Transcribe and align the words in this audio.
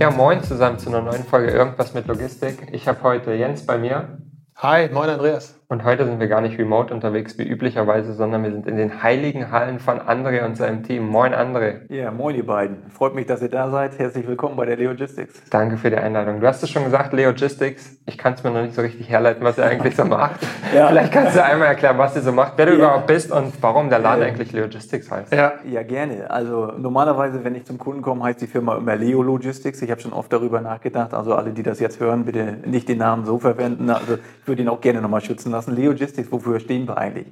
Ja, 0.00 0.10
moin 0.10 0.42
zusammen 0.42 0.78
zu 0.78 0.88
einer 0.88 1.02
neuen 1.02 1.24
Folge 1.24 1.50
Irgendwas 1.50 1.92
mit 1.92 2.06
Logistik. 2.06 2.68
Ich 2.72 2.88
habe 2.88 3.02
heute 3.02 3.34
Jens 3.34 3.66
bei 3.66 3.76
mir. 3.76 4.16
Hi, 4.56 4.88
moin 4.88 5.10
Andreas. 5.10 5.59
Und 5.72 5.84
heute 5.84 6.04
sind 6.04 6.18
wir 6.18 6.26
gar 6.26 6.40
nicht 6.40 6.58
remote 6.58 6.92
unterwegs 6.92 7.38
wie 7.38 7.44
üblicherweise, 7.44 8.12
sondern 8.12 8.42
wir 8.42 8.50
sind 8.50 8.66
in 8.66 8.76
den 8.76 9.04
heiligen 9.04 9.52
Hallen 9.52 9.78
von 9.78 10.00
André 10.00 10.44
und 10.44 10.56
seinem 10.56 10.82
Team. 10.82 11.06
Moin 11.06 11.32
André. 11.32 11.82
Ja, 11.88 12.10
moin 12.10 12.34
ihr 12.34 12.44
beiden. 12.44 12.78
Freut 12.90 13.14
mich, 13.14 13.26
dass 13.26 13.40
ihr 13.40 13.50
da 13.50 13.70
seid. 13.70 13.96
Herzlich 13.96 14.26
willkommen 14.26 14.56
bei 14.56 14.66
der 14.66 14.76
Leogistics. 14.76 15.48
Danke 15.48 15.76
für 15.76 15.90
die 15.90 15.96
Einladung. 15.96 16.40
Du 16.40 16.46
hast 16.48 16.60
es 16.64 16.70
schon 16.70 16.82
gesagt, 16.82 17.12
Leogistics. 17.12 17.98
Ich 18.06 18.18
kann 18.18 18.32
es 18.32 18.42
mir 18.42 18.50
noch 18.50 18.62
nicht 18.62 18.74
so 18.74 18.82
richtig 18.82 19.08
herleiten, 19.08 19.44
was 19.44 19.58
ihr 19.58 19.64
eigentlich 19.64 19.94
so 19.94 20.04
macht. 20.04 20.40
ja. 20.74 20.88
Vielleicht 20.88 21.12
kannst 21.12 21.36
du 21.36 21.44
einmal 21.44 21.68
erklären, 21.68 21.98
was 21.98 22.16
ihr 22.16 22.22
so 22.22 22.32
macht, 22.32 22.54
wer 22.56 22.66
du 22.66 22.72
ja. 22.72 22.78
überhaupt 22.78 23.06
bist 23.06 23.30
und 23.30 23.52
warum 23.62 23.90
der 23.90 24.00
Laden 24.00 24.22
ja. 24.22 24.26
eigentlich 24.26 24.50
Leogistics 24.50 25.08
heißt. 25.08 25.32
Ja. 25.32 25.52
ja, 25.64 25.84
gerne. 25.84 26.28
Also 26.28 26.72
normalerweise, 26.78 27.44
wenn 27.44 27.54
ich 27.54 27.64
zum 27.64 27.78
Kunden 27.78 28.02
komme, 28.02 28.24
heißt 28.24 28.40
die 28.40 28.48
Firma 28.48 28.76
immer 28.76 28.96
Leo 28.96 29.22
Logistics. 29.22 29.80
Ich 29.82 29.90
habe 29.92 30.00
schon 30.00 30.14
oft 30.14 30.32
darüber 30.32 30.60
nachgedacht. 30.60 31.14
Also 31.14 31.36
alle, 31.36 31.52
die 31.52 31.62
das 31.62 31.78
jetzt 31.78 32.00
hören, 32.00 32.24
bitte 32.24 32.56
nicht 32.66 32.88
den 32.88 32.98
Namen 32.98 33.24
so 33.24 33.38
verwenden. 33.38 33.88
Also 33.88 34.14
ich 34.14 34.48
würde 34.48 34.62
ihn 34.62 34.68
auch 34.68 34.80
gerne 34.80 35.00
nochmal 35.00 35.20
schützen 35.20 35.52
lassen. 35.52 35.59
Leogistics, 35.68 36.30
wo 36.30 36.40
wofür 36.40 36.60
stehen 36.60 36.88
wir 36.88 36.96
eigentlich? 36.96 37.26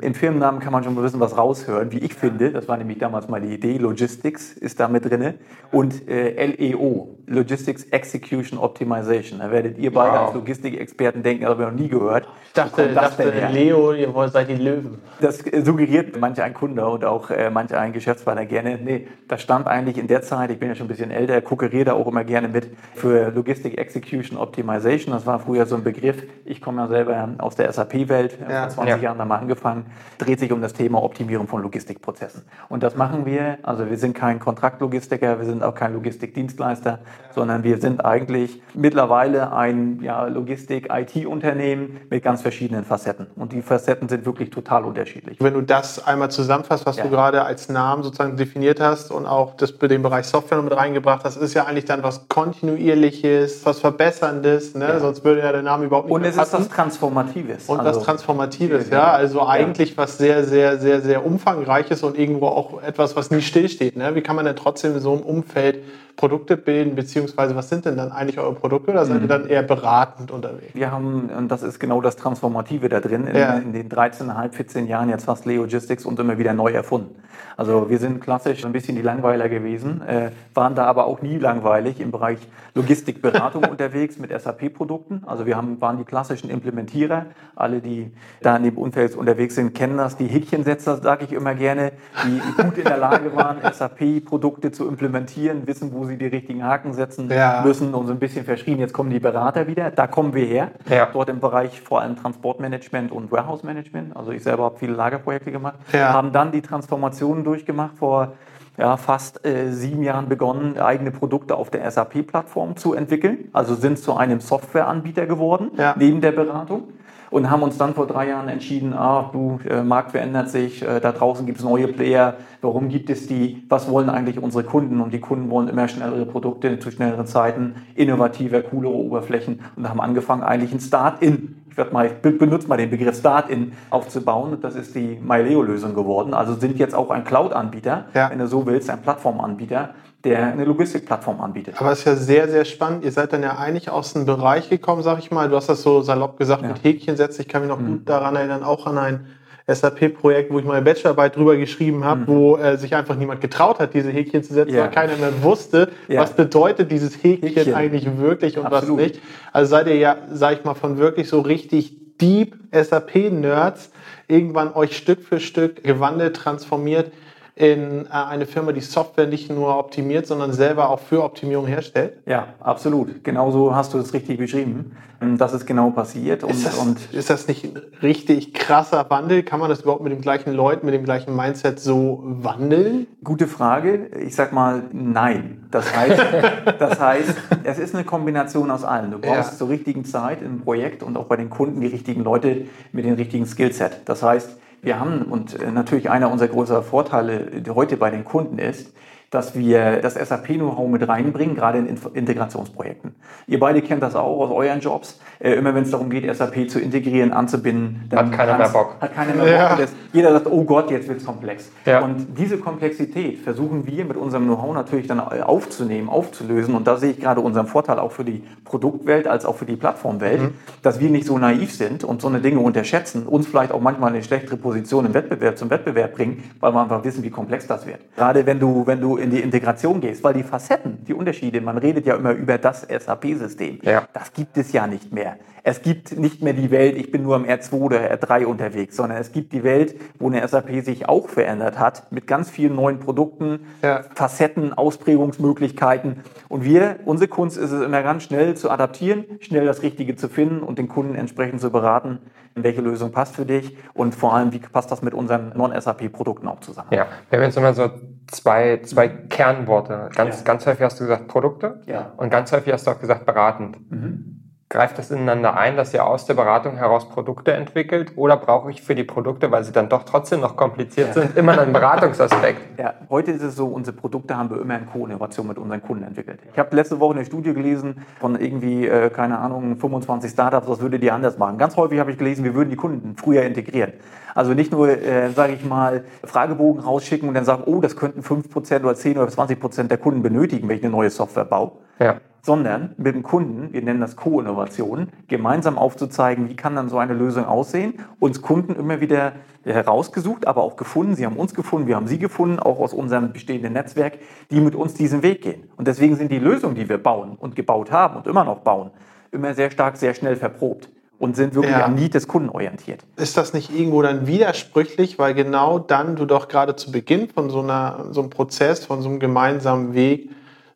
Im 0.00 0.14
Firmennamen 0.14 0.60
kann 0.60 0.72
man 0.72 0.84
schon 0.84 0.96
ein 0.96 1.02
bisschen 1.02 1.20
was 1.20 1.36
raushören, 1.36 1.90
wie 1.92 1.98
ich 1.98 2.14
finde. 2.14 2.50
Das 2.50 2.68
war 2.68 2.76
nämlich 2.76 2.98
damals 2.98 3.28
meine 3.28 3.46
Idee. 3.46 3.78
Logistics 3.78 4.52
ist 4.52 4.78
da 4.80 4.88
mit 4.88 5.04
drin. 5.04 5.34
Und 5.70 6.08
äh, 6.08 6.46
LEO, 6.46 7.18
Logistics 7.26 7.84
Execution 7.84 8.58
Optimization. 8.58 9.40
Da 9.40 9.50
werdet 9.50 9.78
ihr 9.78 9.92
beide 9.92 10.12
wow. 10.12 10.26
als 10.26 10.34
Logistikexperten 10.34 11.22
denken, 11.22 11.42
das 11.42 11.50
habe 11.50 11.62
ich 11.62 11.68
noch 11.70 11.78
nie 11.78 11.88
gehört. 11.88 12.28
Ich 12.46 12.52
dachte, 12.52 12.88
dachte 12.88 13.32
Leo, 13.50 13.92
ihr 13.92 14.12
wollt 14.12 14.32
seid 14.32 14.48
die 14.48 14.56
Löwen. 14.56 14.98
Das 15.20 15.38
suggeriert 15.38 16.20
manch 16.20 16.40
ein 16.42 16.52
Kunde 16.52 16.86
und 16.86 17.04
auch 17.04 17.30
äh, 17.30 17.48
manch 17.48 17.74
ein 17.74 17.92
Geschäftspartner 17.92 18.44
gerne. 18.44 18.78
Nee, 18.82 19.08
das 19.26 19.40
stand 19.40 19.66
eigentlich 19.66 19.96
in 19.96 20.06
der 20.06 20.22
Zeit, 20.22 20.50
ich 20.50 20.58
bin 20.58 20.68
ja 20.68 20.74
schon 20.74 20.86
ein 20.86 20.88
bisschen 20.88 21.10
älter, 21.10 21.40
kokeriere 21.40 21.86
da 21.86 21.92
auch 21.94 22.06
immer 22.06 22.24
gerne 22.24 22.48
mit 22.48 22.68
für 22.94 23.30
Logistic 23.30 23.78
Execution 23.78 24.36
Optimization. 24.38 25.14
Das 25.14 25.24
war 25.24 25.38
früher 25.38 25.64
so 25.64 25.76
ein 25.76 25.82
Begriff. 25.82 26.22
Ich 26.44 26.60
komme 26.60 26.82
ja 26.82 26.88
selber 26.88 27.30
aus 27.38 27.56
der 27.56 27.71
SAP-Welt, 27.72 28.38
ja. 28.48 28.62
vor 28.62 28.84
20 28.84 28.96
ja. 28.96 28.96
Jahren 29.02 29.18
haben 29.18 29.28
wir 29.28 29.38
angefangen, 29.38 29.86
dreht 30.18 30.40
sich 30.40 30.52
um 30.52 30.60
das 30.60 30.72
Thema 30.72 31.02
Optimierung 31.02 31.48
von 31.48 31.62
Logistikprozessen. 31.62 32.42
Und 32.68 32.82
das 32.82 32.96
machen 32.96 33.26
wir, 33.26 33.58
also 33.62 33.88
wir 33.88 33.96
sind 33.96 34.14
kein 34.14 34.38
Kontraktlogistiker, 34.38 35.38
wir 35.38 35.46
sind 35.46 35.62
auch 35.62 35.74
kein 35.74 35.94
Logistikdienstleister, 35.94 36.90
ja. 36.90 36.98
sondern 37.34 37.62
wir 37.64 37.80
sind 37.80 38.04
eigentlich 38.04 38.62
mittlerweile 38.74 39.52
ein 39.52 40.00
ja, 40.02 40.26
Logistik-IT-Unternehmen 40.26 42.00
mit 42.10 42.22
ganz 42.22 42.42
verschiedenen 42.42 42.84
Facetten. 42.84 43.26
Und 43.36 43.52
die 43.52 43.62
Facetten 43.62 44.08
sind 44.08 44.24
wirklich 44.26 44.50
total 44.50 44.84
unterschiedlich. 44.84 45.38
Wenn 45.40 45.54
du 45.54 45.62
das 45.62 46.04
einmal 46.06 46.30
zusammenfasst, 46.30 46.86
was 46.86 46.96
du 46.96 47.08
gerade 47.08 47.42
als 47.44 47.68
Namen 47.68 48.02
sozusagen 48.02 48.36
definiert 48.36 48.80
hast 48.80 49.10
und 49.10 49.26
auch 49.26 49.54
das, 49.56 49.76
den 49.78 50.02
Bereich 50.02 50.26
Software 50.26 50.62
mit 50.62 50.76
reingebracht 50.76 51.24
hast, 51.24 51.36
ist 51.36 51.54
ja 51.54 51.64
eigentlich 51.64 51.84
dann 51.84 52.02
was 52.02 52.28
Kontinuierliches, 52.28 53.64
was 53.64 53.80
Verbesserndes, 53.80 54.74
ne? 54.74 55.00
sonst 55.00 55.24
würde 55.24 55.40
ja 55.40 55.52
der 55.52 55.62
Name 55.62 55.86
überhaupt 55.86 56.06
nicht 56.06 56.14
Und 56.14 56.24
es 56.24 56.36
ist 56.36 56.52
was 56.52 56.68
Transformatives. 56.68 57.61
Und 57.68 57.80
also, 57.80 57.98
was 57.98 58.04
Transformatives 58.04 58.42
Transformatives, 58.52 58.90
ja. 58.90 59.12
Also 59.12 59.46
eigentlich 59.46 59.96
was 59.96 60.18
sehr, 60.18 60.44
sehr, 60.44 60.78
sehr, 60.78 61.00
sehr 61.00 61.24
umfangreiches 61.24 62.02
und 62.02 62.18
irgendwo 62.18 62.46
auch 62.46 62.82
etwas, 62.82 63.16
was 63.16 63.30
nie 63.30 63.42
stillsteht. 63.42 63.96
Ne? 63.96 64.14
Wie 64.14 64.20
kann 64.20 64.36
man 64.36 64.44
denn 64.44 64.56
trotzdem 64.56 64.94
in 64.94 65.00
so 65.00 65.12
einem 65.12 65.22
Umfeld 65.22 65.78
Produkte 66.16 66.56
bilden, 66.56 66.94
beziehungsweise 66.94 67.56
was 67.56 67.68
sind 67.68 67.84
denn 67.84 67.96
dann 67.96 68.12
eigentlich 68.12 68.38
eure 68.38 68.54
Produkte 68.54 68.90
oder 68.90 69.04
seid 69.04 69.16
ihr 69.16 69.22
mhm. 69.22 69.28
dann 69.28 69.46
eher 69.46 69.62
beratend 69.62 70.30
unterwegs? 70.30 70.74
Wir 70.74 70.90
haben, 70.90 71.30
und 71.30 71.48
das 71.48 71.62
ist 71.62 71.78
genau 71.78 72.00
das 72.00 72.16
Transformative 72.16 72.88
da 72.88 73.00
drin, 73.00 73.26
in, 73.26 73.36
ja. 73.36 73.54
in 73.54 73.72
den 73.72 73.88
13,5, 73.88 74.52
14 74.52 74.86
Jahren 74.86 75.08
jetzt 75.08 75.24
fast 75.24 75.46
Leogistics 75.46 76.04
und 76.04 76.18
immer 76.18 76.38
wieder 76.38 76.52
neu 76.52 76.72
erfunden. 76.72 77.16
Also 77.56 77.90
wir 77.90 77.98
sind 77.98 78.20
klassisch 78.20 78.64
ein 78.64 78.72
bisschen 78.72 78.96
die 78.96 79.02
Langweiler 79.02 79.48
gewesen, 79.48 80.02
äh, 80.02 80.30
waren 80.54 80.74
da 80.74 80.84
aber 80.86 81.06
auch 81.06 81.22
nie 81.22 81.38
langweilig 81.38 82.00
im 82.00 82.10
Bereich 82.10 82.38
Logistikberatung 82.74 83.64
unterwegs 83.70 84.18
mit 84.18 84.30
SAP-Produkten. 84.30 85.22
Also 85.26 85.46
wir 85.46 85.56
haben, 85.56 85.80
waren 85.80 85.98
die 85.98 86.04
klassischen 86.04 86.50
Implementierer. 86.50 87.26
Alle, 87.54 87.80
die 87.80 88.10
da 88.40 88.56
in 88.56 88.64
dem 88.64 88.78
Umfeld 88.78 89.14
unterwegs 89.14 89.54
sind, 89.54 89.74
kennen 89.74 89.98
das. 89.98 90.16
Die 90.16 90.26
Häkchensetzer, 90.26 90.96
sage 90.98 91.24
ich 91.24 91.32
immer 91.32 91.54
gerne, 91.54 91.92
die 92.24 92.62
gut 92.62 92.78
in 92.78 92.84
der 92.84 92.98
Lage 92.98 93.34
waren, 93.36 93.58
SAP-Produkte 93.72 94.72
zu 94.72 94.88
implementieren, 94.88 95.66
wissen, 95.66 95.92
wo 95.92 96.01
wo 96.02 96.06
sie 96.06 96.16
die 96.16 96.26
richtigen 96.26 96.64
Haken 96.64 96.92
setzen 96.94 97.30
ja. 97.30 97.62
müssen 97.64 97.94
und 97.94 98.06
so 98.08 98.12
ein 98.12 98.18
bisschen 98.18 98.44
verschrieben. 98.44 98.80
Jetzt 98.80 98.92
kommen 98.92 99.10
die 99.10 99.20
Berater 99.20 99.68
wieder. 99.68 99.92
Da 99.92 100.08
kommen 100.08 100.34
wir 100.34 100.44
her. 100.44 100.72
Ja. 100.90 101.08
Dort 101.12 101.28
im 101.28 101.38
Bereich 101.38 101.80
vor 101.80 102.00
allem 102.00 102.16
Transportmanagement 102.16 103.12
und 103.12 103.30
Warehouse 103.30 103.62
Management. 103.62 104.16
Also 104.16 104.32
ich 104.32 104.42
selber 104.42 104.64
habe 104.64 104.78
viele 104.78 104.94
Lagerprojekte 104.94 105.52
gemacht. 105.52 105.76
Ja. 105.92 106.12
Haben 106.12 106.32
dann 106.32 106.50
die 106.50 106.60
Transformationen 106.60 107.44
durchgemacht 107.44 107.96
vor 107.98 108.32
ja, 108.76 108.96
fast 108.96 109.46
äh, 109.46 109.70
sieben 109.70 110.02
Jahren 110.02 110.28
begonnen, 110.28 110.76
eigene 110.76 111.12
Produkte 111.12 111.54
auf 111.54 111.70
der 111.70 111.88
SAP-Plattform 111.88 112.74
zu 112.74 112.94
entwickeln. 112.94 113.48
Also 113.52 113.76
sind 113.76 113.98
zu 113.98 114.16
einem 114.16 114.40
Softwareanbieter 114.40 115.26
geworden, 115.26 115.70
neben 115.96 116.20
der 116.20 116.32
Beratung 116.32 116.88
und 117.32 117.50
haben 117.50 117.62
uns 117.62 117.78
dann 117.78 117.94
vor 117.94 118.06
drei 118.06 118.28
Jahren 118.28 118.48
entschieden, 118.48 118.92
ah, 118.92 119.30
du, 119.32 119.58
äh, 119.68 119.82
Markt 119.82 120.10
verändert 120.10 120.50
sich, 120.50 120.82
äh, 120.82 121.00
da 121.00 121.12
draußen 121.12 121.46
gibt 121.46 121.58
es 121.58 121.64
neue 121.64 121.88
Player, 121.88 122.36
warum 122.60 122.90
gibt 122.90 123.08
es 123.08 123.26
die, 123.26 123.64
was 123.68 123.90
wollen 123.90 124.10
eigentlich 124.10 124.38
unsere 124.38 124.64
Kunden? 124.64 125.00
Und 125.00 125.14
die 125.14 125.20
Kunden 125.20 125.48
wollen 125.48 125.68
immer 125.68 125.88
schnellere 125.88 126.26
Produkte 126.26 126.78
zu 126.78 126.90
schnelleren 126.90 127.26
Zeiten, 127.26 127.74
innovativer, 127.94 128.60
coolere 128.60 128.92
Oberflächen. 128.92 129.60
Und 129.76 129.88
haben 129.88 130.00
angefangen 130.00 130.42
eigentlich 130.42 130.72
ein 130.72 130.80
Start-in 130.80 131.61
ich 131.72 131.78
werde 131.78 131.92
mal, 131.94 132.06
ich 132.06 132.38
benutze 132.38 132.68
mal 132.68 132.76
den 132.76 132.90
Begriff 132.90 133.16
Start-in 133.16 133.72
aufzubauen. 133.88 134.58
Das 134.60 134.74
ist 134.74 134.94
die 134.94 135.18
MyLeo-Lösung 135.22 135.94
geworden. 135.94 136.34
Also 136.34 136.52
sind 136.54 136.78
jetzt 136.78 136.94
auch 136.94 137.08
ein 137.08 137.24
Cloud-Anbieter, 137.24 138.04
ja. 138.12 138.30
wenn 138.30 138.38
du 138.38 138.46
so 138.46 138.66
willst, 138.66 138.90
ein 138.90 139.00
Plattformanbieter, 139.00 139.94
der 140.22 140.48
eine 140.48 140.66
Logistikplattform 140.66 141.40
anbietet. 141.40 141.76
Aber 141.78 141.92
es 141.92 142.00
ist 142.00 142.04
ja 142.04 142.14
sehr, 142.14 142.48
sehr 142.48 142.66
spannend. 142.66 143.04
Ihr 143.04 143.10
seid 143.10 143.32
dann 143.32 143.42
ja 143.42 143.56
eigentlich 143.56 143.88
aus 143.88 144.12
dem 144.12 144.26
Bereich 144.26 144.68
gekommen, 144.68 145.02
sag 145.02 145.18
ich 145.18 145.30
mal. 145.30 145.48
Du 145.48 145.56
hast 145.56 145.70
das 145.70 145.82
so 145.82 146.02
salopp 146.02 146.36
gesagt 146.36 146.60
ja. 146.60 146.68
mit 146.68 146.84
Häkchen 146.84 147.16
setzen. 147.16 147.40
Ich 147.40 147.48
kann 147.48 147.62
mich 147.62 147.70
noch 147.70 147.80
mhm. 147.80 147.86
gut 147.86 148.08
daran 148.08 148.36
erinnern, 148.36 148.62
auch 148.62 148.86
an 148.86 148.98
ein 148.98 149.26
SAP-Projekt, 149.66 150.52
wo 150.52 150.58
ich 150.58 150.64
meine 150.64 150.82
Bachelorarbeit 150.82 151.36
drüber 151.36 151.56
geschrieben 151.56 152.04
habe, 152.04 152.22
mhm. 152.22 152.26
wo 152.26 152.56
äh, 152.56 152.76
sich 152.76 152.94
einfach 152.94 153.16
niemand 153.16 153.40
getraut 153.40 153.78
hat, 153.78 153.94
diese 153.94 154.10
Häkchen 154.10 154.42
zu 154.42 154.54
setzen, 154.54 154.74
ja. 154.74 154.82
weil 154.82 154.90
keiner 154.90 155.16
mehr 155.16 155.42
wusste, 155.42 155.90
ja. 156.08 156.20
was 156.20 156.34
bedeutet 156.34 156.90
dieses 156.90 157.22
Häkchen, 157.22 157.48
Häkchen, 157.48 157.74
eigentlich 157.74 158.18
wirklich 158.18 158.58
und 158.58 158.66
Absolut. 158.66 158.98
was 158.98 159.06
nicht. 159.06 159.20
Also 159.52 159.70
seid 159.70 159.86
ihr 159.86 159.96
ja, 159.96 160.16
sag 160.32 160.58
ich 160.58 160.64
mal, 160.64 160.74
von 160.74 160.98
wirklich 160.98 161.28
so 161.28 161.40
richtig 161.40 161.96
deep 162.20 162.56
SAP-Nerds 162.72 163.90
irgendwann 164.28 164.72
euch 164.74 164.96
Stück 164.96 165.22
für 165.22 165.40
Stück 165.40 165.82
gewandelt, 165.84 166.36
transformiert 166.36 167.12
in 167.54 168.06
äh, 168.06 168.08
eine 168.10 168.46
Firma, 168.46 168.72
die 168.72 168.80
Software 168.80 169.26
nicht 169.26 169.50
nur 169.50 169.78
optimiert, 169.78 170.26
sondern 170.26 170.52
selber 170.52 170.88
auch 170.90 171.00
für 171.00 171.22
Optimierung 171.22 171.66
herstellt? 171.66 172.14
Ja, 172.26 172.48
absolut. 172.60 173.22
Genauso 173.24 173.74
hast 173.74 173.92
du 173.92 173.98
es 173.98 174.14
richtig 174.14 174.38
beschrieben. 174.38 174.96
Ähm, 175.20 175.36
das 175.36 175.52
ist 175.52 175.66
genau 175.66 175.90
passiert. 175.90 176.44
Und, 176.44 176.52
ist, 176.52 176.66
das, 176.66 176.78
und 176.78 177.12
ist 177.12 177.30
das 177.30 177.48
nicht 177.48 177.64
ein 177.64 177.80
richtig 178.02 178.54
krasser 178.54 179.04
Wandel? 179.10 179.42
Kann 179.42 179.60
man 179.60 179.68
das 179.68 179.82
überhaupt 179.82 180.02
mit 180.02 180.12
den 180.12 180.22
gleichen 180.22 180.52
Leuten, 180.52 180.86
mit 180.86 180.94
dem 180.94 181.04
gleichen 181.04 181.36
Mindset 181.36 181.78
so 181.78 182.22
wandeln? 182.24 183.06
Gute 183.22 183.46
Frage. 183.46 184.08
Ich 184.24 184.34
sag 184.34 184.52
mal 184.52 184.84
nein. 184.92 185.66
Das 185.70 185.94
heißt, 185.94 186.22
das 186.78 187.00
heißt 187.00 187.34
es 187.64 187.78
ist 187.78 187.94
eine 187.94 188.04
Kombination 188.04 188.70
aus 188.70 188.84
allen. 188.84 189.10
Du 189.10 189.18
brauchst 189.18 189.52
ja. 189.52 189.58
zur 189.58 189.68
richtigen 189.68 190.04
Zeit 190.04 190.40
im 190.42 190.62
Projekt 190.62 191.02
und 191.02 191.16
auch 191.16 191.26
bei 191.26 191.36
den 191.36 191.50
Kunden 191.50 191.80
die 191.80 191.86
richtigen 191.86 192.24
Leute 192.24 192.66
mit 192.92 193.04
dem 193.04 193.14
richtigen 193.14 193.46
Skillset. 193.46 194.00
Das 194.06 194.22
heißt, 194.22 194.58
wir 194.82 194.98
haben, 194.98 195.22
und 195.22 195.58
äh, 195.58 195.70
natürlich 195.70 196.10
einer 196.10 196.30
unserer 196.30 196.48
größeren 196.48 196.84
Vorteile 196.84 197.62
heute 197.68 197.96
bei 197.96 198.10
den 198.10 198.24
Kunden 198.24 198.58
ist, 198.58 198.92
dass 199.32 199.56
wir 199.56 200.02
das 200.02 200.14
SAP-Know-how 200.14 200.86
mit 200.88 201.08
reinbringen, 201.08 201.56
gerade 201.56 201.78
in 201.78 201.98
Integrationsprojekten. 202.12 203.14
Ihr 203.46 203.58
beide 203.58 203.80
kennt 203.80 204.02
das 204.02 204.14
auch 204.14 204.40
aus 204.40 204.50
euren 204.50 204.80
Jobs. 204.80 205.18
Äh, 205.40 205.54
immer 205.54 205.74
wenn 205.74 205.84
es 205.84 205.90
darum 205.90 206.10
geht, 206.10 206.32
SAP 206.36 206.68
zu 206.68 206.78
integrieren, 206.78 207.32
anzubinden, 207.32 208.04
dann 208.10 208.26
hat 208.26 208.32
keiner 208.32 208.58
mehr 208.58 208.68
Bock. 208.68 208.96
Hat 209.00 209.14
keiner 209.14 209.34
mehr 209.34 209.50
ja. 209.50 209.74
Bock. 209.74 209.88
jeder 210.12 210.32
sagt, 210.32 210.48
oh 210.50 210.64
Gott, 210.64 210.90
jetzt 210.90 211.08
wird 211.08 211.20
es 211.20 211.24
komplex. 211.24 211.70
Ja. 211.86 212.00
Und 212.00 212.26
diese 212.36 212.58
Komplexität 212.58 213.38
versuchen 213.38 213.86
wir 213.86 214.04
mit 214.04 214.18
unserem 214.18 214.44
Know-how 214.44 214.74
natürlich 214.74 215.06
dann 215.06 215.18
aufzunehmen, 215.18 216.10
aufzulösen. 216.10 216.74
Und 216.74 216.86
da 216.86 216.98
sehe 216.98 217.12
ich 217.12 217.20
gerade 217.20 217.40
unseren 217.40 217.66
Vorteil 217.66 217.98
auch 217.98 218.12
für 218.12 218.24
die 218.24 218.44
Produktwelt 218.66 219.26
als 219.26 219.46
auch 219.46 219.56
für 219.56 219.64
die 219.64 219.76
Plattformwelt, 219.76 220.42
mhm. 220.42 220.54
dass 220.82 221.00
wir 221.00 221.08
nicht 221.08 221.24
so 221.24 221.38
naiv 221.38 221.74
sind 221.74 222.04
und 222.04 222.20
so 222.20 222.28
eine 222.28 222.40
Dinge 222.40 222.60
unterschätzen, 222.60 223.26
uns 223.26 223.46
vielleicht 223.46 223.72
auch 223.72 223.80
manchmal 223.80 224.10
eine 224.10 224.22
schlechtere 224.22 224.58
Position 224.58 225.06
im 225.06 225.14
Wettbewerb 225.14 225.56
zum 225.56 225.70
Wettbewerb 225.70 226.14
bringen, 226.14 226.44
weil 226.60 226.74
wir 226.74 226.82
einfach 226.82 227.02
wissen, 227.02 227.22
wie 227.22 227.30
komplex 227.30 227.66
das 227.66 227.86
wird. 227.86 228.00
Gerade 228.14 228.44
wenn 228.44 228.60
du, 228.60 228.86
wenn 228.86 229.00
du 229.00 229.21
in 229.22 229.30
die 229.30 229.40
Integration 229.40 230.00
gehst, 230.00 230.22
weil 230.24 230.34
die 230.34 230.42
Facetten, 230.42 231.04
die 231.04 231.14
Unterschiede, 231.14 231.60
man 231.60 231.78
redet 231.78 232.06
ja 232.06 232.16
immer 232.16 232.32
über 232.32 232.58
das 232.58 232.82
SAP-System, 232.82 233.80
ja. 233.82 234.06
das 234.12 234.32
gibt 234.32 234.56
es 234.56 234.72
ja 234.72 234.86
nicht 234.86 235.12
mehr. 235.12 235.36
Es 235.64 235.82
gibt 235.82 236.18
nicht 236.18 236.42
mehr 236.42 236.54
die 236.54 236.72
Welt, 236.72 236.96
ich 236.96 237.12
bin 237.12 237.22
nur 237.22 237.36
am 237.36 237.44
R2 237.44 237.72
oder 237.74 238.12
R3 238.12 238.46
unterwegs, 238.46 238.96
sondern 238.96 239.18
es 239.18 239.30
gibt 239.30 239.52
die 239.52 239.62
Welt, 239.62 239.94
wo 240.18 240.28
eine 240.28 240.46
SAP 240.46 240.82
sich 240.84 241.08
auch 241.08 241.28
verändert 241.28 241.78
hat, 241.78 242.10
mit 242.10 242.26
ganz 242.26 242.50
vielen 242.50 242.74
neuen 242.74 242.98
Produkten, 242.98 243.60
ja. 243.80 244.02
Facetten, 244.14 244.72
Ausprägungsmöglichkeiten. 244.72 246.20
Und 246.48 246.64
wir, 246.64 246.96
unsere 247.04 247.28
Kunst 247.28 247.56
ist 247.58 247.70
es 247.70 247.80
immer 247.80 248.02
ganz 248.02 248.24
schnell 248.24 248.56
zu 248.56 248.70
adaptieren, 248.70 249.24
schnell 249.38 249.64
das 249.64 249.82
Richtige 249.82 250.16
zu 250.16 250.28
finden 250.28 250.62
und 250.62 250.78
den 250.78 250.88
Kunden 250.88 251.14
entsprechend 251.14 251.60
zu 251.60 251.70
beraten, 251.70 252.18
welche 252.56 252.80
Lösung 252.80 253.12
passt 253.12 253.36
für 253.36 253.46
dich 253.46 253.76
und 253.94 254.14
vor 254.14 254.34
allem, 254.34 254.52
wie 254.52 254.58
passt 254.58 254.90
das 254.90 255.02
mit 255.02 255.14
unseren 255.14 255.52
Non-SAP-Produkten 255.56 256.48
auch 256.48 256.60
zusammen. 256.60 256.88
Ja, 256.90 257.06
wir 257.30 257.38
haben 257.38 257.46
jetzt 257.46 257.56
immer 257.56 257.72
so 257.72 257.90
zwei, 258.32 258.78
zwei 258.78 259.08
Kernworte. 259.08 260.10
Ganz, 260.14 260.38
ja. 260.38 260.44
ganz 260.44 260.66
häufig 260.66 260.82
hast 260.82 260.98
du 260.98 261.04
gesagt 261.04 261.28
Produkte 261.28 261.80
ja. 261.86 262.12
und 262.16 262.30
ganz 262.30 262.50
häufig 262.52 262.72
hast 262.72 262.86
du 262.86 262.90
auch 262.90 263.00
gesagt 263.00 263.26
beratend. 263.26 263.78
Mhm. 263.90 264.41
Greift 264.72 264.96
das 264.96 265.10
ineinander 265.10 265.54
ein, 265.54 265.76
dass 265.76 265.92
ihr 265.92 266.06
aus 266.06 266.24
der 266.24 266.32
Beratung 266.32 266.78
heraus 266.78 267.06
Produkte 267.06 267.52
entwickelt 267.52 268.12
oder 268.16 268.38
brauche 268.38 268.70
ich 268.70 268.80
für 268.80 268.94
die 268.94 269.04
Produkte, 269.04 269.50
weil 269.50 269.64
sie 269.64 269.72
dann 269.72 269.90
doch 269.90 270.04
trotzdem 270.04 270.40
noch 270.40 270.56
kompliziert 270.56 271.08
ja. 271.08 271.12
sind, 271.12 271.36
immer 271.36 271.60
einen 271.60 271.72
Beratungsaspekt? 271.74 272.80
Ja, 272.80 272.94
heute 273.10 273.32
ist 273.32 273.42
es 273.42 273.54
so, 273.54 273.66
unsere 273.66 273.94
Produkte 273.94 274.34
haben 274.34 274.48
wir 274.48 274.58
immer 274.62 274.78
in 274.78 274.86
Co-Innovation 274.86 275.46
mit 275.46 275.58
unseren 275.58 275.82
Kunden 275.82 276.04
entwickelt. 276.04 276.40
Ich 276.50 276.58
habe 276.58 276.74
letzte 276.74 276.98
Woche 277.00 277.16
eine 277.16 277.26
Studie 277.26 277.52
gelesen 277.52 278.06
von 278.18 278.40
irgendwie, 278.40 278.86
äh, 278.86 279.10
keine 279.10 279.40
Ahnung, 279.40 279.76
25 279.76 280.30
Startups, 280.30 280.66
was 280.66 280.80
würdet 280.80 281.02
ihr 281.02 281.12
anders 281.12 281.36
machen? 281.36 281.58
Ganz 281.58 281.76
häufig 281.76 282.00
habe 282.00 282.10
ich 282.10 282.16
gelesen, 282.16 282.42
wir 282.42 282.54
würden 282.54 282.70
die 282.70 282.76
Kunden 282.76 283.14
früher 283.18 283.42
integrieren. 283.42 283.92
Also 284.34 284.54
nicht 284.54 284.72
nur, 284.72 284.88
äh, 284.88 285.28
sage 285.32 285.52
ich 285.52 285.66
mal, 285.66 286.04
Fragebogen 286.24 286.80
rausschicken 286.80 287.28
und 287.28 287.34
dann 287.34 287.44
sagen, 287.44 287.64
oh, 287.66 287.82
das 287.82 287.94
könnten 287.94 288.22
5% 288.22 288.84
oder 288.84 288.94
10 288.94 289.18
oder 289.18 289.28
20% 289.28 289.88
der 289.88 289.98
Kunden 289.98 290.22
benötigen, 290.22 290.66
wenn 290.66 290.78
ich 290.78 290.82
eine 290.82 290.92
neue 290.92 291.10
Software 291.10 291.44
baue. 291.44 291.72
Ja 291.98 292.16
sondern 292.42 292.94
mit 292.98 293.14
dem 293.14 293.22
Kunden, 293.22 293.72
wir 293.72 293.82
nennen 293.82 294.00
das 294.00 294.16
Co-Innovation, 294.16 295.08
gemeinsam 295.28 295.78
aufzuzeigen, 295.78 296.48
wie 296.48 296.56
kann 296.56 296.74
dann 296.74 296.88
so 296.88 296.98
eine 296.98 297.14
Lösung 297.14 297.44
aussehen, 297.44 297.94
uns 298.18 298.42
Kunden 298.42 298.74
immer 298.74 299.00
wieder 299.00 299.32
herausgesucht, 299.64 300.48
aber 300.48 300.62
auch 300.64 300.76
gefunden, 300.76 301.14
sie 301.14 301.24
haben 301.24 301.36
uns 301.36 301.54
gefunden, 301.54 301.86
wir 301.86 301.94
haben 301.94 302.08
sie 302.08 302.18
gefunden, 302.18 302.58
auch 302.58 302.80
aus 302.80 302.92
unserem 302.92 303.32
bestehenden 303.32 303.72
Netzwerk, 303.72 304.18
die 304.50 304.60
mit 304.60 304.74
uns 304.74 304.94
diesen 304.94 305.22
Weg 305.22 305.42
gehen. 305.42 305.70
Und 305.76 305.86
deswegen 305.86 306.16
sind 306.16 306.32
die 306.32 306.40
Lösungen, 306.40 306.74
die 306.74 306.88
wir 306.88 306.98
bauen 306.98 307.36
und 307.38 307.54
gebaut 307.54 307.92
haben 307.92 308.16
und 308.16 308.26
immer 308.26 308.42
noch 308.42 308.58
bauen, 308.58 308.90
immer 309.30 309.54
sehr 309.54 309.70
stark, 309.70 309.96
sehr 309.96 310.14
schnell 310.14 310.34
verprobt 310.34 310.90
und 311.20 311.36
sind 311.36 311.54
wirklich 311.54 311.76
ja. 311.76 311.84
am 311.84 311.94
Need 311.94 312.14
des 312.14 312.26
Kunden 312.26 312.48
orientiert. 312.48 313.04
Ist 313.14 313.36
das 313.36 313.52
nicht 313.52 313.72
irgendwo 313.72 314.02
dann 314.02 314.26
widersprüchlich, 314.26 315.20
weil 315.20 315.34
genau 315.34 315.78
dann 315.78 316.16
du 316.16 316.26
doch 316.26 316.48
gerade 316.48 316.74
zu 316.74 316.90
Beginn 316.90 317.28
von 317.28 317.48
so, 317.48 317.60
einer, 317.60 318.06
so 318.10 318.22
einem 318.22 318.30
Prozess, 318.30 318.84
von 318.84 319.00
so 319.00 319.08
einem 319.08 319.20
gemeinsamen 319.20 319.94
Weg 319.94 320.30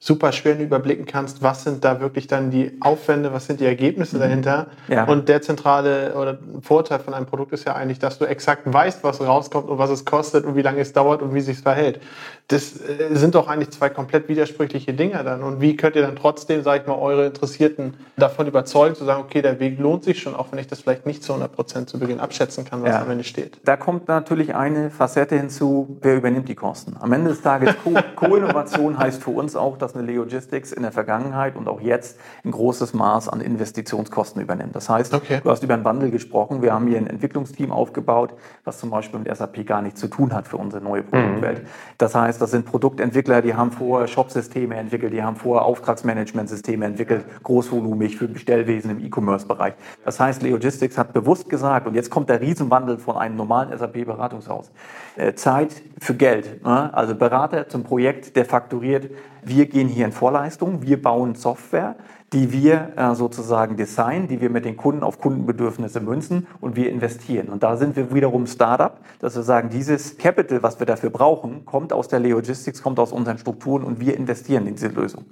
super 0.06 0.31
schwer 0.31 0.56
überblicken 0.56 1.05
kannst, 1.05 1.43
was 1.43 1.64
sind 1.64 1.85
da 1.85 2.00
wirklich 2.00 2.29
dann 2.29 2.50
die 2.50 2.76
Aufwände, 2.79 3.32
was 3.32 3.47
sind 3.47 3.58
die 3.58 3.64
Ergebnisse 3.64 4.17
mhm. 4.17 4.20
dahinter. 4.20 4.67
Ja. 4.87 5.05
Und 5.05 5.29
der 5.29 5.43
zentrale 5.43 6.14
oder 6.14 6.38
Vorteil 6.62 7.00
von 7.00 7.12
einem 7.12 7.26
Produkt 7.26 7.53
ist 7.53 7.67
ja 7.67 7.75
eigentlich, 7.75 7.99
dass 7.99 8.19
du 8.19 8.25
exakt 8.25 8.73
weißt, 8.73 9.03
was 9.03 9.20
rauskommt 9.20 9.69
und 9.69 9.79
was 9.79 9.91
es 9.91 10.05
kostet 10.05 10.44
und 10.44 10.55
wie 10.55 10.62
lange 10.62 10.81
es 10.81 10.93
dauert 10.93 11.23
und 11.23 11.35
wie 11.35 11.41
sich 11.41 11.58
verhält. 11.58 12.00
Das 12.47 12.81
äh, 12.81 13.17
sind 13.17 13.35
doch 13.35 13.49
eigentlich 13.49 13.70
zwei 13.70 13.88
komplett 13.88 14.29
widersprüchliche 14.29 14.94
Dinge 14.94 15.25
dann. 15.25 15.43
Und 15.43 15.61
wie 15.61 15.76
könnt 15.76 15.97
ihr 15.97 16.03
dann 16.03 16.14
trotzdem, 16.14 16.62
sag 16.62 16.82
ich 16.82 16.87
mal, 16.87 16.94
eure 16.94 17.26
Interessierten 17.26 17.94
davon 18.17 18.47
überzeugen, 18.47 18.94
zu 18.94 19.05
sagen, 19.05 19.25
okay, 19.25 19.43
der 19.43 19.58
Weg 19.58 19.81
lohnt 19.81 20.05
sich 20.05 20.23
schon, 20.23 20.37
auch 20.37 20.53
wenn 20.53 20.61
ich 20.61 20.69
das 20.69 20.82
vielleicht 20.82 21.06
nicht 21.06 21.25
zu 21.25 21.32
100 21.32 21.53
Prozent 21.53 21.91
zu 21.91 21.99
Beginn 21.99 22.20
abschätzen 22.20 22.64
kann, 22.64 22.81
was 22.82 22.91
ja. 22.91 23.03
am 23.03 23.11
Ende 23.11 23.25
steht. 23.25 23.58
Da 23.64 23.76
kommt 23.76 24.06
natürlich 24.06 24.55
eine 24.55 24.91
Facette 24.91 25.37
hinzu, 25.37 25.99
wer 26.00 26.14
übernimmt 26.14 26.49
die 26.49 26.55
Kosten. 26.55 26.97
Am 27.00 27.12
Ende 27.12 27.31
des 27.31 27.43
Tages, 27.43 27.75
Co-Innovation 28.14 28.97
heißt 28.99 29.20
für 29.25 29.31
uns 29.31 29.56
auch, 29.56 29.76
dass 29.76 29.95
eine 29.96 30.12
Logistics 30.12 30.72
in 30.72 30.82
der 30.82 30.93
Vergangenheit 30.93 31.56
und 31.56 31.69
auch 31.69 31.81
jetzt 31.81 32.19
ein 32.44 32.50
großes 32.50 32.94
Maß 32.94 33.28
an 33.28 33.40
Investitionskosten 33.40 34.43
übernimmt. 34.43 34.75
Das 34.75 34.88
heißt, 34.88 35.14
okay. 35.14 35.40
du 35.43 35.50
hast 35.50 35.62
über 35.62 35.75
einen 35.75 35.84
Wandel 35.84 36.10
gesprochen. 36.10 36.62
Wir 36.62 36.72
haben 36.72 36.87
hier 36.87 36.98
ein 36.98 37.06
Entwicklungsteam 37.06 37.72
aufgebaut, 37.72 38.34
was 38.64 38.78
zum 38.78 38.90
Beispiel 38.90 39.20
mit 39.20 39.34
SAP 39.34 39.66
gar 39.66 39.82
nichts 39.82 40.00
zu 40.00 40.08
tun 40.08 40.32
hat 40.32 40.48
für 40.48 40.56
unsere 40.56 40.82
neue 40.82 41.02
Produktwelt. 41.02 41.62
Mhm. 41.62 41.69
Das 41.98 42.14
heißt, 42.14 42.40
das 42.40 42.50
sind 42.50 42.66
Produktentwickler, 42.66 43.43
die 43.43 43.54
haben 43.54 43.72
vorher 43.72 44.06
Shopsysteme 44.06 44.76
entwickelt, 44.76 45.12
die 45.12 45.22
haben 45.22 45.37
vorher 45.37 45.64
Auftragsmanagementsysteme 45.64 46.84
entwickelt, 46.84 47.25
großvolumig 47.43 48.16
für 48.16 48.28
Bestellwesen 48.28 48.90
im 48.90 49.04
E-Commerce-Bereich. 49.04 49.75
Das 50.04 50.20
heißt, 50.20 50.43
Logistics 50.43 50.98
hat 50.98 51.12
bewusst 51.12 51.48
gesagt, 51.48 51.87
und 51.87 51.94
jetzt 51.94 52.10
kommt 52.10 52.28
der 52.28 52.40
Riesenwandel 52.40 52.98
von 52.98 53.16
einem 53.16 53.37
normalen 53.37 53.76
SAP-Beratungshaus. 53.76 54.70
Äh, 55.16 55.34
Zeit 55.34 55.82
für 55.98 56.14
Geld. 56.14 56.64
Ne? 56.64 56.93
Also 56.93 57.14
Berater 57.14 57.69
zum 57.69 57.84
Projekt, 57.84 58.37
der 58.37 58.44
fakturiert 58.44 59.10
wir 59.46 59.66
gehen 59.66 59.88
hier 59.88 60.04
in 60.06 60.12
Vorleistung, 60.12 60.82
wir 60.82 61.00
bauen 61.00 61.37
Software, 61.37 61.94
die 62.32 62.52
wir 62.52 62.93
äh, 62.96 63.14
sozusagen 63.14 63.76
designen, 63.76 64.26
die 64.26 64.40
wir 64.40 64.50
mit 64.50 64.64
den 64.64 64.76
Kunden 64.76 65.04
auf 65.04 65.20
Kundenbedürfnisse 65.20 66.00
münzen 66.00 66.48
und 66.60 66.75
wir 66.75 66.90
investieren. 66.90 67.48
Und 67.48 67.62
da 67.62 67.76
sind 67.76 67.94
wir 67.94 68.12
wiederum 68.12 68.48
Startup, 68.48 68.98
dass 69.20 69.37
wir 69.37 69.44
sagen, 69.44 69.70
dieses 69.70 70.19
Capital, 70.19 70.64
was 70.64 70.81
wir 70.81 70.87
dafür 70.87 71.10
brauchen, 71.10 71.64
kommt 71.64 71.93
aus 71.93 72.08
der 72.08 72.19
Logistics, 72.19 72.82
kommt 72.82 72.98
aus 72.98 73.12
unseren 73.12 73.38
Strukturen 73.38 73.84
und 73.84 74.00
wir 74.00 74.16
investieren 74.16 74.66
in 74.66 74.75
diese 74.75 74.88
Lösung. 74.88 75.26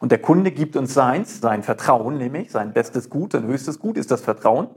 Und 0.00 0.12
der 0.12 0.18
Kunde 0.18 0.50
gibt 0.50 0.76
uns 0.76 0.94
seins, 0.94 1.40
sein 1.40 1.62
Vertrauen, 1.62 2.18
nämlich 2.18 2.50
sein 2.52 2.72
bestes 2.72 3.10
Gut, 3.10 3.32
sein 3.32 3.46
höchstes 3.46 3.78
Gut 3.78 3.96
ist 3.96 4.10
das 4.10 4.20
Vertrauen 4.20 4.68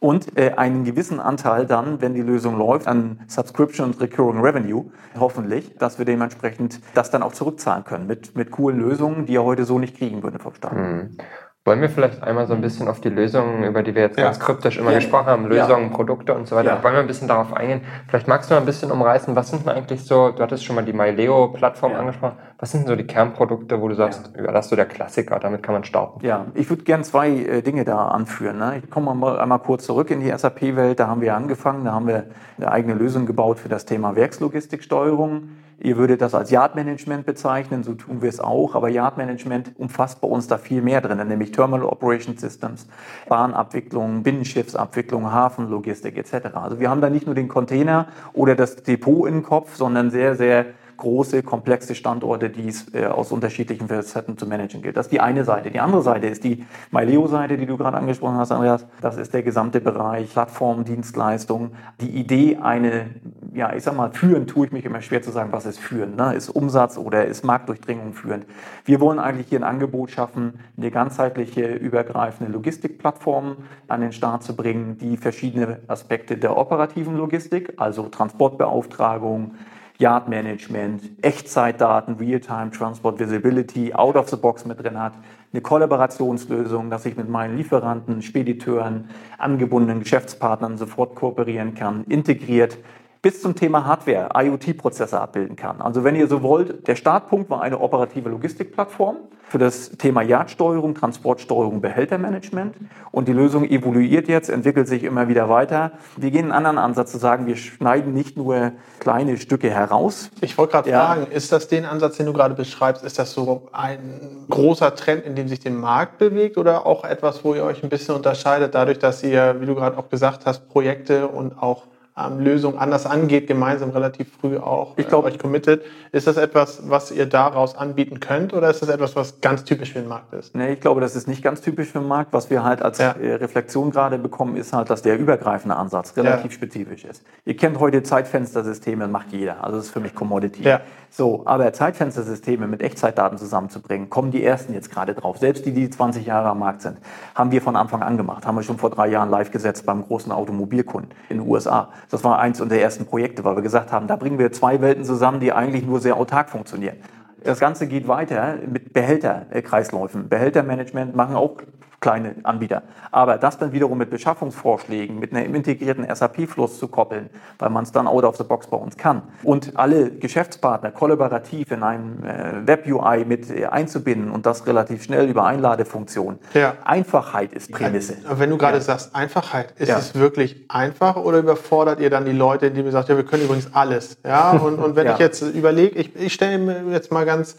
und 0.00 0.36
äh, 0.38 0.52
einen 0.56 0.84
gewissen 0.84 1.20
Anteil 1.20 1.66
dann, 1.66 2.00
wenn 2.00 2.14
die 2.14 2.22
Lösung 2.22 2.56
läuft, 2.56 2.86
an 2.86 3.20
Subscription 3.28 3.88
und 3.88 4.00
Recurring 4.00 4.40
Revenue, 4.40 4.86
hoffentlich, 5.18 5.76
dass 5.76 5.98
wir 5.98 6.04
dementsprechend 6.04 6.80
das 6.94 7.10
dann 7.10 7.22
auch 7.22 7.32
zurückzahlen 7.32 7.84
können 7.84 8.06
mit, 8.06 8.34
mit 8.34 8.50
coolen 8.50 8.80
Lösungen, 8.80 9.26
die 9.26 9.36
er 9.36 9.44
heute 9.44 9.64
so 9.64 9.78
nicht 9.78 9.96
kriegen 9.96 10.22
würde 10.22 10.38
vom 10.38 10.54
Staat. 10.54 10.74
Mhm. 10.74 11.16
Wollen 11.64 11.80
wir 11.80 11.88
vielleicht 11.88 12.24
einmal 12.24 12.48
so 12.48 12.54
ein 12.54 12.60
bisschen 12.60 12.88
auf 12.88 13.00
die 13.00 13.08
Lösungen, 13.08 13.62
über 13.62 13.84
die 13.84 13.94
wir 13.94 14.02
jetzt 14.02 14.18
ja. 14.18 14.24
ganz 14.24 14.40
kryptisch 14.40 14.78
immer 14.78 14.90
ja. 14.90 14.98
gesprochen 14.98 15.26
haben, 15.26 15.46
Lösungen, 15.46 15.90
ja. 15.90 15.96
Produkte 15.96 16.34
und 16.34 16.48
so 16.48 16.56
weiter, 16.56 16.82
wollen 16.82 16.94
wir 16.94 17.00
ein 17.00 17.06
bisschen 17.06 17.28
darauf 17.28 17.52
eingehen? 17.52 17.82
Vielleicht 18.08 18.26
magst 18.26 18.50
du 18.50 18.54
mal 18.54 18.60
ein 18.60 18.66
bisschen 18.66 18.90
umreißen, 18.90 19.36
was 19.36 19.50
sind 19.50 19.64
denn 19.64 19.72
eigentlich 19.72 20.04
so, 20.04 20.30
du 20.30 20.42
hattest 20.42 20.64
schon 20.64 20.74
mal 20.74 20.84
die 20.84 20.92
MyLeo-Plattform 20.92 21.94
angesprochen, 21.94 22.36
was 22.58 22.72
sind 22.72 22.80
denn 22.80 22.88
so 22.88 22.96
die 22.96 23.06
Kernprodukte, 23.06 23.80
wo 23.80 23.86
du 23.86 23.94
sagst, 23.94 24.32
ja. 24.36 24.50
das 24.50 24.66
ist 24.66 24.70
so 24.70 24.76
der 24.76 24.86
Klassiker, 24.86 25.38
damit 25.38 25.62
kann 25.62 25.74
man 25.74 25.84
starten? 25.84 26.26
Ja, 26.26 26.46
ich 26.54 26.68
würde 26.68 26.82
gerne 26.82 27.04
zwei 27.04 27.28
äh, 27.30 27.62
Dinge 27.62 27.84
da 27.84 28.08
anführen. 28.08 28.58
Ne? 28.58 28.82
Ich 28.82 28.90
komme 28.90 29.14
mal 29.14 29.38
einmal 29.38 29.60
kurz 29.60 29.84
zurück 29.84 30.10
in 30.10 30.18
die 30.18 30.36
SAP-Welt, 30.36 30.98
da 30.98 31.06
haben 31.06 31.20
wir 31.20 31.36
angefangen, 31.36 31.84
da 31.84 31.92
haben 31.92 32.08
wir 32.08 32.24
eine 32.56 32.72
eigene 32.72 32.94
Lösung 32.94 33.24
gebaut 33.24 33.60
für 33.60 33.68
das 33.68 33.84
Thema 33.84 34.16
Werkslogistiksteuerung 34.16 35.50
Ihr 35.84 35.96
würdet 35.96 36.20
das 36.20 36.32
als 36.32 36.52
Yard-Management 36.52 37.26
bezeichnen, 37.26 37.82
so 37.82 37.94
tun 37.94 38.22
wir 38.22 38.28
es 38.28 38.38
auch, 38.38 38.76
aber 38.76 38.88
Yard-Management 38.88 39.72
umfasst 39.78 40.20
bei 40.20 40.28
uns 40.28 40.46
da 40.46 40.56
viel 40.56 40.80
mehr 40.80 41.00
drin, 41.00 41.26
nämlich 41.26 41.50
Terminal 41.50 41.84
Operation 41.84 42.36
Systems, 42.36 42.86
Bahnabwicklung, 43.28 44.22
Binnenschiffsabwicklung, 44.22 45.32
Hafenlogistik 45.32 46.16
etc. 46.16 46.54
Also 46.54 46.78
wir 46.78 46.88
haben 46.88 47.00
da 47.00 47.10
nicht 47.10 47.26
nur 47.26 47.34
den 47.34 47.48
Container 47.48 48.06
oder 48.32 48.54
das 48.54 48.76
Depot 48.76 49.28
im 49.28 49.42
Kopf, 49.42 49.74
sondern 49.74 50.12
sehr, 50.12 50.36
sehr 50.36 50.66
große, 51.02 51.42
komplexe 51.42 51.96
Standorte, 51.96 52.48
die 52.48 52.68
es 52.68 52.94
äh, 52.94 53.06
aus 53.06 53.32
unterschiedlichen 53.32 53.88
Facetten 53.88 54.38
zu 54.38 54.46
managen 54.46 54.82
gilt. 54.82 54.96
Das 54.96 55.06
ist 55.06 55.12
die 55.12 55.20
eine 55.20 55.44
Seite. 55.44 55.72
Die 55.72 55.80
andere 55.80 56.00
Seite 56.00 56.28
ist 56.28 56.44
die 56.44 56.64
MyLeo-Seite, 56.92 57.58
die 57.58 57.66
du 57.66 57.76
gerade 57.76 57.96
angesprochen 57.96 58.36
hast, 58.36 58.52
Andreas. 58.52 58.86
Das 59.00 59.16
ist 59.16 59.34
der 59.34 59.42
gesamte 59.42 59.80
Bereich 59.80 60.30
Plattform, 60.30 60.84
Dienstleistung. 60.84 61.72
Die 62.00 62.10
Idee, 62.10 62.58
eine, 62.62 63.06
ja, 63.52 63.74
ich 63.74 63.82
sag 63.82 63.96
mal, 63.96 64.12
führen 64.12 64.46
tue 64.46 64.66
ich 64.66 64.72
mich 64.72 64.84
immer 64.84 65.02
schwer 65.02 65.22
zu 65.22 65.32
sagen, 65.32 65.50
was 65.50 65.66
ist 65.66 65.80
führen. 65.80 66.14
Ne? 66.14 66.34
Ist 66.34 66.48
Umsatz 66.50 66.96
oder 66.96 67.26
ist 67.26 67.44
Marktdurchdringung 67.44 68.12
führend? 68.12 68.46
Wir 68.84 69.00
wollen 69.00 69.18
eigentlich 69.18 69.48
hier 69.48 69.58
ein 69.58 69.64
Angebot 69.64 70.12
schaffen, 70.12 70.60
eine 70.76 70.92
ganzheitliche, 70.92 71.66
übergreifende 71.66 72.52
Logistikplattform 72.52 73.56
an 73.88 74.00
den 74.00 74.12
Start 74.12 74.44
zu 74.44 74.54
bringen, 74.54 74.98
die 74.98 75.16
verschiedene 75.16 75.80
Aspekte 75.88 76.36
der 76.36 76.56
operativen 76.56 77.16
Logistik, 77.16 77.74
also 77.78 78.08
Transportbeauftragung, 78.08 79.56
Yard 79.98 80.28
Management, 80.28 81.02
Echtzeitdaten, 81.22 82.16
Real-Time 82.16 82.70
Transport 82.70 83.18
Visibility, 83.18 83.94
out 83.94 84.16
of 84.16 84.28
the 84.28 84.36
box 84.36 84.64
mit 84.64 84.82
drin 84.82 84.98
hat, 84.98 85.12
eine 85.52 85.60
Kollaborationslösung, 85.62 86.90
dass 86.90 87.06
ich 87.06 87.16
mit 87.16 87.28
meinen 87.28 87.56
Lieferanten, 87.56 88.22
Spediteuren, 88.22 89.10
angebundenen 89.38 90.00
Geschäftspartnern 90.00 90.78
sofort 90.78 91.14
kooperieren 91.14 91.74
kann, 91.74 92.04
integriert 92.08 92.78
bis 93.22 93.40
zum 93.40 93.54
Thema 93.54 93.86
Hardware, 93.86 94.30
IoT-Prozesse 94.34 95.20
abbilden 95.20 95.54
kann. 95.54 95.80
Also 95.80 96.02
wenn 96.02 96.16
ihr 96.16 96.26
so 96.26 96.42
wollt, 96.42 96.88
der 96.88 96.96
Startpunkt 96.96 97.48
war 97.50 97.62
eine 97.62 97.80
operative 97.80 98.28
Logistikplattform 98.28 99.16
für 99.48 99.58
das 99.58 99.90
Thema 99.90 100.22
Yardsteuerung, 100.22 100.96
Transportsteuerung, 100.96 101.80
Behältermanagement 101.80 102.74
und 103.12 103.28
die 103.28 103.32
Lösung 103.32 103.64
evoluiert 103.64 104.26
jetzt, 104.26 104.48
entwickelt 104.50 104.88
sich 104.88 105.04
immer 105.04 105.28
wieder 105.28 105.48
weiter. 105.48 105.92
Wir 106.16 106.32
gehen 106.32 106.46
einen 106.46 106.52
anderen 106.52 106.78
Ansatz 106.78 107.12
zu 107.12 107.18
sagen, 107.18 107.46
wir 107.46 107.56
schneiden 107.56 108.12
nicht 108.12 108.36
nur 108.36 108.72
kleine 108.98 109.36
Stücke 109.36 109.70
heraus. 109.70 110.30
Ich 110.40 110.58
wollte 110.58 110.72
gerade 110.72 110.90
ja. 110.90 111.04
fragen, 111.04 111.30
ist 111.30 111.52
das 111.52 111.68
den 111.68 111.84
Ansatz, 111.84 112.16
den 112.16 112.26
du 112.26 112.32
gerade 112.32 112.54
beschreibst, 112.54 113.04
ist 113.04 113.20
das 113.20 113.32
so 113.32 113.68
ein 113.72 114.46
großer 114.48 114.96
Trend, 114.96 115.24
in 115.24 115.36
dem 115.36 115.46
sich 115.46 115.60
den 115.60 115.76
Markt 115.76 116.18
bewegt 116.18 116.58
oder 116.58 116.86
auch 116.86 117.04
etwas, 117.04 117.44
wo 117.44 117.54
ihr 117.54 117.62
euch 117.62 117.84
ein 117.84 117.88
bisschen 117.88 118.16
unterscheidet, 118.16 118.74
dadurch, 118.74 118.98
dass 118.98 119.22
ihr, 119.22 119.60
wie 119.60 119.66
du 119.66 119.76
gerade 119.76 119.96
auch 119.96 120.08
gesagt 120.08 120.46
hast, 120.46 120.68
Projekte 120.68 121.28
und 121.28 121.62
auch 121.62 121.84
ähm, 122.16 122.40
Lösungen 122.40 122.78
anders 122.78 123.06
angeht, 123.06 123.46
gemeinsam 123.46 123.90
relativ 123.90 124.28
früh 124.40 124.58
auch 124.58 124.98
ich 124.98 125.08
glaub, 125.08 125.24
äh, 125.24 125.28
euch 125.28 125.38
committet. 125.38 125.82
Ist 126.12 126.26
das 126.26 126.36
etwas, 126.36 126.90
was 126.90 127.10
ihr 127.10 127.26
daraus 127.26 127.74
anbieten 127.74 128.20
könnt 128.20 128.52
oder 128.52 128.68
ist 128.68 128.82
das 128.82 128.90
etwas, 128.90 129.16
was 129.16 129.40
ganz 129.40 129.64
typisch 129.64 129.92
für 129.92 130.00
den 130.00 130.08
Markt 130.08 130.32
ist? 130.34 130.54
Nee, 130.54 130.74
ich 130.74 130.80
glaube, 130.80 131.00
das 131.00 131.16
ist 131.16 131.26
nicht 131.26 131.42
ganz 131.42 131.62
typisch 131.62 131.88
für 131.88 132.00
den 132.00 132.08
Markt. 132.08 132.32
Was 132.32 132.50
wir 132.50 132.64
halt 132.64 132.82
als 132.82 132.98
ja. 132.98 133.12
Äh, 133.12 133.34
Reflexion 133.36 133.90
gerade 133.90 134.18
bekommen, 134.18 134.56
ist 134.56 134.74
halt, 134.74 134.90
dass 134.90 135.00
der 135.00 135.18
übergreifende 135.18 135.76
Ansatz 135.76 136.16
relativ 136.16 136.50
ja. 136.50 136.56
spezifisch 136.56 137.04
ist. 137.04 137.24
Ihr 137.46 137.56
kennt 137.56 137.80
heute 137.80 138.02
Zeitfenstersysteme, 138.02 139.08
macht 139.08 139.32
jeder. 139.32 139.64
Also 139.64 139.78
das 139.78 139.86
ist 139.86 139.92
für 139.92 140.00
mich 140.00 140.14
Commodity. 140.14 140.62
Ja. 140.62 140.82
So, 141.14 141.42
aber 141.44 141.70
Zeitfenstersysteme 141.74 142.66
mit 142.66 142.80
Echtzeitdaten 142.80 143.36
zusammenzubringen, 143.36 144.08
kommen 144.08 144.30
die 144.30 144.42
ersten 144.42 144.72
jetzt 144.72 144.90
gerade 144.90 145.12
drauf. 145.12 145.36
Selbst 145.36 145.66
die, 145.66 145.72
die 145.72 145.90
20 145.90 146.24
Jahre 146.24 146.48
am 146.48 146.60
Markt 146.60 146.80
sind, 146.80 146.96
haben 147.34 147.52
wir 147.52 147.60
von 147.60 147.76
Anfang 147.76 148.02
an 148.02 148.16
gemacht. 148.16 148.46
Haben 148.46 148.56
wir 148.56 148.62
schon 148.62 148.78
vor 148.78 148.88
drei 148.88 149.08
Jahren 149.08 149.28
live 149.28 149.50
gesetzt 149.50 149.84
beim 149.84 150.04
großen 150.04 150.32
Automobilkunden 150.32 151.10
in 151.28 151.36
den 151.38 151.46
USA. 151.46 151.90
Das 152.10 152.24
war 152.24 152.38
eins 152.38 152.60
unserer 152.60 152.80
ersten 152.80 153.06
Projekte, 153.06 153.44
weil 153.44 153.56
wir 153.56 153.62
gesagt 153.62 153.92
haben, 153.92 154.06
da 154.06 154.16
bringen 154.16 154.38
wir 154.38 154.52
zwei 154.52 154.80
Welten 154.80 155.04
zusammen, 155.04 155.40
die 155.40 155.52
eigentlich 155.52 155.84
nur 155.84 156.00
sehr 156.00 156.16
autark 156.16 156.50
funktionieren. 156.50 156.96
Das 157.44 157.58
Ganze 157.58 157.86
geht 157.86 158.06
weiter 158.06 158.56
mit 158.66 158.92
Behälterkreisläufen. 158.92 160.28
Behältermanagement 160.28 161.16
machen 161.16 161.34
auch 161.34 161.56
kleine 162.02 162.34
Anbieter. 162.42 162.82
Aber 163.10 163.38
das 163.38 163.56
dann 163.56 163.72
wiederum 163.72 163.96
mit 163.96 164.10
Beschaffungsvorschlägen, 164.10 165.18
mit 165.18 165.32
einem 165.34 165.54
integrierten 165.54 166.06
SAP-Fluss 166.14 166.78
zu 166.78 166.88
koppeln, 166.88 167.30
weil 167.58 167.70
man 167.70 167.84
es 167.84 167.92
dann 167.92 168.06
out 168.06 168.24
of 168.24 168.36
the 168.36 168.44
box 168.44 168.66
bei 168.66 168.76
uns 168.76 168.98
kann. 168.98 169.22
Und 169.42 169.76
alle 169.76 170.10
Geschäftspartner 170.10 170.90
kollaborativ 170.90 171.70
in 171.70 171.82
einem 171.82 172.24
äh, 172.24 172.66
Web-UI 172.66 173.24
mit 173.24 173.50
äh, 173.50 173.66
einzubinden 173.66 174.30
und 174.30 174.44
das 174.44 174.66
relativ 174.66 175.04
schnell 175.04 175.30
über 175.30 175.46
Einladefunktion. 175.46 176.38
Ja. 176.52 176.74
Einfachheit 176.84 177.52
ist 177.52 177.70
Prämisse. 177.70 178.16
Ja, 178.24 178.38
wenn 178.38 178.50
du 178.50 178.58
gerade 178.58 178.78
ja. 178.78 178.82
sagst, 178.82 179.14
Einfachheit, 179.14 179.72
ist 179.78 179.88
es 179.88 180.14
wirklich 180.16 180.66
einfach 180.68 181.16
oder 181.16 181.38
überfordert 181.38 182.00
ihr 182.00 182.10
dann 182.10 182.24
die 182.24 182.32
Leute, 182.32 182.72
die 182.72 182.82
mir 182.82 182.90
sagen, 182.90 183.06
ja, 183.08 183.16
wir 183.16 183.24
können 183.24 183.44
übrigens 183.44 183.68
alles? 183.72 184.18
Ja, 184.26 184.50
und, 184.50 184.78
und 184.80 184.96
wenn 184.96 185.06
ich 185.06 185.18
jetzt 185.18 185.40
überlege, 185.42 185.98
ich, 185.98 186.16
ich 186.16 186.32
stelle 186.32 186.58
mir 186.58 186.82
jetzt 186.90 187.12
mal 187.12 187.24
ganz 187.24 187.56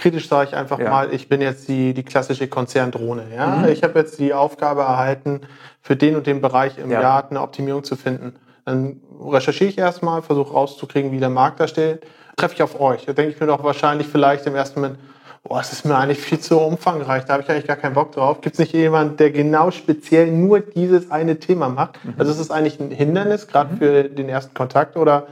kritisch 0.00 0.28
sage 0.28 0.48
ich 0.48 0.56
einfach 0.56 0.78
ja. 0.78 0.88
mal, 0.88 1.12
ich 1.12 1.28
bin 1.28 1.42
jetzt 1.42 1.68
die, 1.68 1.92
die 1.92 2.02
klassische 2.02 2.48
Konzerndrohne. 2.48 3.26
Ja? 3.34 3.46
Mhm. 3.56 3.68
Ich 3.68 3.82
habe 3.82 3.98
jetzt 3.98 4.18
die 4.18 4.32
Aufgabe 4.32 4.80
erhalten, 4.80 5.42
für 5.82 5.94
den 5.94 6.16
und 6.16 6.26
den 6.26 6.40
Bereich 6.40 6.78
im 6.78 6.90
ja. 6.90 7.02
Jahr 7.02 7.30
eine 7.30 7.42
Optimierung 7.42 7.84
zu 7.84 7.96
finden. 7.96 8.34
Dann 8.64 9.00
recherchiere 9.22 9.68
ich 9.68 9.78
erstmal, 9.78 10.22
versuche 10.22 10.52
rauszukriegen, 10.54 11.12
wie 11.12 11.18
der 11.18 11.28
Markt 11.28 11.60
da 11.60 11.68
steht. 11.68 12.02
Treffe 12.36 12.54
ich 12.54 12.62
auf 12.62 12.80
euch. 12.80 13.04
Da 13.04 13.12
denke 13.12 13.32
ich 13.32 13.40
mir 13.40 13.46
doch 13.46 13.62
wahrscheinlich 13.62 14.06
vielleicht 14.06 14.46
im 14.46 14.54
ersten 14.54 14.80
Moment, 14.80 14.98
boah, 15.42 15.58
das 15.58 15.72
ist 15.72 15.84
mir 15.84 15.96
eigentlich 15.96 16.18
viel 16.18 16.40
zu 16.40 16.58
umfangreich, 16.58 17.24
da 17.26 17.34
habe 17.34 17.42
ich 17.42 17.50
eigentlich 17.50 17.66
gar 17.66 17.76
keinen 17.76 17.94
Bock 17.94 18.12
drauf. 18.12 18.40
Gibt 18.40 18.54
es 18.54 18.58
nicht 18.58 18.72
jemanden, 18.72 19.18
der 19.18 19.30
genau 19.30 19.70
speziell 19.70 20.30
nur 20.30 20.60
dieses 20.60 21.10
eine 21.10 21.38
Thema 21.38 21.68
macht? 21.68 22.02
Mhm. 22.04 22.14
Also 22.16 22.32
ist 22.32 22.38
es 22.38 22.50
eigentlich 22.50 22.80
ein 22.80 22.90
Hindernis, 22.90 23.48
gerade 23.48 23.74
mhm. 23.74 23.78
für 23.78 24.04
den 24.04 24.28
ersten 24.30 24.54
Kontakt 24.54 24.96
oder 24.96 25.26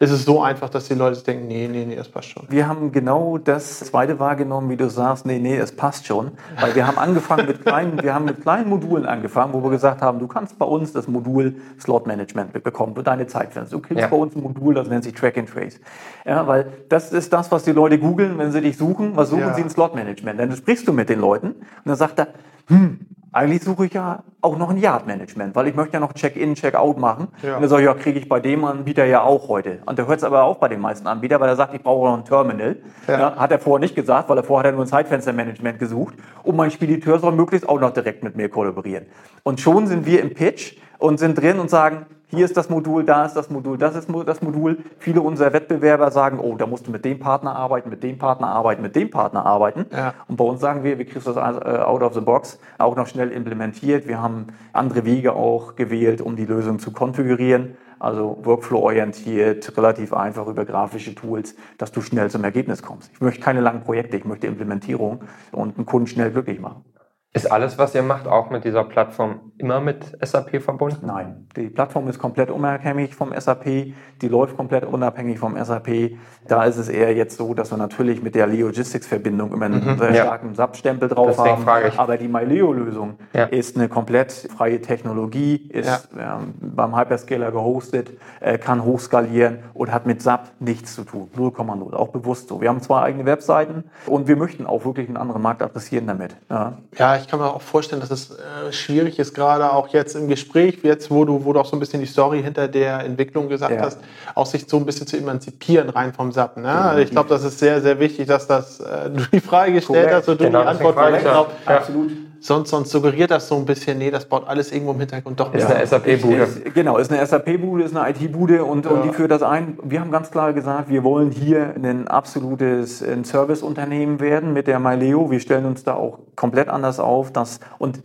ist 0.00 0.12
es 0.12 0.24
so 0.24 0.42
einfach, 0.42 0.70
dass 0.70 0.86
die 0.86 0.94
Leute 0.94 1.20
denken, 1.22 1.48
nee, 1.48 1.66
nee, 1.66 1.84
nee, 1.84 1.96
das 1.96 2.08
passt 2.08 2.28
schon. 2.28 2.44
Wir 2.48 2.68
haben 2.68 2.92
genau 2.92 3.36
das 3.36 3.80
zweite 3.80 4.20
wahrgenommen, 4.20 4.70
wie 4.70 4.76
du 4.76 4.88
sagst, 4.88 5.26
nee, 5.26 5.40
nee, 5.40 5.56
es 5.56 5.72
passt 5.72 6.06
schon. 6.06 6.32
Weil 6.60 6.76
wir 6.76 6.86
haben 6.86 6.98
angefangen 6.98 7.46
mit 7.46 7.64
kleinen, 7.64 8.00
wir 8.00 8.14
haben 8.14 8.24
mit 8.24 8.40
kleinen 8.40 8.68
Modulen 8.68 9.06
angefangen, 9.06 9.52
wo 9.52 9.62
wir 9.62 9.70
gesagt 9.70 10.00
haben, 10.00 10.20
du 10.20 10.28
kannst 10.28 10.56
bei 10.56 10.66
uns 10.66 10.92
das 10.92 11.08
Modul 11.08 11.56
Slot 11.80 12.06
Management 12.06 12.52
bekommen 12.62 12.94
für 12.94 13.02
deine 13.02 13.26
Zeitfenster. 13.26 13.76
Du 13.76 13.82
kriegst 13.82 14.00
ja. 14.00 14.06
bei 14.06 14.16
uns 14.16 14.36
ein 14.36 14.42
Modul, 14.42 14.74
das 14.74 14.88
nennt 14.88 15.02
sich 15.02 15.14
Track 15.14 15.36
and 15.36 15.48
Trace. 15.48 15.80
Ja, 16.24 16.46
weil 16.46 16.66
das 16.88 17.12
ist 17.12 17.32
das, 17.32 17.50
was 17.50 17.64
die 17.64 17.72
Leute 17.72 17.98
googeln, 17.98 18.38
wenn 18.38 18.52
sie 18.52 18.60
dich 18.60 18.76
suchen. 18.76 19.16
Was 19.16 19.30
suchen 19.30 19.40
ja. 19.40 19.54
sie 19.54 19.62
in 19.62 19.70
Slot 19.70 19.96
Management? 19.96 20.38
Dann 20.38 20.52
sprichst 20.52 20.86
du 20.86 20.92
mit 20.92 21.08
den 21.08 21.20
Leuten 21.20 21.48
und 21.48 21.86
dann 21.86 21.96
sagt 21.96 22.20
er, 22.20 22.28
hm, 22.68 23.00
eigentlich 23.32 23.62
suche 23.62 23.86
ich 23.86 23.92
ja 23.92 24.22
auch 24.40 24.56
noch 24.56 24.70
ein 24.70 24.78
Yard-Management, 24.78 25.54
weil 25.54 25.68
ich 25.68 25.74
möchte 25.74 25.94
ja 25.94 26.00
noch 26.00 26.14
Check-in, 26.14 26.54
Check-out 26.54 26.98
machen. 26.98 27.28
Ja. 27.42 27.56
Und 27.56 27.62
dann 27.62 27.68
sage 27.68 27.82
ich, 27.82 27.86
ja, 27.86 27.94
kriege 27.94 28.18
ich 28.18 28.28
bei 28.28 28.40
dem 28.40 28.64
Anbieter 28.64 29.04
ja 29.04 29.22
auch 29.22 29.48
heute. 29.48 29.80
Und 29.84 29.98
der 29.98 30.06
hört 30.06 30.18
es 30.18 30.24
aber 30.24 30.44
auch 30.44 30.56
bei 30.56 30.68
den 30.68 30.80
meisten 30.80 31.06
Anbietern, 31.06 31.40
weil 31.40 31.48
er 31.48 31.56
sagt, 31.56 31.74
ich 31.74 31.82
brauche 31.82 32.08
noch 32.08 32.18
ein 32.18 32.24
Terminal. 32.24 32.76
Ja. 33.06 33.18
Ja, 33.18 33.36
hat 33.36 33.50
er 33.50 33.58
vorher 33.58 33.80
nicht 33.80 33.94
gesagt, 33.94 34.28
weil 34.28 34.38
er 34.38 34.44
vorher 34.44 34.68
hat 34.68 34.72
er 34.72 34.76
nur 34.76 34.84
ein 34.84 34.88
Zeitfenster-Management 34.88 35.78
gesucht. 35.78 36.14
Und 36.42 36.56
mein 36.56 36.70
Spediteur 36.70 37.18
soll 37.18 37.32
möglichst 37.32 37.68
auch 37.68 37.80
noch 37.80 37.90
direkt 37.90 38.24
mit 38.24 38.36
mir 38.36 38.48
kollaborieren. 38.48 39.06
Und 39.42 39.60
schon 39.60 39.86
sind 39.86 40.06
wir 40.06 40.22
im 40.22 40.32
Pitch 40.32 40.76
und 40.98 41.18
sind 41.18 41.40
drin 41.40 41.58
und 41.58 41.70
sagen, 41.70 42.06
hier 42.30 42.44
ist 42.44 42.58
das 42.58 42.68
Modul, 42.68 43.04
da 43.04 43.24
ist 43.24 43.34
das 43.34 43.48
Modul, 43.48 43.78
das 43.78 43.96
ist 43.96 44.10
das 44.26 44.42
Modul. 44.42 44.78
Viele 44.98 45.22
unserer 45.22 45.54
Wettbewerber 45.54 46.10
sagen, 46.10 46.38
oh, 46.38 46.56
da 46.56 46.66
musst 46.66 46.86
du 46.86 46.90
mit 46.90 47.02
dem 47.06 47.18
Partner 47.18 47.56
arbeiten, 47.56 47.88
mit 47.88 48.02
dem 48.02 48.18
Partner 48.18 48.48
arbeiten, 48.48 48.82
mit 48.82 48.94
dem 48.94 49.10
Partner 49.10 49.46
arbeiten. 49.46 49.86
Ja. 49.90 50.12
Und 50.28 50.36
bei 50.36 50.44
uns 50.44 50.60
sagen 50.60 50.84
wir, 50.84 50.98
wir 50.98 51.06
kriegen 51.06 51.24
das 51.24 51.36
äh, 51.36 51.40
out 51.40 52.02
of 52.02 52.12
the 52.12 52.20
box 52.20 52.58
auch 52.76 52.96
noch 52.96 53.06
schnell 53.06 53.30
implementiert. 53.30 54.06
Wir 54.06 54.20
haben 54.20 54.48
andere 54.74 55.06
Wege 55.06 55.32
auch 55.32 55.74
gewählt, 55.74 56.20
um 56.20 56.36
die 56.36 56.44
Lösung 56.44 56.78
zu 56.78 56.92
konfigurieren. 56.92 57.78
Also 57.98 58.38
Workflow-orientiert, 58.42 59.76
relativ 59.76 60.12
einfach 60.12 60.46
über 60.46 60.66
grafische 60.66 61.14
Tools, 61.14 61.56
dass 61.78 61.92
du 61.92 62.02
schnell 62.02 62.30
zum 62.30 62.44
Ergebnis 62.44 62.82
kommst. 62.82 63.10
Ich 63.12 63.20
möchte 63.22 63.40
keine 63.40 63.60
langen 63.60 63.80
Projekte, 63.80 64.18
ich 64.18 64.24
möchte 64.24 64.46
Implementierung 64.46 65.24
und 65.50 65.76
einen 65.76 65.86
Kunden 65.86 66.06
schnell 66.06 66.30
glücklich 66.30 66.60
machen. 66.60 66.84
Ist 67.32 67.50
alles, 67.50 67.78
was 67.78 67.94
ihr 67.94 68.02
macht, 68.02 68.26
auch 68.26 68.50
mit 68.50 68.64
dieser 68.64 68.84
Plattform 68.84 69.47
immer 69.58 69.80
mit 69.80 70.16
SAP 70.22 70.62
verbunden? 70.62 71.06
Nein, 71.06 71.46
die 71.56 71.68
Plattform 71.68 72.08
ist 72.08 72.18
komplett 72.18 72.50
unabhängig 72.50 73.14
vom 73.14 73.32
SAP, 73.38 73.64
die 73.64 74.28
läuft 74.28 74.56
komplett 74.56 74.84
unabhängig 74.84 75.38
vom 75.38 75.62
SAP. 75.62 76.16
Da 76.46 76.64
ist 76.64 76.76
es 76.76 76.88
eher 76.88 77.14
jetzt 77.14 77.36
so, 77.36 77.54
dass 77.54 77.70
wir 77.70 77.76
natürlich 77.76 78.22
mit 78.22 78.34
der 78.34 78.46
Leogistics-Verbindung 78.46 79.52
immer 79.52 79.66
einen 79.66 79.84
mhm, 79.84 79.98
sehr 79.98 80.14
ja. 80.14 80.24
starken 80.24 80.54
SAP-Stempel 80.54 81.08
drauf 81.08 81.36
Deswegen 81.36 81.66
haben. 81.66 81.98
Aber 81.98 82.16
die 82.16 82.28
MyLeo-Lösung 82.28 83.18
ja. 83.32 83.44
ist 83.44 83.76
eine 83.76 83.88
komplett 83.88 84.32
freie 84.32 84.80
Technologie, 84.80 85.56
ist 85.56 86.08
ja. 86.16 86.38
ähm, 86.38 86.54
beim 86.60 86.96
Hyperscaler 86.96 87.50
gehostet, 87.50 88.12
äh, 88.40 88.58
kann 88.58 88.84
hochskalieren 88.84 89.58
und 89.74 89.92
hat 89.92 90.06
mit 90.06 90.22
SAP 90.22 90.48
nichts 90.60 90.94
zu 90.94 91.04
tun. 91.04 91.28
0,0, 91.36 91.94
auch 91.94 92.08
bewusst 92.08 92.48
so. 92.48 92.60
Wir 92.60 92.68
haben 92.68 92.80
zwei 92.80 93.02
eigene 93.02 93.24
Webseiten 93.24 93.84
und 94.06 94.28
wir 94.28 94.36
möchten 94.36 94.66
auch 94.66 94.84
wirklich 94.84 95.08
einen 95.08 95.16
anderen 95.16 95.42
Markt 95.42 95.62
adressieren 95.62 96.06
damit. 96.06 96.36
Ja, 96.48 96.78
ja 96.96 97.16
ich 97.16 97.26
kann 97.28 97.40
mir 97.40 97.52
auch 97.52 97.62
vorstellen, 97.62 98.00
dass 98.00 98.10
es 98.10 98.30
äh, 98.30 98.72
schwierig 98.72 99.18
ist, 99.18 99.34
gerade 99.34 99.47
auch 99.56 99.88
jetzt 99.88 100.14
im 100.14 100.28
Gespräch, 100.28 100.78
jetzt 100.82 101.10
wo 101.10 101.24
du, 101.24 101.44
wo 101.44 101.52
du 101.52 101.60
auch 101.60 101.66
so 101.66 101.76
ein 101.76 101.80
bisschen 101.80 102.00
die 102.00 102.06
Story 102.06 102.42
hinter 102.42 102.68
der 102.68 103.00
Entwicklung 103.00 103.48
gesagt 103.48 103.74
ja. 103.74 103.82
hast, 103.82 103.98
auch 104.34 104.46
sich 104.46 104.66
so 104.68 104.76
ein 104.76 104.86
bisschen 104.86 105.06
zu 105.06 105.16
emanzipieren 105.16 105.88
rein 105.88 106.12
vom 106.12 106.32
SAP. 106.32 106.58
Ne? 106.58 106.68
Ja, 106.68 106.98
ich 106.98 107.10
glaube, 107.10 107.28
das 107.28 107.44
ist 107.44 107.58
sehr, 107.58 107.80
sehr 107.80 107.98
wichtig, 107.98 108.26
dass 108.26 108.46
das 108.46 108.80
äh, 108.80 109.10
du 109.16 109.22
die 109.32 109.40
Frage 109.40 109.72
gestellt 109.72 110.04
Korrekt. 110.04 110.14
hast 110.14 110.28
und 110.28 110.40
du 110.40 110.44
genau, 110.44 110.62
die 110.62 110.68
Antwort 110.68 110.96
korrekt 110.96 111.24
ja. 111.24 111.46
Absolut. 111.66 112.12
Sonst, 112.40 112.70
sonst 112.70 112.90
suggeriert 112.90 113.32
das 113.32 113.48
so 113.48 113.56
ein 113.56 113.64
bisschen, 113.64 113.98
nee, 113.98 114.12
das 114.12 114.24
baut 114.24 114.46
alles 114.46 114.70
irgendwo 114.70 114.92
im 114.92 115.00
Hintergrund 115.00 115.40
doch. 115.40 115.52
Ist 115.52 115.66
eine 115.66 115.84
SAP-Bude. 115.84 116.46
Genau, 116.72 116.96
ist 116.98 117.10
eine 117.10 117.26
SAP-Bude, 117.26 117.82
ist 117.82 117.96
eine 117.96 118.10
IT-Bude 118.10 118.64
und, 118.64 118.84
ja. 118.84 118.92
und 118.92 119.04
die 119.04 119.10
führt 119.10 119.32
das 119.32 119.42
ein. 119.42 119.76
Wir 119.82 120.00
haben 120.00 120.12
ganz 120.12 120.30
klar 120.30 120.52
gesagt, 120.52 120.88
wir 120.88 121.02
wollen 121.02 121.32
hier 121.32 121.74
ein 121.74 122.06
absolutes 122.06 122.98
Serviceunternehmen 123.22 124.20
werden 124.20 124.52
mit 124.52 124.68
der 124.68 124.78
MyLeo. 124.78 125.32
Wir 125.32 125.40
stellen 125.40 125.64
uns 125.64 125.82
da 125.82 125.94
auch 125.94 126.20
komplett 126.36 126.68
anders 126.68 127.00
auf. 127.00 127.32
Dass, 127.32 127.58
und 127.78 128.00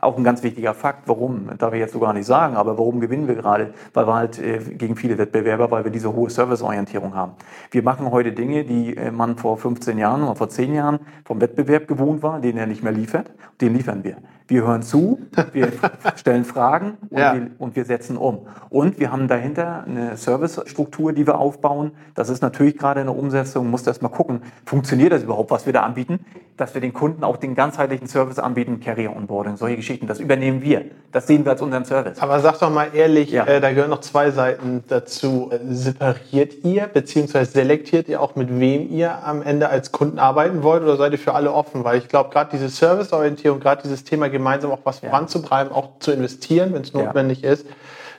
auch 0.00 0.16
ein 0.16 0.24
ganz 0.24 0.42
wichtiger 0.42 0.74
Fakt, 0.74 1.08
warum, 1.08 1.50
darf 1.58 1.72
ich 1.72 1.80
jetzt 1.80 1.92
so 1.92 2.00
gar 2.00 2.12
nicht 2.12 2.26
sagen, 2.26 2.56
aber 2.56 2.78
warum 2.78 3.00
gewinnen 3.00 3.28
wir 3.28 3.34
gerade? 3.34 3.74
Weil 3.94 4.06
wir 4.06 4.14
halt 4.14 4.38
äh, 4.38 4.58
gegen 4.58 4.96
viele 4.96 5.18
Wettbewerber, 5.18 5.70
weil 5.70 5.84
wir 5.84 5.90
diese 5.90 6.14
hohe 6.14 6.30
Serviceorientierung 6.30 7.14
haben. 7.14 7.32
Wir 7.70 7.82
machen 7.82 8.10
heute 8.10 8.32
Dinge, 8.32 8.64
die 8.64 8.96
äh, 8.96 9.10
man 9.10 9.36
vor 9.36 9.56
15 9.56 9.98
Jahren 9.98 10.22
oder 10.22 10.36
vor 10.36 10.48
10 10.48 10.74
Jahren 10.74 11.00
vom 11.24 11.40
Wettbewerb 11.40 11.88
gewohnt 11.88 12.22
war, 12.22 12.40
den 12.40 12.56
er 12.56 12.66
nicht 12.66 12.82
mehr 12.82 12.92
liefert, 12.92 13.30
den 13.60 13.74
liefern 13.74 14.04
wir. 14.04 14.16
Wir 14.48 14.64
hören 14.64 14.82
zu, 14.82 15.18
wir 15.52 15.72
stellen 16.16 16.44
Fragen 16.44 16.98
und, 17.10 17.18
ja. 17.18 17.34
wir, 17.34 17.50
und, 17.58 17.74
wir, 17.74 17.84
setzen 17.84 18.16
um. 18.16 18.46
Und 18.70 19.00
wir 19.00 19.10
haben 19.10 19.26
dahinter 19.26 19.84
eine 19.84 20.16
Servicestruktur, 20.16 21.12
die 21.12 21.26
wir 21.26 21.38
aufbauen. 21.38 21.92
Das 22.14 22.28
ist 22.28 22.42
natürlich 22.42 22.78
gerade 22.78 23.00
eine 23.00 23.12
Umsetzung, 23.12 23.68
muss 23.70 23.86
erst 23.86 24.02
mal 24.02 24.08
gucken, 24.08 24.42
funktioniert 24.64 25.12
das 25.12 25.24
überhaupt, 25.24 25.50
was 25.50 25.66
wir 25.66 25.72
da 25.72 25.82
anbieten, 25.82 26.20
dass 26.56 26.74
wir 26.74 26.80
den 26.80 26.92
Kunden 26.92 27.24
auch 27.24 27.36
den 27.36 27.54
ganzheitlichen 27.54 28.06
Service 28.06 28.38
anbieten, 28.38 28.80
Carrier 28.80 29.14
Onboarding, 29.14 29.56
solche 29.56 29.76
Geschichten. 29.76 30.06
Das 30.06 30.20
übernehmen 30.20 30.62
wir. 30.62 30.84
Das 31.12 31.26
sehen 31.26 31.44
wir 31.44 31.52
als 31.52 31.62
unseren 31.62 31.84
Service. 31.84 32.20
Aber 32.20 32.40
sag 32.40 32.58
doch 32.60 32.70
mal 32.70 32.88
ehrlich, 32.94 33.30
ja. 33.30 33.44
äh, 33.44 33.60
da 33.60 33.70
gehören 33.70 33.90
noch 33.90 34.00
zwei 34.00 34.30
Seiten 34.30 34.84
dazu. 34.88 35.50
Separiert 35.68 36.64
ihr 36.64 36.86
beziehungsweise 36.86 37.50
selektiert 37.50 38.08
ihr 38.08 38.20
auch, 38.20 38.36
mit 38.36 38.48
wem 38.60 38.90
ihr 38.90 39.24
am 39.24 39.42
Ende 39.42 39.68
als 39.68 39.92
Kunden 39.92 40.18
arbeiten 40.18 40.62
wollt 40.62 40.82
oder 40.82 40.96
seid 40.96 41.12
ihr 41.12 41.18
für 41.18 41.34
alle 41.34 41.52
offen? 41.52 41.84
Weil 41.84 41.98
ich 41.98 42.08
glaube, 42.08 42.30
gerade 42.30 42.50
diese 42.52 42.68
Serviceorientierung, 42.68 43.60
gerade 43.60 43.82
dieses 43.82 44.04
Thema 44.04 44.28
gemeinsam 44.38 44.70
auch 44.70 44.80
was 44.84 45.00
ja. 45.00 45.10
voranzutreiben, 45.10 45.72
auch 45.72 45.98
zu 45.98 46.12
investieren, 46.12 46.72
wenn 46.72 46.82
es 46.82 46.92
notwendig 46.92 47.42
ja. 47.42 47.52
ist. 47.52 47.66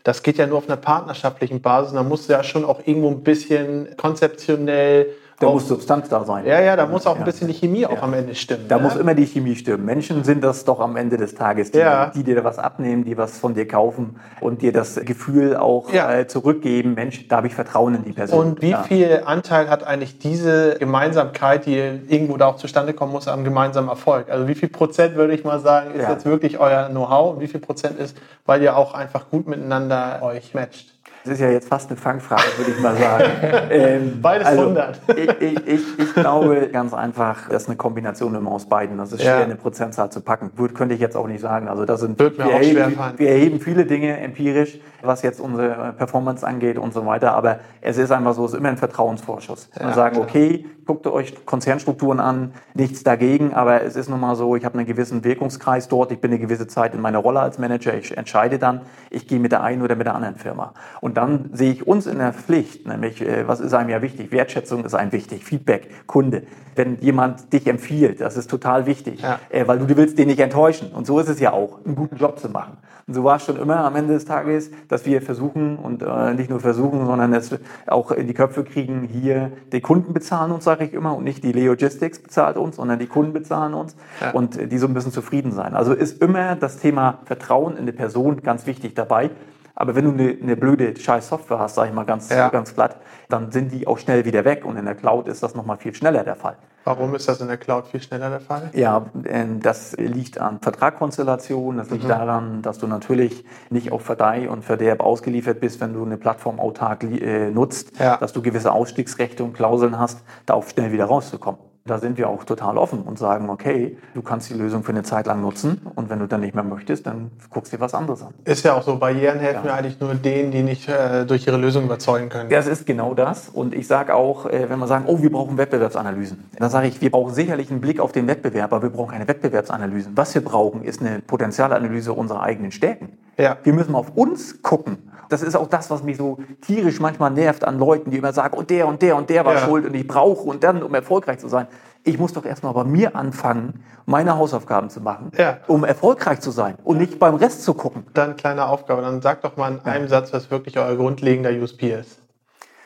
Das 0.04 0.24
geht 0.24 0.38
ja 0.38 0.48
nur 0.48 0.60
auf 0.60 0.68
einer 0.68 0.78
partnerschaftlichen 0.78 1.62
Basis. 1.62 1.94
Da 1.94 2.04
muss 2.04 2.28
ja 2.28 2.44
schon 2.44 2.64
auch 2.64 2.80
irgendwo 2.86 3.10
ein 3.10 3.24
bisschen 3.24 3.90
konzeptionell 3.98 5.08
da 5.40 5.52
muss 5.52 5.68
Substanz 5.68 6.10
da 6.10 6.24
sein. 6.24 6.48
Ja, 6.48 6.60
ja, 6.62 6.76
da 6.76 6.88
muss 6.88 7.06
auch 7.06 7.16
ein 7.16 7.24
bisschen 7.24 7.48
die 7.48 7.54
Chemie 7.54 7.86
auch 7.86 8.02
am 8.02 8.14
Ende 8.16 8.34
stimmen. 8.34 8.66
Da 8.68 8.78
ne? 8.78 8.84
muss 8.84 8.96
immer 8.96 9.14
die 9.14 9.26
Chemie 9.26 9.56
stimmen. 9.56 9.86
Menschen 9.86 10.24
sind 10.24 10.44
das 10.44 10.66
doch 10.66 10.80
am 10.80 10.96
Ende 10.96 11.18
des 11.18 11.36
Tages, 11.36 11.72
die, 11.72 11.84
die 12.16 12.24
dir 12.24 12.44
was 12.44 12.58
abnehmen, 12.58 13.04
die 13.04 13.18
was 13.18 13.38
von 13.38 13.54
dir 13.54 13.68
kaufen 13.68 14.20
und 14.42 14.64
dir 14.64 14.72
das 14.72 14.96
Gefühl 14.96 15.56
auch 15.56 15.94
äh, 15.94 16.26
zurückgeben, 16.28 16.96
Mensch, 16.96 17.28
da 17.28 17.38
habe 17.38 17.48
ich 17.48 17.54
Vertrauen 17.54 17.94
in 17.94 18.04
die 18.04 18.14
Person. 18.14 18.40
Und 18.40 18.62
wie 18.64 18.76
viel 18.88 19.22
Anteil 19.26 19.70
hat 19.70 19.86
eigentlich 19.86 20.18
diese 20.18 20.76
Gemeinsamkeit, 20.80 21.68
die 21.68 21.76
irgendwo 21.76 22.38
da 22.38 22.48
auch 22.48 22.58
zustande 22.58 22.94
kommen 22.94 23.12
muss, 23.12 23.28
am 23.28 23.44
gemeinsamen 23.44 23.90
Erfolg? 23.90 24.32
Also 24.32 24.48
wie 24.48 24.56
viel 24.56 24.70
Prozent 24.70 25.16
würde 25.16 25.36
ich 25.36 25.44
mal 25.44 25.60
sagen, 25.60 25.92
ist 25.94 26.10
jetzt 26.10 26.26
wirklich 26.26 26.58
euer 26.60 26.90
Know-how 26.90 27.36
und 27.36 27.42
wie 27.42 27.48
viel 27.48 27.60
Prozent 27.60 28.00
ist, 28.00 28.18
weil 28.48 28.64
ihr 28.64 28.76
auch 28.76 28.96
einfach 28.96 29.30
gut 29.30 29.48
miteinander 29.48 30.20
euch 30.24 30.56
matcht? 30.56 30.97
Das 31.28 31.34
ist 31.34 31.42
ja 31.42 31.50
jetzt 31.50 31.68
fast 31.68 31.90
eine 31.90 31.98
Fangfrage, 31.98 32.42
würde 32.56 32.72
ich 32.72 32.80
mal 32.80 32.96
sagen. 32.96 33.26
ähm, 33.70 34.22
Beides 34.22 34.48
also, 34.48 34.62
100. 34.62 35.02
ich, 35.18 35.42
ich, 35.42 35.68
ich, 35.68 36.00
ich, 36.00 36.14
glaube 36.14 36.70
ganz 36.72 36.94
einfach, 36.94 37.50
das 37.50 37.64
ist 37.64 37.68
eine 37.68 37.76
Kombination 37.76 38.34
immer 38.34 38.50
aus 38.52 38.70
beiden. 38.70 38.98
Das 38.98 39.12
ist 39.12 39.24
schwer, 39.24 39.40
ja. 39.40 39.44
eine 39.44 39.56
Prozentzahl 39.56 40.10
zu 40.10 40.22
packen. 40.22 40.52
Würde, 40.56 40.74
könnte 40.74 40.96
ich 40.96 41.02
jetzt 41.02 41.18
auch 41.18 41.28
nicht 41.28 41.42
sagen. 41.42 41.68
Also 41.68 41.84
das 41.84 42.00
sind, 42.00 42.18
Wird 42.18 42.38
mir 42.38 42.46
wir, 42.46 42.52
auch 42.52 42.60
erheben, 42.60 42.94
schwer 42.94 43.14
wir 43.18 43.30
erheben 43.30 43.60
viele 43.60 43.86
Dinge 43.86 44.18
empirisch, 44.22 44.80
was 45.02 45.22
jetzt 45.22 45.42
unsere 45.42 45.94
Performance 45.98 46.48
angeht 46.48 46.78
und 46.78 46.94
so 46.94 47.06
weiter. 47.06 47.34
Aber 47.34 47.60
es 47.82 47.98
ist 47.98 48.12
einfach 48.12 48.34
so, 48.34 48.46
es 48.46 48.54
ist 48.54 48.60
immer 48.60 48.70
ein 48.70 48.78
Vertrauensvorschuss. 48.78 49.70
Ja, 49.78 49.88
wir 49.88 49.94
sagen, 49.96 50.20
okay, 50.20 50.66
guckt 50.88 51.06
euch 51.06 51.46
Konzernstrukturen 51.46 52.20
an, 52.20 52.54
nichts 52.74 53.04
dagegen, 53.04 53.54
aber 53.54 53.84
es 53.84 53.96
ist 53.96 54.10
nun 54.10 54.20
mal 54.20 54.36
so, 54.36 54.56
ich 54.56 54.66
habe 54.66 54.78
einen 54.78 54.88
gewissen 54.88 55.24
Wirkungskreis 55.24 55.88
dort, 55.90 56.12
ich 56.12 56.20
bin 56.20 56.32
eine 56.32 56.40
gewisse 56.40 56.66
Zeit 56.66 56.96
in 56.96 57.02
meiner 57.02 57.20
Rolle 57.20 57.42
als 57.42 57.60
Manager, 57.60 57.94
ich 57.94 58.18
entscheide 58.18 58.58
dann, 58.58 58.82
ich 59.10 59.28
gehe 59.28 59.40
mit 59.40 59.52
der 59.52 59.62
einen 59.62 59.82
oder 59.82 59.96
mit 59.96 60.08
der 60.08 60.16
anderen 60.16 60.38
Firma. 60.38 60.74
Und 61.02 61.17
dann 61.18 61.50
sehe 61.52 61.72
ich 61.72 61.88
uns 61.88 62.06
in 62.06 62.20
der 62.20 62.32
Pflicht, 62.32 62.88
nämlich, 62.88 63.22
äh, 63.22 63.48
was 63.48 63.60
ist 63.60 63.74
einem 63.74 63.90
ja 63.90 64.04
wichtig? 64.04 64.32
Wertschätzung 64.32 64.86
ist 64.86 64.94
einem 64.94 65.12
wichtig, 65.12 65.44
Feedback, 65.44 65.90
Kunde. 66.06 66.44
Wenn 66.76 67.00
jemand 67.00 67.52
dich 67.52 67.66
empfiehlt, 67.66 68.22
das 68.22 68.38
ist 68.38 68.52
total 68.52 68.86
wichtig, 68.86 69.22
ja. 69.22 69.40
Äh, 69.50 69.68
weil 69.68 69.80
du, 69.80 69.98
willst 69.98 70.20
den 70.20 70.28
nicht 70.28 70.40
enttäuschen. 70.40 70.92
Und 70.92 71.08
so 71.08 71.20
ist 71.20 71.28
es 71.28 71.40
ja 71.40 71.54
auch, 71.54 71.84
einen 71.84 71.96
guten 71.96 72.18
Job 72.18 72.38
zu 72.38 72.50
machen. 72.50 72.78
Und 73.08 73.16
so 73.16 73.24
war 73.24 73.38
es 73.38 73.46
schon 73.46 73.58
immer 73.58 73.78
am 73.78 73.96
Ende 73.96 74.14
des 74.14 74.26
Tages, 74.26 74.70
dass 74.90 75.08
wir 75.08 75.24
versuchen 75.24 75.78
und 75.78 76.04
äh, 76.04 76.36
nicht 76.36 76.52
nur 76.52 76.60
versuchen, 76.60 77.08
sondern 77.08 77.34
es 77.34 77.58
auch 77.88 78.12
in 78.12 78.28
die 78.28 78.36
Köpfe 78.36 78.64
kriegen, 78.64 79.10
hier 79.12 79.52
die 79.72 79.82
Kunden 79.82 80.14
bezahlen 80.14 80.52
uns, 80.52 80.66
sage 80.66 80.86
ich 80.86 80.94
immer, 80.94 81.16
und 81.18 81.24
nicht 81.24 81.44
die 81.44 81.52
Logistics 81.52 82.20
bezahlt 82.20 82.58
uns, 82.58 82.76
sondern 82.76 83.00
die 83.00 83.08
Kunden 83.08 83.34
bezahlen 83.34 83.74
uns 83.74 83.96
ja. 84.22 84.32
und 84.32 84.72
die 84.72 84.78
so 84.78 84.86
ein 84.86 84.94
bisschen 84.94 85.14
zufrieden 85.14 85.52
sein. 85.52 85.74
Also 85.74 85.94
ist 85.94 86.22
immer 86.22 86.56
das 86.56 86.78
Thema 86.78 87.20
Vertrauen 87.26 87.74
in 87.74 87.84
eine 87.84 87.94
Person 87.94 88.44
ganz 88.44 88.68
wichtig 88.68 88.94
dabei. 88.94 89.32
Aber 89.80 89.94
wenn 89.94 90.06
du 90.06 90.12
eine, 90.12 90.36
eine 90.42 90.58
blöde 90.58 91.00
scheiß 91.00 91.30
Software 91.30 91.60
hast, 91.60 91.76
sage 91.76 91.90
ich 91.90 91.94
mal 91.94 92.04
ganz, 92.04 92.30
ja. 92.30 92.50
ganz 92.50 92.74
platt, 92.74 92.98
dann 93.30 93.52
sind 93.52 93.72
die 93.72 93.86
auch 93.86 94.00
schnell 94.00 94.26
wieder 94.26 94.44
weg. 94.44 94.66
Und 94.66 94.76
in 94.76 94.86
der 94.86 94.96
Cloud 94.96 95.28
ist 95.28 95.44
das 95.44 95.54
nochmal 95.54 95.78
viel 95.78 95.94
schneller 95.94 96.24
der 96.24 96.36
Fall. 96.36 96.58
Warum 96.84 97.14
ist 97.14 97.30
das 97.30 97.42
in 97.42 97.48
der 97.48 97.58
Cloud 97.58 97.86
viel 97.86 98.02
schneller 98.02 98.32
der 98.32 98.40
Fall? 98.40 98.72
Ja, 98.74 99.06
ähm, 99.26 99.62
das 99.62 99.96
liegt 99.98 100.40
an 100.40 100.60
Vertragkonstellationen, 100.62 101.78
das 101.78 101.92
liegt 101.92 102.06
mhm. 102.06 102.10
daran, 102.10 102.62
dass 102.64 102.80
du 102.80 102.88
natürlich 102.88 103.46
nicht 103.70 103.92
auf 103.92 104.02
Verdeih 104.02 104.50
und 104.50 104.64
Verderb 104.64 105.02
ausgeliefert 105.02 105.60
bist, 105.60 105.80
wenn 105.80 105.94
du 105.94 106.04
eine 106.04 106.18
Plattform 106.18 106.60
autark 106.60 107.04
äh, 107.04 107.52
nutzt, 107.52 108.00
ja. 108.00 108.18
dass 108.18 108.34
du 108.34 108.42
gewisse 108.42 108.72
Ausstiegsrechte 108.72 109.44
und 109.44 109.54
Klauseln 109.54 110.00
hast, 110.00 110.24
da 110.48 110.56
auch 110.56 110.66
schnell 110.66 110.92
wieder 110.92 111.06
rauszukommen. 111.06 111.60
Da 111.88 111.98
sind 111.98 112.18
wir 112.18 112.30
auch 112.30 112.44
total 112.44 112.78
offen 112.78 113.02
und 113.02 113.18
sagen, 113.18 113.50
okay, 113.50 113.98
du 114.14 114.22
kannst 114.22 114.50
die 114.50 114.54
Lösung 114.54 114.84
für 114.84 114.92
eine 114.92 115.04
Zeit 115.04 115.26
lang 115.26 115.42
nutzen 115.42 115.82
und 115.96 116.10
wenn 116.10 116.20
du 116.20 116.28
dann 116.28 116.42
nicht 116.42 116.54
mehr 116.54 116.64
möchtest, 116.64 117.08
dann 117.08 117.32
guckst 117.50 117.72
du 117.72 117.78
dir 117.78 117.82
was 117.82 117.94
anderes 117.94 118.22
an. 118.22 118.34
Ist 118.46 118.66
ja 118.66 118.74
auch 118.74 118.84
so, 118.84 118.98
Barrieren 118.98 119.40
helfen 119.40 119.66
ja. 119.66 119.74
eigentlich 119.74 120.00
nur 120.00 120.14
denen, 120.16 120.52
die 120.52 120.64
nicht 120.64 120.90
äh, 120.90 121.26
durch 121.26 121.48
ihre 121.48 121.58
Lösung 121.58 121.86
überzeugen 121.86 122.30
können. 122.30 122.50
Das 122.50 122.68
ist 122.68 122.86
genau 122.86 123.14
das 123.14 123.50
und 123.50 123.74
ich 123.74 123.88
sage 123.88 124.14
auch, 124.14 124.46
äh, 124.46 124.70
wenn 124.70 124.80
wir 124.80 124.88
sagen, 124.88 125.06
oh, 125.08 125.22
wir 125.22 125.32
brauchen 125.32 125.58
Wettbewerbsanalysen, 125.58 126.44
dann 126.58 126.70
sage 126.70 126.88
ich, 126.88 127.02
wir 127.02 127.12
brauchen 127.12 127.34
sicherlich 127.34 127.72
einen 127.72 127.82
Blick 127.82 128.00
auf 128.00 128.12
den 128.12 128.28
Wettbewerb, 128.28 128.74
aber 128.74 128.84
wir 128.84 128.90
brauchen 128.90 129.12
keine 129.12 129.28
Wettbewerbsanalysen. 129.28 130.14
Was 130.16 130.36
wir 130.36 130.44
brauchen, 130.44 130.84
ist 130.84 131.02
eine 131.02 131.20
Potenzialanalyse 131.20 132.14
unserer 132.14 132.42
eigenen 132.42 132.72
Stärken. 132.72 133.18
Ja. 133.38 133.58
Wir 133.64 133.74
müssen 133.74 133.96
auf 133.96 134.16
uns 134.16 134.62
gucken 134.62 134.98
das 135.30 135.42
ist 135.42 135.56
auch 135.56 135.68
das, 135.68 135.90
was 135.90 136.04
mich 136.04 136.18
so 136.18 136.38
tierisch 136.62 137.00
manchmal 137.00 137.32
nervt 137.32 137.64
an 137.64 137.80
Leuten, 137.80 138.12
die 138.12 138.18
immer 138.18 138.34
sagen, 138.34 138.58
und 138.58 138.70
der 138.70 138.88
und 138.88 139.02
der 139.02 139.16
und 139.16 139.30
der 139.30 139.46
war 139.46 139.56
ja. 139.56 139.60
schuld 139.60 139.86
und 139.86 139.94
ich 139.94 140.08
brauche 140.08 140.44
und 140.44 140.64
dann, 140.64 140.84
um 140.84 140.94
erfolgreich 140.94 141.40
zu 141.40 141.48
sein. 141.48 141.68
Ich 142.04 142.18
muss 142.18 142.34
doch 142.34 142.46
erstmal 142.46 142.74
bei 142.74 142.84
mir 142.86 143.16
anfangen, 143.16 143.84
meine 144.06 144.38
Hausaufgaben 144.38 144.90
zu 144.90 145.02
machen, 145.02 145.32
ja. 145.38 145.58
um 145.68 145.84
erfolgreich 145.84 146.40
zu 146.40 146.52
sein 146.52 146.76
und 146.84 146.98
nicht 146.98 147.20
beim 147.20 147.36
Rest 147.36 147.64
zu 147.64 147.74
gucken. 147.74 148.06
Dann 148.14 148.38
kleine 148.38 148.68
Aufgabe, 148.68 149.02
dann 149.02 149.22
sag 149.22 149.42
doch 149.42 149.58
mal 149.58 149.74
in 149.74 149.80
einem 149.82 150.06
ja. 150.06 150.10
Satz, 150.10 150.32
was 150.32 150.50
wirklich 150.50 150.78
euer 150.78 150.96
grundlegender 150.96 151.52
USP 151.52 151.92
ist. 151.92 152.20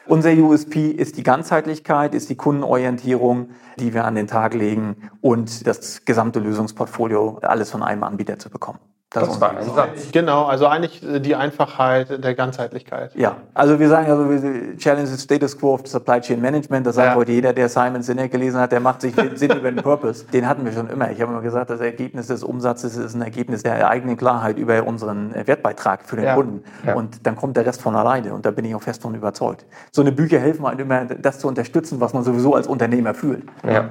Unser 0.07 0.31
USP 0.31 0.89
ist 0.89 1.17
die 1.17 1.23
Ganzheitlichkeit, 1.23 2.15
ist 2.15 2.29
die 2.29 2.35
Kundenorientierung, 2.35 3.51
die 3.77 3.93
wir 3.93 4.05
an 4.05 4.15
den 4.15 4.27
Tag 4.27 4.55
legen 4.55 5.09
und 5.21 5.67
das 5.67 6.05
gesamte 6.05 6.39
Lösungsportfolio, 6.39 7.37
alles 7.43 7.69
von 7.69 7.83
einem 7.83 8.03
Anbieter 8.03 8.39
zu 8.39 8.49
bekommen. 8.49 8.79
Das, 9.13 9.27
das 9.27 9.41
war 9.41 9.57
ein 9.57 9.69
Satz. 9.69 10.09
Genau, 10.13 10.45
also 10.45 10.67
eigentlich 10.67 11.03
äh, 11.03 11.19
die 11.19 11.35
Einfachheit 11.35 12.23
der 12.23 12.33
Ganzheitlichkeit. 12.33 13.13
Ja, 13.13 13.35
also 13.53 13.77
wir 13.77 13.89
sagen 13.89 14.09
also, 14.09 14.29
wir 14.29 14.77
Challenge 14.77 15.05
the 15.05 15.21
Status 15.21 15.59
Quo 15.59 15.73
of 15.73 15.85
Supply 15.85 16.21
Chain 16.21 16.39
Management. 16.39 16.87
Das 16.87 16.95
sagt 16.95 17.09
ja. 17.09 17.15
heute 17.15 17.33
jeder, 17.33 17.51
der 17.51 17.67
Simon 17.67 18.03
Sinek 18.03 18.31
gelesen 18.31 18.61
hat, 18.61 18.71
der 18.71 18.79
macht 18.79 19.01
sich 19.01 19.13
den 19.13 19.35
Sinn 19.35 19.51
über 19.51 19.69
den 19.69 19.83
Purpose. 19.83 20.25
Den 20.27 20.47
hatten 20.47 20.63
wir 20.63 20.71
schon 20.71 20.89
immer. 20.89 21.11
Ich 21.11 21.19
habe 21.19 21.33
immer 21.33 21.41
gesagt, 21.41 21.69
das 21.69 21.81
Ergebnis 21.81 22.27
des 22.27 22.41
Umsatzes 22.41 22.95
ist 22.95 23.13
ein 23.13 23.21
Ergebnis 23.21 23.63
der 23.63 23.89
eigenen 23.89 24.15
Klarheit 24.15 24.57
über 24.57 24.87
unseren 24.87 25.35
Wertbeitrag 25.45 26.05
für 26.05 26.15
den 26.15 26.23
ja. 26.23 26.35
Kunden. 26.35 26.63
Ja. 26.87 26.95
Und 26.95 27.27
dann 27.27 27.35
kommt 27.35 27.57
der 27.57 27.65
Rest 27.65 27.81
von 27.81 27.97
alleine. 27.97 28.33
Und 28.33 28.45
da 28.45 28.51
bin 28.51 28.63
ich 28.63 28.73
auch 28.73 28.81
fest 28.81 29.01
von 29.01 29.13
überzeugt. 29.13 29.65
So 29.91 30.01
eine 30.03 30.13
Bücher 30.13 30.39
helfen 30.39 30.65
einem 30.65 30.79
immer, 30.79 31.03
das 31.03 31.39
zu 31.39 31.49
unterstützen, 31.49 31.99
was 31.99 32.13
man 32.13 32.23
sowieso 32.23 32.55
als 32.55 32.65
Unternehmer 32.65 33.13
fühlt. 33.13 33.43
Ja. 33.67 33.89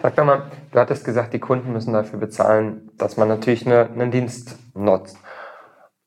Sag 0.00 0.16
doch 0.16 0.24
mal, 0.24 0.44
du 0.72 0.78
hattest 0.78 1.04
gesagt, 1.04 1.34
die 1.34 1.38
Kunden 1.40 1.74
müssen 1.74 1.92
dafür 1.92 2.18
bezahlen, 2.18 2.90
dass 2.96 3.18
man 3.18 3.28
natürlich 3.28 3.66
eine, 3.66 3.90
einen 3.90 4.10
Dienst 4.10 4.56
nutzt. 4.74 5.18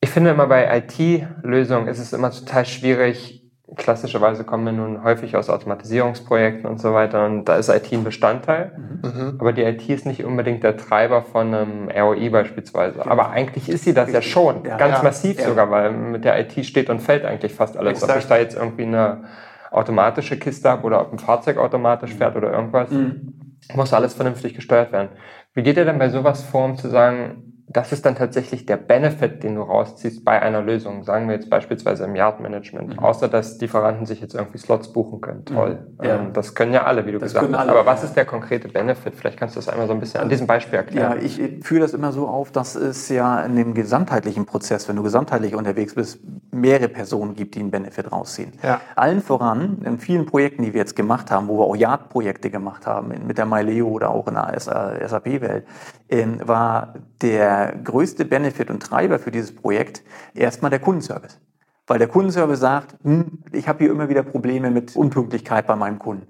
Ich 0.00 0.10
finde 0.10 0.30
immer 0.30 0.46
bei 0.46 0.78
IT-Lösungen 0.78 1.88
ist 1.88 1.98
es 1.98 2.12
immer 2.12 2.30
total 2.30 2.64
schwierig. 2.64 3.42
Klassischerweise 3.74 4.44
kommen 4.44 4.64
wir 4.64 4.72
nun 4.72 5.02
häufig 5.02 5.36
aus 5.36 5.50
Automatisierungsprojekten 5.50 6.70
und 6.70 6.80
so 6.80 6.94
weiter 6.94 7.26
und 7.26 7.46
da 7.46 7.56
ist 7.56 7.68
IT 7.68 7.92
ein 7.92 8.04
Bestandteil. 8.04 8.72
Mhm. 9.02 9.36
Aber 9.38 9.52
die 9.52 9.62
IT 9.62 9.88
ist 9.88 10.06
nicht 10.06 10.24
unbedingt 10.24 10.62
der 10.62 10.76
Treiber 10.76 11.22
von 11.22 11.52
einem 11.52 11.88
ROI 11.88 12.30
beispielsweise. 12.30 13.04
Aber 13.04 13.30
eigentlich 13.30 13.68
ist 13.68 13.84
sie 13.84 13.92
das 13.92 14.12
ja 14.12 14.22
schon, 14.22 14.64
ja, 14.64 14.76
ganz 14.76 14.98
ja, 14.98 15.02
massiv 15.02 15.40
sogar, 15.40 15.70
weil 15.70 15.90
mit 15.90 16.24
der 16.24 16.38
IT 16.38 16.64
steht 16.64 16.90
und 16.90 17.00
fällt 17.00 17.24
eigentlich 17.24 17.54
fast 17.54 17.76
alles. 17.76 17.94
Exakt. 17.94 18.12
Ob 18.12 18.18
ich 18.18 18.26
da 18.26 18.38
jetzt 18.38 18.56
irgendwie 18.56 18.84
eine 18.84 19.24
automatische 19.72 20.38
Kiste 20.38 20.70
habe 20.70 20.84
oder 20.84 21.00
ob 21.00 21.12
ein 21.12 21.18
Fahrzeug 21.18 21.56
automatisch 21.56 22.14
fährt 22.14 22.36
oder 22.36 22.52
irgendwas. 22.52 22.90
Mhm 22.90 23.46
muss 23.74 23.92
alles 23.92 24.14
vernünftig 24.14 24.54
gesteuert 24.54 24.92
werden. 24.92 25.08
Wie 25.54 25.62
geht 25.62 25.76
ihr 25.76 25.84
denn 25.84 25.98
bei 25.98 26.08
sowas 26.08 26.42
vor, 26.42 26.64
um 26.64 26.76
zu 26.76 26.88
sagen, 26.88 27.55
das 27.76 27.92
ist 27.92 28.06
dann 28.06 28.14
tatsächlich 28.14 28.64
der 28.64 28.78
Benefit, 28.78 29.42
den 29.42 29.56
du 29.56 29.60
rausziehst 29.60 30.24
bei 30.24 30.40
einer 30.40 30.62
Lösung. 30.62 31.04
Sagen 31.04 31.28
wir 31.28 31.34
jetzt 31.34 31.50
beispielsweise 31.50 32.04
im 32.04 32.16
Yard-Management. 32.16 32.96
Mhm. 32.96 32.98
Außer, 32.98 33.28
dass 33.28 33.60
Lieferanten 33.60 34.06
sich 34.06 34.22
jetzt 34.22 34.34
irgendwie 34.34 34.56
Slots 34.56 34.94
buchen 34.94 35.20
können. 35.20 35.40
Mhm. 35.40 35.54
Toll. 35.54 35.86
Ja. 36.02 36.16
Ähm, 36.16 36.32
das 36.32 36.54
können 36.54 36.72
ja 36.72 36.84
alle, 36.84 37.04
wie 37.04 37.12
du 37.12 37.18
das 37.18 37.34
gesagt 37.34 37.52
hast. 37.52 37.60
Alle, 37.60 37.72
Aber 37.72 37.84
was 37.84 38.02
ist 38.02 38.14
der 38.14 38.24
konkrete 38.24 38.68
Benefit? 38.68 39.14
Vielleicht 39.14 39.38
kannst 39.38 39.56
du 39.56 39.58
das 39.58 39.68
einmal 39.68 39.86
so 39.88 39.92
ein 39.92 40.00
bisschen 40.00 40.22
an 40.22 40.30
diesem 40.30 40.46
Beispiel 40.46 40.78
erklären. 40.78 41.18
Ja, 41.18 41.22
ich 41.22 41.38
führe 41.66 41.82
das 41.82 41.92
immer 41.92 42.12
so 42.12 42.26
auf, 42.26 42.50
dass 42.50 42.76
es 42.76 43.10
ja 43.10 43.42
in 43.42 43.56
dem 43.56 43.74
gesamtheitlichen 43.74 44.46
Prozess, 44.46 44.88
wenn 44.88 44.96
du 44.96 45.02
gesamtheitlich 45.02 45.54
unterwegs 45.54 45.94
bist, 45.94 46.20
mehrere 46.50 46.88
Personen 46.88 47.34
gibt, 47.34 47.56
die 47.56 47.60
einen 47.60 47.70
Benefit 47.70 48.10
rausziehen. 48.10 48.52
Ja. 48.62 48.80
Allen 48.94 49.20
voran, 49.20 49.82
in 49.84 49.98
vielen 49.98 50.24
Projekten, 50.24 50.62
die 50.62 50.72
wir 50.72 50.80
jetzt 50.80 50.96
gemacht 50.96 51.30
haben, 51.30 51.48
wo 51.48 51.58
wir 51.58 51.64
auch 51.64 51.76
Yard-Projekte 51.76 52.48
gemacht 52.48 52.86
haben, 52.86 53.12
mit 53.26 53.36
der 53.36 53.44
Myleo 53.44 53.88
oder 53.88 54.08
auch 54.10 54.26
in 54.28 54.34
der 54.34 54.58
SAP-Welt, 54.58 55.66
ähm, 56.08 56.40
war 56.42 56.94
der 57.20 57.65
größte 57.72 58.24
Benefit 58.24 58.70
und 58.70 58.82
Treiber 58.82 59.18
für 59.18 59.30
dieses 59.30 59.54
Projekt 59.54 60.02
erstmal 60.34 60.70
der 60.70 60.80
Kundenservice. 60.80 61.40
Weil 61.86 61.98
der 61.98 62.08
Kundenservice 62.08 62.60
sagt, 62.60 62.96
hm, 63.02 63.38
ich 63.52 63.68
habe 63.68 63.84
hier 63.84 63.90
immer 63.90 64.08
wieder 64.08 64.22
Probleme 64.22 64.70
mit 64.70 64.96
Unpünktlichkeit 64.96 65.66
bei 65.66 65.76
meinem 65.76 65.98
Kunden. 65.98 66.26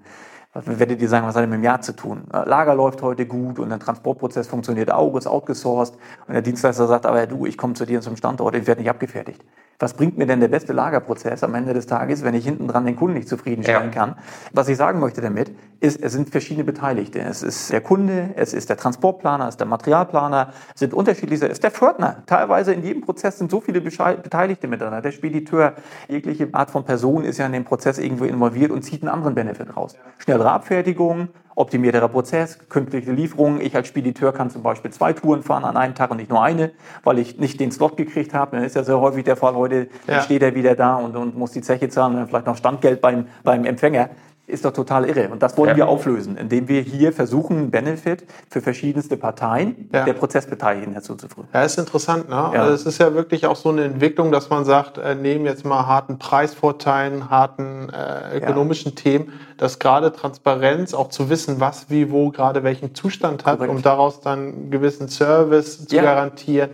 Werdet 0.53 1.01
ihr 1.01 1.09
sagen, 1.09 1.27
was 1.27 1.35
hat 1.35 1.43
er 1.43 1.47
mit 1.47 1.59
dem 1.59 1.63
Jahr 1.63 1.81
zu 1.81 1.95
tun? 1.95 2.23
Äh, 2.33 2.47
Lager 2.47 2.73
läuft 2.73 3.01
heute 3.01 3.25
gut 3.25 3.59
und 3.59 3.69
der 3.69 3.79
Transportprozess 3.79 4.47
funktioniert 4.47 4.91
auch, 4.91 5.15
ist 5.15 5.27
outgesourced. 5.27 5.95
Und 6.27 6.33
der 6.33 6.41
Dienstleister 6.41 6.87
sagt, 6.87 7.05
aber 7.05 7.27
du, 7.27 7.45
ich 7.45 7.57
komme 7.57 7.73
zu 7.73 7.85
dir 7.85 8.01
zum 8.01 8.15
Standort, 8.15 8.55
ich 8.55 8.65
werde 8.65 8.81
nicht 8.81 8.89
abgefertigt 8.89 9.43
was 9.79 9.93
bringt 9.93 10.17
mir 10.17 10.25
denn 10.25 10.39
der 10.39 10.47
beste 10.47 10.73
Lagerprozess 10.73 11.43
am 11.43 11.53
Ende 11.53 11.73
des 11.73 11.85
Tages, 11.85 12.23
wenn 12.23 12.33
ich 12.33 12.43
hinten 12.43 12.67
dran 12.67 12.85
den 12.85 12.95
Kunden 12.95 13.15
nicht 13.15 13.29
zufriedenstellen 13.29 13.91
ja. 13.91 14.05
kann? 14.05 14.15
Was 14.51 14.67
ich 14.69 14.77
sagen 14.77 14.99
möchte 14.99 15.21
damit, 15.21 15.51
ist, 15.79 16.01
es 16.01 16.13
sind 16.13 16.29
verschiedene 16.29 16.63
Beteiligte. 16.63 17.19
Es 17.19 17.43
ist 17.43 17.71
der 17.71 17.81
Kunde, 17.81 18.31
es 18.35 18.53
ist 18.53 18.69
der 18.69 18.77
Transportplaner, 18.77 19.47
es 19.47 19.53
ist 19.53 19.59
der 19.59 19.67
Materialplaner, 19.67 20.51
es 20.73 20.79
sind 20.79 20.95
unterschiedliche, 20.95 21.45
es 21.45 21.53
ist 21.53 21.63
der 21.63 21.69
Fördner. 21.69 22.23
Teilweise 22.25 22.73
in 22.73 22.83
jedem 22.83 23.03
Prozess 23.03 23.37
sind 23.37 23.51
so 23.51 23.61
viele 23.61 23.81
Beteiligte 23.81 24.67
miteinander. 24.67 25.01
Der 25.01 25.11
Spediteur, 25.11 25.73
jegliche 26.07 26.49
Art 26.53 26.71
von 26.71 26.83
Person 26.83 27.23
ist 27.23 27.37
ja 27.37 27.45
in 27.45 27.51
den 27.51 27.63
Prozess 27.65 27.99
irgendwo 27.99 28.25
involviert 28.25 28.71
und 28.71 28.81
zieht 28.81 29.03
einen 29.03 29.09
anderen 29.09 29.35
Benefit 29.35 29.77
raus. 29.77 29.95
Schnellere 30.17 30.51
Abfertigung, 30.51 31.29
optimierterer 31.57 32.07
Prozess, 32.07 32.59
künftige 32.69 33.11
Lieferungen. 33.11 33.59
Ich 33.61 33.75
als 33.75 33.87
Spediteur 33.87 34.31
kann 34.31 34.49
zum 34.49 34.61
Beispiel 34.61 34.91
zwei 34.91 35.13
Touren 35.13 35.41
fahren 35.41 35.65
an 35.65 35.75
einem 35.75 35.95
Tag 35.95 36.11
und 36.11 36.17
nicht 36.17 36.29
nur 36.29 36.43
eine, 36.43 36.71
weil 37.03 37.17
ich 37.17 37.39
nicht 37.39 37.59
den 37.59 37.71
Slot 37.71 37.97
gekriegt 37.97 38.33
habe. 38.33 38.55
Dann 38.55 38.65
ist 38.65 38.75
ja 38.75 38.83
sehr 38.83 38.99
häufig 39.01 39.23
der 39.23 39.35
Fall, 39.35 39.55
heute 39.55 39.89
ja. 40.07 40.21
steht 40.21 40.43
er 40.43 40.53
wieder 40.53 40.75
da 40.75 40.95
und, 40.95 41.15
und 41.15 41.35
muss 41.35 41.51
die 41.51 41.61
Zeche 41.61 41.89
zahlen 41.89 42.13
und 42.13 42.19
dann 42.19 42.27
vielleicht 42.27 42.45
noch 42.45 42.57
Standgeld 42.57 43.01
beim, 43.01 43.27
beim 43.43 43.65
Empfänger 43.65 44.09
ist 44.47 44.63
doch 44.63 44.71
total 44.71 45.05
irre. 45.05 45.27
Und 45.27 45.43
das 45.43 45.57
wollen 45.57 45.71
ja. 45.71 45.75
wir 45.75 45.87
auflösen, 45.89 46.37
indem 46.37 46.69
wir 46.69 46.81
hier 46.81 47.11
versuchen, 47.11 47.69
Benefit 47.69 48.25
für 48.49 48.61
verschiedenste 48.61 49.17
Parteien 49.17 49.89
ja. 49.93 50.05
der 50.05 50.13
Prozessbeteiligten 50.13 50.93
herzuzuführen. 50.93 51.49
Ja, 51.53 51.63
ist 51.63 51.77
interessant. 51.77 52.29
Ne? 52.29 52.35
Ja. 52.35 52.51
Also 52.51 52.73
es 52.73 52.85
ist 52.85 52.97
ja 52.99 53.13
wirklich 53.13 53.45
auch 53.45 53.57
so 53.57 53.69
eine 53.69 53.83
Entwicklung, 53.83 54.31
dass 54.31 54.49
man 54.49 54.63
sagt, 54.63 54.97
äh, 54.97 55.15
nehmen 55.15 55.45
jetzt 55.45 55.65
mal 55.65 55.85
harten 55.85 56.17
Preisvorteilen, 56.17 57.29
harten 57.29 57.89
äh, 57.89 58.37
ökonomischen. 58.37 58.87
Themen, 58.95 59.33
dass 59.57 59.79
gerade 59.79 60.13
Transparenz, 60.13 60.93
auch 60.93 61.09
zu 61.09 61.29
wissen, 61.29 61.59
was 61.59 61.89
wie 61.89 62.09
wo 62.09 62.29
gerade 62.29 62.63
welchen 62.63 62.95
Zustand 62.95 63.45
hat, 63.45 63.57
Korrekt. 63.57 63.73
um 63.73 63.81
daraus 63.81 64.21
dann 64.21 64.69
gewissen 64.69 65.09
Service 65.09 65.85
zu 65.85 65.95
garantieren, 65.97 66.69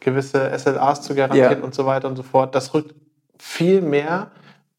gewisse 0.00 0.52
SLAs 0.58 1.02
zu 1.02 1.14
garantieren 1.14 1.62
und 1.62 1.74
so 1.74 1.86
weiter 1.86 2.08
und 2.08 2.16
so 2.16 2.22
fort, 2.22 2.54
das 2.54 2.74
rückt 2.74 2.94
viel 3.38 3.80
mehr, 3.80 4.30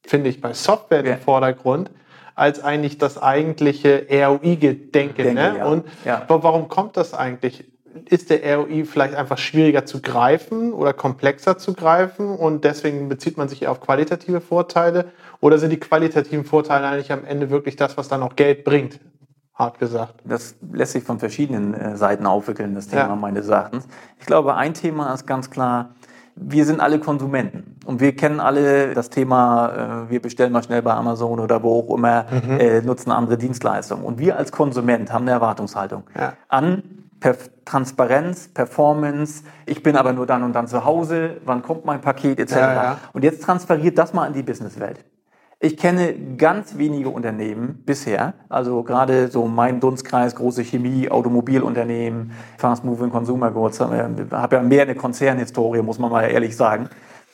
finde 0.05 0.29
ich, 0.29 0.41
bei 0.41 0.53
Software 0.53 1.03
ja. 1.03 1.13
im 1.13 1.19
Vordergrund 1.19 1.89
als 2.35 2.63
eigentlich 2.63 2.97
das 2.97 3.21
eigentliche 3.21 4.05
ROI-Gedenke. 4.11 5.33
Ne? 5.33 5.55
Ja. 5.57 5.65
Und 5.65 5.85
ja. 6.03 6.23
warum 6.27 6.67
kommt 6.67 6.97
das 6.97 7.13
eigentlich? 7.13 7.71
Ist 8.09 8.29
der 8.29 8.57
ROI 8.57 8.83
vielleicht 8.83 9.15
einfach 9.15 9.37
schwieriger 9.37 9.85
zu 9.85 10.01
greifen 10.01 10.73
oder 10.73 10.91
komplexer 10.91 11.57
zu 11.57 11.73
greifen 11.73 12.27
und 12.35 12.65
deswegen 12.65 13.07
bezieht 13.07 13.37
man 13.37 13.47
sich 13.47 13.61
eher 13.61 13.71
auf 13.71 13.79
qualitative 13.79 14.41
Vorteile? 14.41 15.11
Oder 15.39 15.57
sind 15.59 15.69
die 15.69 15.79
qualitativen 15.79 16.43
Vorteile 16.43 16.87
eigentlich 16.87 17.11
am 17.13 17.23
Ende 17.23 17.49
wirklich 17.49 17.77
das, 17.77 17.97
was 17.97 18.09
dann 18.09 18.21
auch 18.21 18.35
Geld 18.35 18.65
bringt? 18.65 18.99
hart 19.55 19.79
gesagt. 19.79 20.21
Das 20.25 20.55
lässt 20.73 20.91
sich 20.91 21.03
von 21.03 21.19
verschiedenen 21.19 21.73
äh, 21.73 21.95
Seiten 21.95 22.25
aufwickeln, 22.25 22.75
das 22.75 22.87
Thema 22.87 23.07
ja. 23.07 23.15
meines 23.15 23.47
Erachtens. 23.47 23.87
Ich 24.19 24.25
glaube, 24.25 24.55
ein 24.55 24.73
Thema 24.73 25.13
ist 25.13 25.25
ganz 25.25 25.49
klar, 25.49 25.95
wir 26.35 26.65
sind 26.65 26.81
alle 26.81 26.99
Konsumenten 26.99 27.77
und 27.85 28.01
wir 28.01 28.15
kennen 28.15 28.39
alle 28.39 28.93
das 28.93 29.09
Thema, 29.09 30.05
äh, 30.05 30.09
wir 30.11 30.21
bestellen 30.21 30.51
mal 30.51 30.63
schnell 30.63 30.81
bei 30.81 30.93
Amazon 30.93 31.39
oder 31.39 31.63
wo 31.63 31.79
auch 31.79 31.95
immer, 31.95 32.25
mhm. 32.29 32.59
äh, 32.59 32.81
nutzen 32.81 33.11
andere 33.11 33.37
Dienstleistungen. 33.37 34.03
Und 34.03 34.19
wir 34.19 34.37
als 34.37 34.51
Konsument 34.51 35.13
haben 35.13 35.23
eine 35.23 35.31
Erwartungshaltung 35.31 36.03
ja. 36.17 36.33
an 36.49 36.83
Perf 37.21 37.49
Transparenz, 37.63 38.49
Performance, 38.49 39.43
ich 39.65 39.81
bin 39.81 39.95
aber 39.95 40.13
nur 40.13 40.27
dann 40.27 40.43
und 40.43 40.53
dann 40.53 40.67
zu 40.67 40.85
Hause, 40.85 41.37
wann 41.45 41.63
kommt 41.63 41.83
mein 41.83 41.99
Paket 41.99 42.39
etc. 42.39 42.55
Ja, 42.55 42.73
ja. 42.73 42.97
Und 43.13 43.23
jetzt 43.23 43.41
transferiert 43.41 43.97
das 43.97 44.13
mal 44.13 44.27
in 44.27 44.33
die 44.33 44.43
Businesswelt. 44.43 45.03
Ich 45.59 45.77
kenne 45.77 46.13
ganz 46.37 46.77
wenige 46.77 47.09
Unternehmen 47.09 47.81
bisher, 47.85 48.33
also 48.49 48.83
gerade 48.83 49.29
so 49.29 49.47
mein 49.47 49.79
Dunstkreis, 49.79 50.35
große 50.35 50.63
Chemie, 50.63 51.09
Automobilunternehmen, 51.09 52.31
Fast 52.57 52.83
Moving 52.83 53.09
Consumer 53.09 53.51
Goods, 53.51 53.79
habe 53.79 54.55
ja 54.55 54.61
mehr 54.61 54.81
eine 54.81 54.95
Konzernhistorie, 54.95 55.81
muss 55.81 55.97
man 55.97 56.11
mal 56.11 56.23
ehrlich 56.23 56.57
sagen, 56.57 56.89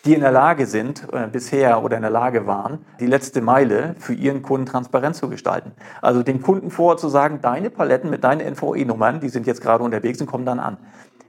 die 0.06 0.14
in 0.14 0.22
der 0.22 0.32
Lage 0.32 0.68
sind, 0.68 1.08
äh, 1.12 1.28
bisher 1.28 1.84
oder 1.84 1.96
in 1.96 2.04
der 2.04 2.12
Lage 2.12 2.46
waren, 2.46 2.86
die 3.00 3.08
letzte 3.08 3.42
Meile 3.42 3.96
für 3.98 4.14
ihren 4.14 4.44
Kunden 4.44 4.66
transparent 4.66 5.16
zu 5.16 5.28
gestalten. 5.28 5.72
Also 6.02 6.22
dem 6.22 6.42
Kunden 6.42 6.70
vor 6.70 6.98
zu 6.98 7.10
sagen, 7.10 7.40
deine 7.42 7.70
Paletten 7.70 8.10
mit 8.10 8.24
deinen 8.24 8.42
NVE-Nummern, 8.42 9.20
die 9.20 9.30
sind 9.30 9.48
jetzt 9.48 9.62
gerade 9.62 9.84
unterwegs 9.84 10.22
und 10.22 10.28
kommen 10.28 10.46
dann 10.46 10.60
an. 10.60 10.78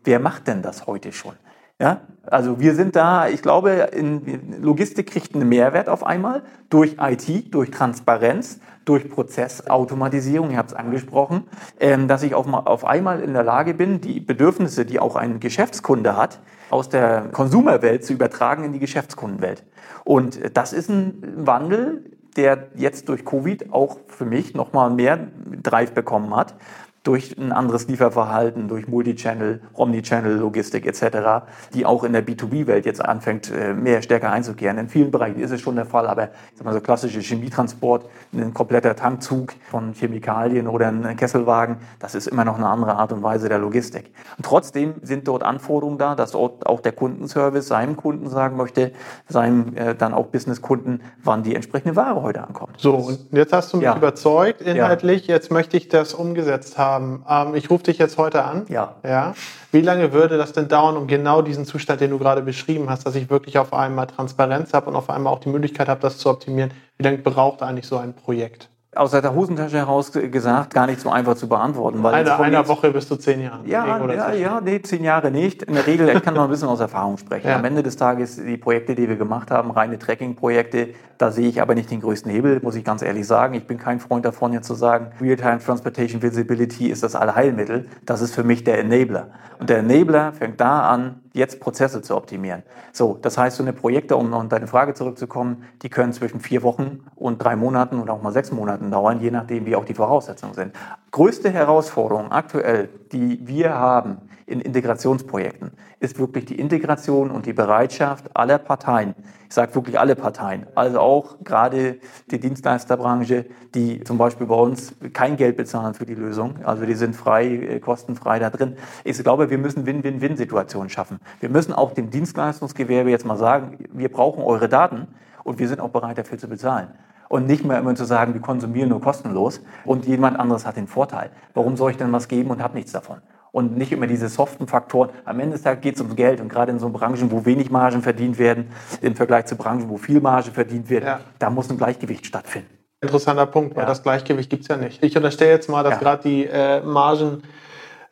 Wer 0.04 0.20
macht 0.20 0.46
denn 0.46 0.62
das 0.62 0.86
heute 0.86 1.12
schon? 1.12 1.34
Ja, 1.82 2.02
also 2.30 2.60
wir 2.60 2.76
sind 2.76 2.94
da, 2.94 3.26
ich 3.26 3.42
glaube, 3.42 3.88
in 3.92 4.62
Logistik 4.62 5.10
kriegt 5.10 5.34
einen 5.34 5.48
Mehrwert 5.48 5.88
auf 5.88 6.06
einmal 6.06 6.44
durch 6.70 6.94
IT, 7.00 7.52
durch 7.52 7.72
Transparenz, 7.72 8.60
durch 8.84 9.10
Prozessautomatisierung, 9.10 10.52
ich 10.52 10.56
habe 10.56 10.68
es 10.68 10.74
angesprochen, 10.74 11.42
ähm, 11.80 12.06
dass 12.06 12.22
ich 12.22 12.36
auf, 12.36 12.46
auf 12.46 12.84
einmal 12.84 13.18
in 13.18 13.32
der 13.32 13.42
Lage 13.42 13.74
bin, 13.74 14.00
die 14.00 14.20
Bedürfnisse, 14.20 14.84
die 14.84 15.00
auch 15.00 15.16
ein 15.16 15.40
Geschäftskunde 15.40 16.16
hat, 16.16 16.38
aus 16.70 16.88
der 16.88 17.22
Konsumerwelt 17.32 18.04
zu 18.04 18.12
übertragen 18.12 18.62
in 18.62 18.72
die 18.72 18.78
Geschäftskundenwelt. 18.78 19.64
Und 20.04 20.56
das 20.56 20.72
ist 20.72 20.88
ein 20.88 21.20
Wandel, 21.36 22.04
der 22.36 22.68
jetzt 22.76 23.08
durch 23.08 23.24
Covid 23.24 23.72
auch 23.72 23.98
für 24.06 24.24
mich 24.24 24.54
nochmal 24.54 24.90
mehr 24.90 25.18
Drive 25.62 25.92
bekommen 25.92 26.34
hat, 26.36 26.54
durch 27.02 27.36
ein 27.36 27.50
anderes 27.50 27.88
Lieferverhalten, 27.88 28.68
durch 28.68 28.86
Multichannel, 28.86 29.60
Omnichannel-Logistik 29.74 30.86
etc., 30.86 31.44
die 31.74 31.84
auch 31.84 32.04
in 32.04 32.12
der 32.12 32.24
B2B-Welt 32.24 32.86
jetzt 32.86 33.04
anfängt, 33.04 33.50
äh, 33.50 33.74
mehr 33.74 34.02
stärker 34.02 34.30
einzukehren. 34.30 34.78
In 34.78 34.88
vielen 34.88 35.10
Bereichen 35.10 35.40
ist 35.40 35.50
es 35.50 35.60
schon 35.60 35.74
der 35.74 35.84
Fall, 35.84 36.06
aber 36.06 36.24
ich 36.24 36.30
sag 36.56 36.64
mal 36.64 36.72
so 36.72 36.80
klassische 36.80 37.20
Chemietransport, 37.20 38.08
ein 38.32 38.54
kompletter 38.54 38.94
Tankzug 38.94 39.54
von 39.68 39.94
Chemikalien 39.94 40.68
oder 40.68 40.88
ein 40.88 41.16
Kesselwagen, 41.16 41.78
das 41.98 42.14
ist 42.14 42.28
immer 42.28 42.44
noch 42.44 42.56
eine 42.56 42.68
andere 42.68 42.94
Art 42.94 43.12
und 43.12 43.22
Weise 43.22 43.48
der 43.48 43.58
Logistik. 43.58 44.12
Und 44.36 44.46
trotzdem 44.46 44.94
sind 45.02 45.26
dort 45.26 45.42
Anforderungen 45.42 45.98
da, 45.98 46.14
dass 46.14 46.32
dort 46.32 46.66
auch 46.66 46.80
der 46.80 46.92
Kundenservice 46.92 47.66
seinem 47.66 47.96
Kunden 47.96 48.28
sagen 48.28 48.56
möchte, 48.56 48.92
seinem 49.28 49.76
äh, 49.76 49.96
dann 49.96 50.14
auch 50.14 50.26
Businesskunden, 50.26 51.02
wann 51.24 51.42
die 51.42 51.56
entsprechende 51.56 51.96
Ware 51.96 52.22
heute 52.22 52.44
ankommt. 52.44 52.76
So, 52.78 52.94
und 52.94 53.32
jetzt 53.32 53.52
hast 53.52 53.72
du 53.72 53.78
mich 53.78 53.84
ja. 53.84 53.96
überzeugt 53.96 54.60
inhaltlich, 54.60 55.26
ja. 55.26 55.34
jetzt 55.34 55.50
möchte 55.50 55.76
ich 55.76 55.88
das 55.88 56.14
umgesetzt 56.14 56.78
haben 56.78 56.91
haben. 56.92 57.24
Ähm, 57.28 57.54
ich 57.54 57.70
rufe 57.70 57.84
dich 57.84 57.98
jetzt 57.98 58.18
heute 58.18 58.44
an. 58.44 58.66
Ja. 58.68 58.96
ja. 59.02 59.34
Wie 59.70 59.80
lange 59.80 60.12
würde 60.12 60.38
das 60.38 60.52
denn 60.52 60.68
dauern, 60.68 60.96
um 60.96 61.06
genau 61.06 61.42
diesen 61.42 61.64
Zustand, 61.64 62.00
den 62.00 62.10
du 62.10 62.18
gerade 62.18 62.42
beschrieben 62.42 62.90
hast, 62.90 63.06
dass 63.06 63.14
ich 63.14 63.30
wirklich 63.30 63.58
auf 63.58 63.72
einmal 63.72 64.06
Transparenz 64.06 64.72
habe 64.72 64.90
und 64.90 64.96
auf 64.96 65.10
einmal 65.10 65.32
auch 65.32 65.40
die 65.40 65.48
Möglichkeit 65.48 65.88
habe, 65.88 66.00
das 66.00 66.18
zu 66.18 66.28
optimieren? 66.28 66.72
Wie 66.98 67.04
lange 67.04 67.18
braucht 67.18 67.62
eigentlich 67.62 67.86
so 67.86 67.96
ein 67.96 68.14
Projekt? 68.14 68.71
Aus 68.94 69.12
der 69.12 69.34
Hosentasche 69.34 69.78
heraus 69.78 70.12
gesagt, 70.12 70.74
gar 70.74 70.86
nicht 70.86 71.00
so 71.00 71.08
einfach 71.08 71.34
zu 71.34 71.48
beantworten. 71.48 72.02
Weil 72.02 72.14
Eine, 72.14 72.38
einer 72.38 72.68
Woche 72.68 72.90
bis 72.90 73.08
zu 73.08 73.16
zehn 73.16 73.40
Jahren. 73.40 73.66
Ja, 73.66 73.86
ja, 73.86 74.32
ja, 74.34 74.60
nee, 74.60 74.82
zehn 74.82 75.02
Jahre 75.02 75.30
nicht. 75.30 75.62
In 75.62 75.74
der 75.74 75.86
Regel, 75.86 76.20
kann 76.20 76.34
noch 76.34 76.44
ein 76.44 76.50
bisschen 76.50 76.68
aus 76.68 76.80
Erfahrung 76.80 77.16
sprechen. 77.16 77.48
Ja. 77.48 77.56
Am 77.56 77.64
Ende 77.64 77.82
des 77.82 77.96
Tages, 77.96 78.36
die 78.36 78.58
Projekte, 78.58 78.94
die 78.94 79.08
wir 79.08 79.16
gemacht 79.16 79.50
haben, 79.50 79.70
reine 79.70 79.98
Tracking-Projekte, 79.98 80.90
da 81.16 81.30
sehe 81.30 81.48
ich 81.48 81.62
aber 81.62 81.74
nicht 81.74 81.90
den 81.90 82.00
größten 82.02 82.30
Hebel, 82.30 82.60
muss 82.62 82.74
ich 82.74 82.84
ganz 82.84 83.00
ehrlich 83.00 83.26
sagen. 83.26 83.54
Ich 83.54 83.66
bin 83.66 83.78
kein 83.78 83.98
Freund 83.98 84.26
davon, 84.26 84.52
jetzt 84.52 84.66
zu 84.66 84.74
sagen, 84.74 85.12
Real-Time 85.20 85.60
Transportation 85.60 86.20
Visibility 86.20 86.88
ist 86.88 87.02
das 87.02 87.14
Allheilmittel. 87.14 87.88
Das 88.04 88.20
ist 88.20 88.34
für 88.34 88.44
mich 88.44 88.62
der 88.62 88.78
Enabler. 88.78 89.28
Und 89.58 89.70
der 89.70 89.78
Enabler 89.78 90.34
fängt 90.34 90.60
da 90.60 90.90
an, 90.90 91.20
jetzt 91.32 91.60
Prozesse 91.60 92.02
zu 92.02 92.16
optimieren. 92.16 92.62
So, 92.92 93.18
das 93.20 93.38
heißt, 93.38 93.56
so 93.56 93.62
eine 93.62 93.72
Projekte, 93.72 94.16
um 94.16 94.30
noch 94.30 94.46
deine 94.48 94.66
Frage 94.66 94.94
zurückzukommen, 94.94 95.64
die 95.82 95.88
können 95.88 96.12
zwischen 96.12 96.40
vier 96.40 96.62
Wochen 96.62 97.04
und 97.14 97.42
drei 97.42 97.56
Monaten 97.56 98.00
oder 98.00 98.12
auch 98.12 98.22
mal 98.22 98.32
sechs 98.32 98.52
Monaten 98.52 98.90
dauern, 98.90 99.20
je 99.20 99.30
nachdem, 99.30 99.66
wie 99.66 99.76
auch 99.76 99.84
die 99.84 99.94
Voraussetzungen 99.94 100.54
sind. 100.54 100.74
Größte 101.10 101.50
Herausforderung 101.50 102.30
aktuell, 102.32 102.88
die 103.12 103.46
wir 103.46 103.74
haben 103.74 104.18
in 104.46 104.60
Integrationsprojekten, 104.60 105.72
ist 106.00 106.18
wirklich 106.18 106.44
die 106.46 106.58
Integration 106.58 107.30
und 107.30 107.46
die 107.46 107.52
Bereitschaft 107.52 108.30
aller 108.34 108.58
Parteien, 108.58 109.14
ich 109.48 109.54
sage 109.54 109.74
wirklich 109.74 109.98
alle 109.98 110.16
Parteien, 110.16 110.66
also 110.74 111.00
auch 111.00 111.36
gerade 111.44 111.98
die 112.30 112.40
Dienstleisterbranche, 112.40 113.46
die 113.74 114.02
zum 114.02 114.18
Beispiel 114.18 114.46
bei 114.46 114.54
uns 114.54 114.94
kein 115.12 115.36
Geld 115.36 115.56
bezahlen 115.56 115.94
für 115.94 116.06
die 116.06 116.14
Lösung, 116.14 116.64
also 116.64 116.86
die 116.86 116.94
sind 116.94 117.14
frei, 117.14 117.46
äh, 117.46 117.80
kostenfrei 117.80 118.38
da 118.38 118.50
drin. 118.50 118.76
Ich 119.04 119.18
glaube, 119.22 119.50
wir 119.50 119.58
müssen 119.58 119.86
Win-Win-Win-Situationen 119.86 120.88
schaffen. 120.88 121.20
Wir 121.40 121.48
müssen 121.48 121.72
auch 121.72 121.92
dem 121.92 122.10
Dienstleistungsgewerbe 122.10 123.10
jetzt 123.10 123.26
mal 123.26 123.36
sagen, 123.36 123.78
wir 123.92 124.10
brauchen 124.10 124.42
eure 124.42 124.68
Daten 124.68 125.08
und 125.44 125.58
wir 125.58 125.68
sind 125.68 125.80
auch 125.80 125.90
bereit 125.90 126.18
dafür 126.18 126.38
zu 126.38 126.48
bezahlen 126.48 126.88
und 127.32 127.46
nicht 127.46 127.64
mehr 127.64 127.78
immer 127.78 127.94
zu 127.94 128.04
sagen, 128.04 128.34
wir 128.34 128.42
konsumieren 128.42 128.90
nur 128.90 129.00
kostenlos 129.00 129.62
und 129.86 130.04
jemand 130.04 130.38
anderes 130.38 130.66
hat 130.66 130.76
den 130.76 130.86
Vorteil. 130.86 131.30
Warum 131.54 131.78
soll 131.78 131.90
ich 131.90 131.96
denn 131.96 132.12
was 132.12 132.28
geben 132.28 132.50
und 132.50 132.62
habe 132.62 132.74
nichts 132.74 132.92
davon? 132.92 133.22
Und 133.52 133.76
nicht 133.76 133.92
immer 133.92 134.06
diese 134.06 134.28
soften 134.28 134.66
Faktoren. 134.66 135.10
Am 135.24 135.38
Ende 135.38 135.54
des 135.54 135.62
Tages 135.62 135.82
geht 135.82 135.94
es 135.94 136.00
ums 136.00 136.16
Geld 136.16 136.40
und 136.40 136.48
gerade 136.48 136.72
in 136.72 136.78
so 136.78 136.88
Branchen, 136.88 137.30
wo 137.30 137.44
wenig 137.44 137.70
Margen 137.70 138.02
verdient 138.02 138.38
werden, 138.38 138.68
im 139.02 139.14
Vergleich 139.14 139.46
zu 139.46 139.56
Branchen, 139.56 139.88
wo 139.88 139.98
viel 139.98 140.20
Marge 140.20 140.50
verdient 140.50 140.90
wird, 140.90 141.04
ja. 141.04 141.20
da 141.38 141.50
muss 141.50 141.70
ein 141.70 141.76
Gleichgewicht 141.76 142.26
stattfinden. 142.26 142.70
Interessanter 143.00 143.46
Punkt, 143.46 143.76
weil 143.76 143.82
ja. 143.82 143.88
das 143.88 144.02
Gleichgewicht 144.02 144.48
gibt 144.48 144.62
es 144.62 144.68
ja 144.68 144.76
nicht. 144.76 145.02
Ich 145.04 145.16
unterstelle 145.16 145.50
jetzt 145.50 145.68
mal, 145.68 145.82
dass 145.82 145.94
ja. 145.94 145.98
gerade 145.98 146.22
die 146.22 146.46
äh, 146.46 146.80
Margen 146.82 147.42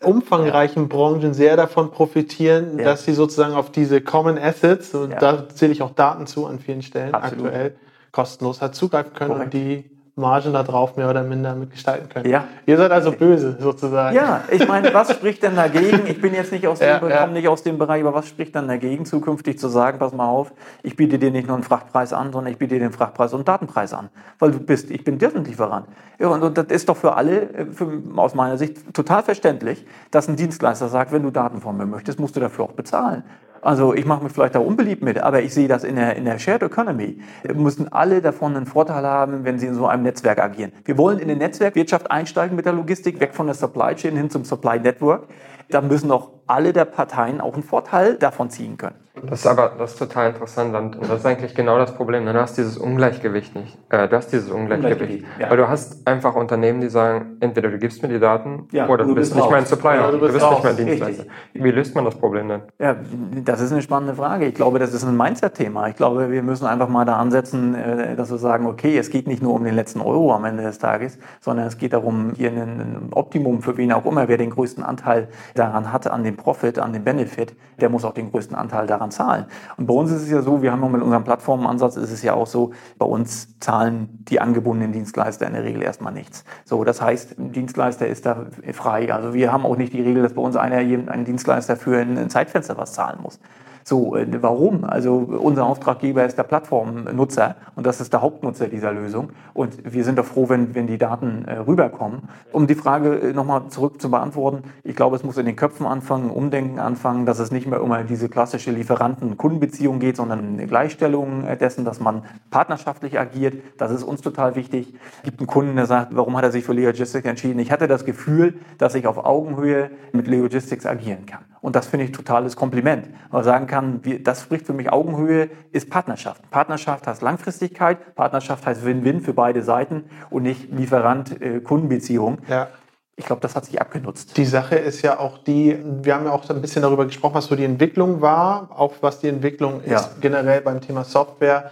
umfangreichen 0.03 0.89
Branchen 0.89 1.35
sehr 1.35 1.57
davon 1.57 1.91
profitieren, 1.91 2.79
dass 2.79 3.05
sie 3.05 3.13
sozusagen 3.13 3.55
auf 3.55 3.71
diese 3.71 4.01
Common 4.01 4.39
Assets, 4.39 4.95
und 4.95 5.15
da 5.21 5.49
zähle 5.49 5.73
ich 5.73 5.83
auch 5.83 5.91
Daten 5.91 6.27
zu 6.27 6.47
an 6.47 6.59
vielen 6.59 6.83
Stellen 6.83 7.15
Absolut. 7.15 7.47
aktuell, 7.47 7.77
kostenlos 8.11 8.61
halt 8.61 8.75
zugreifen 8.75 9.13
können 9.13 9.31
Korrekt. 9.31 9.55
und 9.55 9.61
die 9.61 9.91
Margen 10.21 10.53
da 10.53 10.63
drauf 10.63 10.97
mehr 10.97 11.11
oder 11.11 11.23
minder 11.23 11.55
mitgestalten 11.55 12.09
können. 12.09 12.31
Ja. 12.31 12.45
Ihr 12.67 12.77
seid 12.77 12.91
also 12.93 13.13
böse 13.13 13.57
sozusagen. 13.59 14.15
Ja, 14.15 14.43
ich 14.51 14.67
meine, 14.69 14.93
was 14.95 15.13
spricht 15.15 15.43
denn 15.43 15.57
dagegen? 15.57 16.07
Ich 16.07 16.21
bin 16.21 16.35
jetzt 16.35 16.53
nicht 16.53 16.67
aus 16.67 16.79
dem, 16.79 16.89
ja, 16.89 17.09
ja. 17.09 17.27
nicht 17.27 17.49
aus 17.49 17.63
dem 17.63 17.79
Bereich, 17.79 18.03
aber 18.03 18.15
was 18.15 18.29
spricht 18.29 18.55
dann 18.55 18.69
dagegen, 18.69 19.05
zukünftig 19.05 19.59
zu 19.59 19.69
sagen, 19.69 19.99
pass 19.99 20.13
mal 20.13 20.29
auf, 20.29 20.53
ich 20.83 20.95
biete 20.97 21.19
dir 21.19 21.31
nicht 21.31 21.47
nur 21.47 21.57
einen 21.57 21.65
Frachtpreis 21.65 22.13
an, 22.13 22.33
sondern 22.33 22.53
ich 22.53 22.59
biete 22.59 22.75
dir 22.75 22.81
den 22.81 22.93
Frachtpreis 22.93 23.33
und 23.33 23.49
Datenpreis 23.49 23.93
an, 23.93 24.11
weil 24.39 24.53
du 24.53 24.61
bist, 24.61 24.91
ich 24.91 25.03
bin 25.03 25.19
deren 25.19 25.45
Lieferant. 25.45 25.87
Ja, 26.19 26.29
und, 26.29 26.43
und 26.43 26.57
das 26.57 26.67
ist 26.67 26.89
doch 26.89 26.97
für 26.97 27.15
alle, 27.15 27.43
äh, 27.53 27.67
für, 27.73 28.03
aus 28.17 28.35
meiner 28.35 28.59
Sicht, 28.59 28.93
total 28.93 29.23
verständlich, 29.23 29.85
dass 30.11 30.29
ein 30.29 30.37
Dienstleister 30.37 30.89
sagt, 30.89 31.13
wenn 31.13 31.23
du 31.23 31.31
Daten 31.31 31.61
von 31.61 31.77
mir 31.77 31.87
möchtest, 31.87 32.21
musst 32.21 32.37
du 32.37 32.41
dafür 32.41 32.67
auch 32.67 32.73
bezahlen. 32.73 33.25
Also 33.63 33.95
ich 33.95 34.07
mache 34.07 34.25
mich 34.25 34.33
vielleicht 34.33 34.55
da 34.55 34.59
unbeliebt 34.59 35.03
mit, 35.03 35.19
aber 35.19 35.43
ich 35.43 35.53
sehe 35.53 35.69
das 35.69 35.85
in 35.85 35.97
der, 35.97 36.17
in 36.17 36.25
der 36.25 36.39
Shared 36.39 36.63
Economy. 36.63 37.19
Müssen 37.55 37.93
alle 37.93 38.23
davon 38.23 38.57
einen 38.57 38.67
Vorteil 38.67 39.05
haben, 39.05 39.45
wenn 39.45 39.59
sie 39.59 39.67
in 39.67 39.75
so 39.75 39.87
einem 39.87 40.03
Netzwerk 40.03 40.39
agieren. 40.39 40.73
Wir 40.85 40.97
wollen 40.97 41.19
in 41.19 41.29
die 41.29 41.37
Netzwerkwirtschaft 41.37 42.11
einsteigen 42.11 42.57
mit 42.57 42.65
der 42.65 42.73
Logistik, 42.73 43.21
weg 43.21 43.35
von 43.35 43.47
der 43.47 43.55
Supply 43.55 43.95
Chain 43.95 44.17
hin 44.17 44.31
zum 44.31 44.45
Supply 44.45 44.81
Network. 44.81 45.29
Da 45.69 45.83
müssen 45.83 46.11
auch 46.11 46.31
alle 46.47 46.73
der 46.73 46.87
Parteien 46.87 47.41
auch 47.41 47.55
einen 47.55 47.63
Vorteil 47.63 48.15
davon 48.15 48.51
ziehen 48.51 48.77
können. 48.77 48.97
Das 49.15 49.41
ist 49.41 49.47
aber 49.47 49.73
das 49.77 49.93
ist 49.93 49.99
total 49.99 50.31
interessant 50.31 50.75
und 50.75 51.03
das 51.03 51.19
ist 51.19 51.27
eigentlich 51.27 51.55
genau 51.57 51.79
das 51.79 51.95
Problem. 51.95 52.27
Du 52.27 52.35
hast 52.35 52.57
dieses 52.57 52.79
Ungleichgewicht 52.79 53.57
nicht. 53.57 53.77
Äh, 53.89 54.07
du 54.07 54.17
hast 54.17 54.33
dieses 54.33 54.51
Ungleichgewicht. 54.51 55.01
Ungleichgewicht 55.01 55.41
ja. 55.41 55.51
Weil 55.51 55.57
du 55.57 55.69
hast 55.69 56.07
einfach 56.07 56.37
Unternehmen, 56.37 56.81
die 56.81 56.89
sagen, 56.89 57.37
entweder 57.41 57.71
du 57.71 57.79
gibst 57.79 58.03
mir 58.03 58.09
die 58.09 58.21
Daten 58.21 58.69
ja, 58.71 58.89
oder 58.89 59.05
du, 59.05 59.15
bist, 59.17 59.33
bist 59.33 59.37
nicht 59.37 59.51
mein 59.51 59.67
Supplier, 59.67 59.97
ja, 59.97 60.11
du, 60.13 60.21
bist, 60.21 60.35
du 60.35 60.39
bist 60.39 60.51
nicht 60.51 60.65
mein 60.65 60.77
Dienstleister. 60.77 61.25
Richtig. 61.25 61.65
Wie 61.65 61.71
löst 61.73 61.95
man 61.97 62.05
das 62.05 62.15
Problem 62.15 62.49
denn? 62.49 62.63
Ja, 62.79 62.97
das 63.45 63.61
ist 63.61 63.73
eine 63.73 63.83
spannende 63.83 64.15
Frage. 64.15 64.47
Ich 64.47 64.55
glaube, 64.55 64.79
das 64.79 64.95
ist 64.95 65.05
ein 65.05 65.17
Mindset-Thema. 65.17 65.89
Ich 65.89 65.97
glaube, 65.97 66.31
wir 66.31 66.43
müssen 66.45 66.67
einfach 66.67 66.89
mal 66.89 67.05
da 67.05 67.17
ansetzen, 67.17 67.75
äh, 67.75 68.15
dass 68.15 68.31
wir 68.31 68.39
sagen, 68.39 68.67
okay, 68.67 68.97
es 68.97 69.11
geht 69.11 69.27
nicht 69.27 69.43
nur 69.43 69.55
um 69.55 69.65
den 69.65 69.75
letzten 69.75 70.01
Euro 70.01 70.33
am 70.33 70.45
Ende 70.45 70.63
des 70.63 70.79
Tages, 70.79 71.19
sondern 71.41 71.67
es 71.67 71.79
geht 71.79 71.95
darum, 71.95 72.33
hier 72.37 72.51
ein 72.51 73.09
Optimum 73.11 73.61
für 73.61 73.77
wen 73.77 73.93
auch 73.93 74.07
immer, 74.07 74.29
wer 74.29 74.39
den 74.39 74.51
größten 74.51 74.85
Anteil 74.85 75.27
daran 75.57 75.93
hat, 75.93 76.07
an 76.07 76.23
dem 76.23 76.37
Profit, 76.37 76.79
an 76.79 76.93
den 76.93 77.03
Benefit, 77.03 77.57
der 77.81 77.89
muss 77.89 78.05
auch 78.05 78.15
den 78.15 78.31
größten 78.31 78.57
Anteil 78.57 78.87
daran 78.87 79.00
zahlen. 79.09 79.47
Und 79.79 79.87
bei 79.87 79.95
uns 79.95 80.11
ist 80.11 80.23
es 80.23 80.31
ja 80.31 80.43
so, 80.43 80.61
wir 80.61 80.73
haben 80.73 80.93
mit 80.93 81.03
unserem 81.03 81.25
Plattformansatz 81.25 81.97
ist 81.97 82.11
es 82.11 82.23
ja 82.23 82.35
auch 82.35 82.47
so, 82.47 82.73
bei 82.99 83.07
uns 83.07 83.59
zahlen 83.61 84.09
die 84.29 84.41
angebundenen 84.41 84.93
Dienstleister 84.93 85.47
in 85.47 85.55
der 85.55 85.65
Regel 85.65 85.83
erstmal 85.83 86.13
nichts. 86.13 86.45
So, 86.65 86.85
das 86.85 87.01
heißt, 87.01 87.39
ein 87.39 87.53
Dienstleister 87.53 88.07
ist 88.07 88.27
da 88.27 88.47
frei. 88.73 89.13
Also 89.13 89.33
wir 89.33 89.53
haben 89.53 89.65
auch 89.65 89.77
nicht 89.77 89.93
die 89.93 90.03
Regel, 90.03 90.23
dass 90.23 90.35
bei 90.35 90.43
uns 90.43 90.57
einer, 90.57 90.77
ein 90.77 91.25
Dienstleister 91.25 91.77
für 91.77 91.99
ein 91.99 92.29
Zeitfenster 92.29 92.77
was 92.77 92.93
zahlen 92.93 93.21
muss. 93.23 93.41
So, 93.85 94.17
äh, 94.17 94.27
warum? 94.43 94.85
Also 94.85 95.17
unser 95.17 95.67
Auftraggeber 95.67 96.25
ist 96.25 96.37
der 96.39 96.45
Plattformnutzer 96.45 97.57
und 97.77 97.87
das 97.87 98.01
ist 98.01 98.13
der 98.13 98.23
Hauptnutzer 98.23 98.69
dieser 98.69 98.93
Lösung. 98.93 99.31
Und 99.55 99.93
wir 99.93 100.05
sind 100.05 100.19
doch 100.19 100.25
froh, 100.25 100.49
wenn, 100.49 100.75
wenn 100.75 100.87
die 100.87 100.99
Daten 100.99 101.45
äh, 101.47 101.59
rüberkommen. 101.59 102.29
Um 102.53 102.67
die 102.67 102.75
Frage 102.75 103.17
äh, 103.17 103.33
nochmal 103.33 103.69
zurück 103.69 104.01
zu 104.01 104.11
beantworten, 104.11 104.65
ich 104.85 104.97
glaube, 104.97 105.17
es 105.17 105.25
muss 105.25 105.39
in 105.39 105.47
den 105.47 105.57
Köpfen 105.57 105.87
anfangen, 105.87 106.31
Umdenken 106.31 106.79
anfangen, 106.79 107.27
dass 107.27 107.39
es 107.39 107.51
nicht 107.51 107.67
mehr 107.67 107.83
um 107.83 107.95
diese 108.09 108.29
klassische 108.29 108.71
Lieferanten-Kundenbeziehung 108.71 109.99
geht, 109.99 110.17
sondern 110.17 110.55
eine 110.55 110.67
Gleichstellung 110.67 111.45
dessen, 111.59 111.85
dass 111.85 111.99
man 111.99 112.23
partnerschaftlich 112.51 113.19
agiert. 113.19 113.55
Das 113.79 113.91
ist 113.91 114.05
uns 114.05 114.21
total 114.21 114.55
wichtig. 114.55 114.95
Es 115.19 115.23
gibt 115.25 115.41
einen 115.41 115.47
Kunden, 115.47 115.77
der 115.77 115.87
sagt, 115.87 116.15
warum 116.15 116.37
hat 116.37 116.45
er 116.45 116.53
sich 116.53 116.65
für 116.65 116.73
Logistics 116.73 117.27
entschieden? 117.27 117.59
Ich 117.59 117.73
hatte 117.73 117.89
das 117.89 118.05
Gefühl, 118.05 118.55
dass 118.79 118.95
ich 118.95 119.07
auf 119.07 119.19
Augenhöhe 119.19 119.91
mit 120.13 120.29
Logistics 120.29 120.87
agieren 120.87 121.27
kann. 121.27 121.50
Und 121.63 121.77
das 121.77 121.87
finde 121.87 122.07
ich 122.07 122.13
totales 122.13 122.57
Kompliment. 122.57 123.09
Man 123.31 123.45
sagen 123.45 123.67
kann, 123.67 124.01
wie, 124.03 124.19
das 124.19 124.43
spricht 124.43 124.67
für 124.67 124.73
mich 124.73 124.91
Augenhöhe, 124.91 125.51
ist 125.73 125.91
Partnerschaft. 125.91 126.51
Partnerschaft 126.51 127.07
heißt 127.07 127.23
Langfristigkeit, 127.23 128.15
Partnerschaft 128.15 128.67
heißt 128.67 128.85
Win-Win 128.85 129.21
für 129.21 129.35
beide 129.35 129.63
Seiten 129.63 130.05
und 130.31 130.43
nicht 130.43 130.71
Lieferant-Kundenbeziehung. 130.73 132.39
Äh, 132.49 132.53
ja. 132.53 132.69
Ich 133.17 133.27
glaube, 133.27 133.43
das 133.43 133.55
hat 133.55 133.67
sich 133.67 133.79
abgenutzt. 133.79 134.39
Die 134.39 134.47
Sache 134.47 134.77
ist 134.77 135.03
ja 135.03 135.19
auch 135.19 135.37
die, 135.37 135.79
wir 135.85 136.15
haben 136.15 136.25
ja 136.25 136.33
auch 136.33 136.49
ein 136.49 136.63
bisschen 136.63 136.81
darüber 136.81 137.05
gesprochen, 137.05 137.35
was 137.35 137.47
so 137.47 137.55
die 137.55 137.65
Entwicklung 137.65 138.23
war, 138.23 138.71
auch 138.75 138.95
was 139.03 139.21
die 139.21 139.29
Entwicklung 139.29 139.83
ist 139.83 139.91
ja. 139.91 140.09
generell 140.23 140.63
beim 140.63 140.81
Thema 140.81 141.05
Software. 141.05 141.71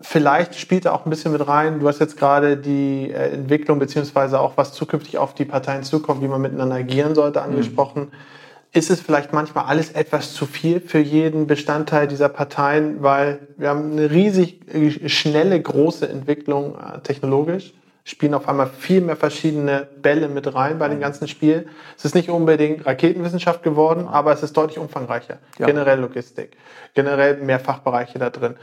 Vielleicht 0.00 0.56
spielt 0.56 0.84
er 0.84 0.94
auch 0.94 1.06
ein 1.06 1.10
bisschen 1.10 1.30
mit 1.30 1.46
rein. 1.46 1.78
Du 1.78 1.86
hast 1.86 2.00
jetzt 2.00 2.16
gerade 2.16 2.56
die 2.56 3.12
äh, 3.12 3.32
Entwicklung 3.32 3.78
beziehungsweise 3.78 4.40
auch 4.40 4.56
was 4.56 4.72
zukünftig 4.72 5.18
auf 5.18 5.34
die 5.34 5.44
Parteien 5.44 5.84
zukommt, 5.84 6.20
wie 6.20 6.26
man 6.26 6.40
miteinander 6.40 6.74
agieren 6.74 7.14
sollte, 7.14 7.38
mhm. 7.38 7.44
angesprochen. 7.44 8.02
Mhm 8.06 8.41
ist 8.72 8.90
es 8.90 9.00
vielleicht 9.00 9.32
manchmal 9.32 9.66
alles 9.66 9.92
etwas 9.92 10.32
zu 10.32 10.46
viel 10.46 10.80
für 10.80 10.98
jeden 10.98 11.46
Bestandteil 11.46 12.08
dieser 12.08 12.30
Parteien, 12.30 13.02
weil 13.02 13.40
wir 13.58 13.68
haben 13.68 13.92
eine 13.92 14.10
riesig 14.10 14.66
äh, 14.74 15.08
schnelle, 15.08 15.60
große 15.60 16.08
Entwicklung 16.08 16.76
äh, 16.76 17.00
technologisch, 17.00 17.74
spielen 18.04 18.34
auf 18.34 18.48
einmal 18.48 18.68
viel 18.68 19.02
mehr 19.02 19.16
verschiedene 19.16 19.86
Bälle 20.00 20.28
mit 20.28 20.52
rein 20.54 20.78
bei 20.78 20.88
dem 20.88 21.00
ganzen 21.00 21.28
Spiel. 21.28 21.68
Es 21.96 22.04
ist 22.04 22.14
nicht 22.14 22.30
unbedingt 22.30 22.84
Raketenwissenschaft 22.86 23.62
geworden, 23.62 24.08
aber 24.08 24.32
es 24.32 24.42
ist 24.42 24.56
deutlich 24.56 24.78
umfangreicher. 24.78 25.38
Ja. 25.58 25.66
Generell 25.66 26.00
Logistik, 26.00 26.56
generell 26.94 27.36
mehr 27.36 27.60
Fachbereiche 27.60 28.18
da 28.18 28.30
drin. 28.30 28.56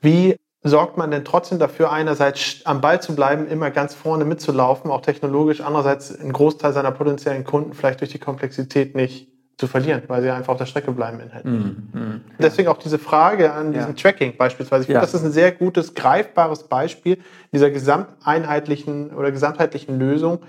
Wie 0.00 0.36
sorgt 0.62 0.96
man 0.96 1.10
denn 1.10 1.24
trotzdem 1.24 1.58
dafür, 1.58 1.90
einerseits 1.90 2.60
am 2.64 2.80
Ball 2.82 3.00
zu 3.00 3.16
bleiben, 3.16 3.48
immer 3.48 3.70
ganz 3.70 3.94
vorne 3.94 4.24
mitzulaufen, 4.24 4.90
auch 4.90 5.00
technologisch, 5.00 5.60
andererseits 5.62 6.18
einen 6.18 6.32
Großteil 6.32 6.72
seiner 6.72 6.92
potenziellen 6.92 7.44
Kunden 7.44 7.72
vielleicht 7.72 8.00
durch 8.00 8.12
die 8.12 8.18
Komplexität 8.18 8.94
nicht 8.94 9.33
zu 9.56 9.68
verlieren, 9.68 10.02
weil 10.08 10.22
sie 10.22 10.30
einfach 10.30 10.52
auf 10.52 10.58
der 10.58 10.66
Strecke 10.66 10.90
bleiben 10.90 11.20
inhaltlich. 11.20 11.54
Mm, 11.54 11.98
mm, 11.98 12.20
Deswegen 12.40 12.68
auch 12.68 12.78
diese 12.78 12.98
Frage 12.98 13.52
an 13.52 13.72
diesem 13.72 13.90
ja. 13.90 14.02
Tracking 14.02 14.36
beispielsweise. 14.36 14.82
Ich 14.82 14.86
finde, 14.86 14.96
ja. 14.96 15.00
das 15.00 15.14
ist 15.14 15.24
ein 15.24 15.30
sehr 15.30 15.52
gutes, 15.52 15.94
greifbares 15.94 16.64
Beispiel 16.64 17.18
dieser 17.52 17.70
gesamteinheitlichen 17.70 19.10
oder 19.10 19.30
gesamtheitlichen 19.30 19.98
Lösung. 19.98 20.40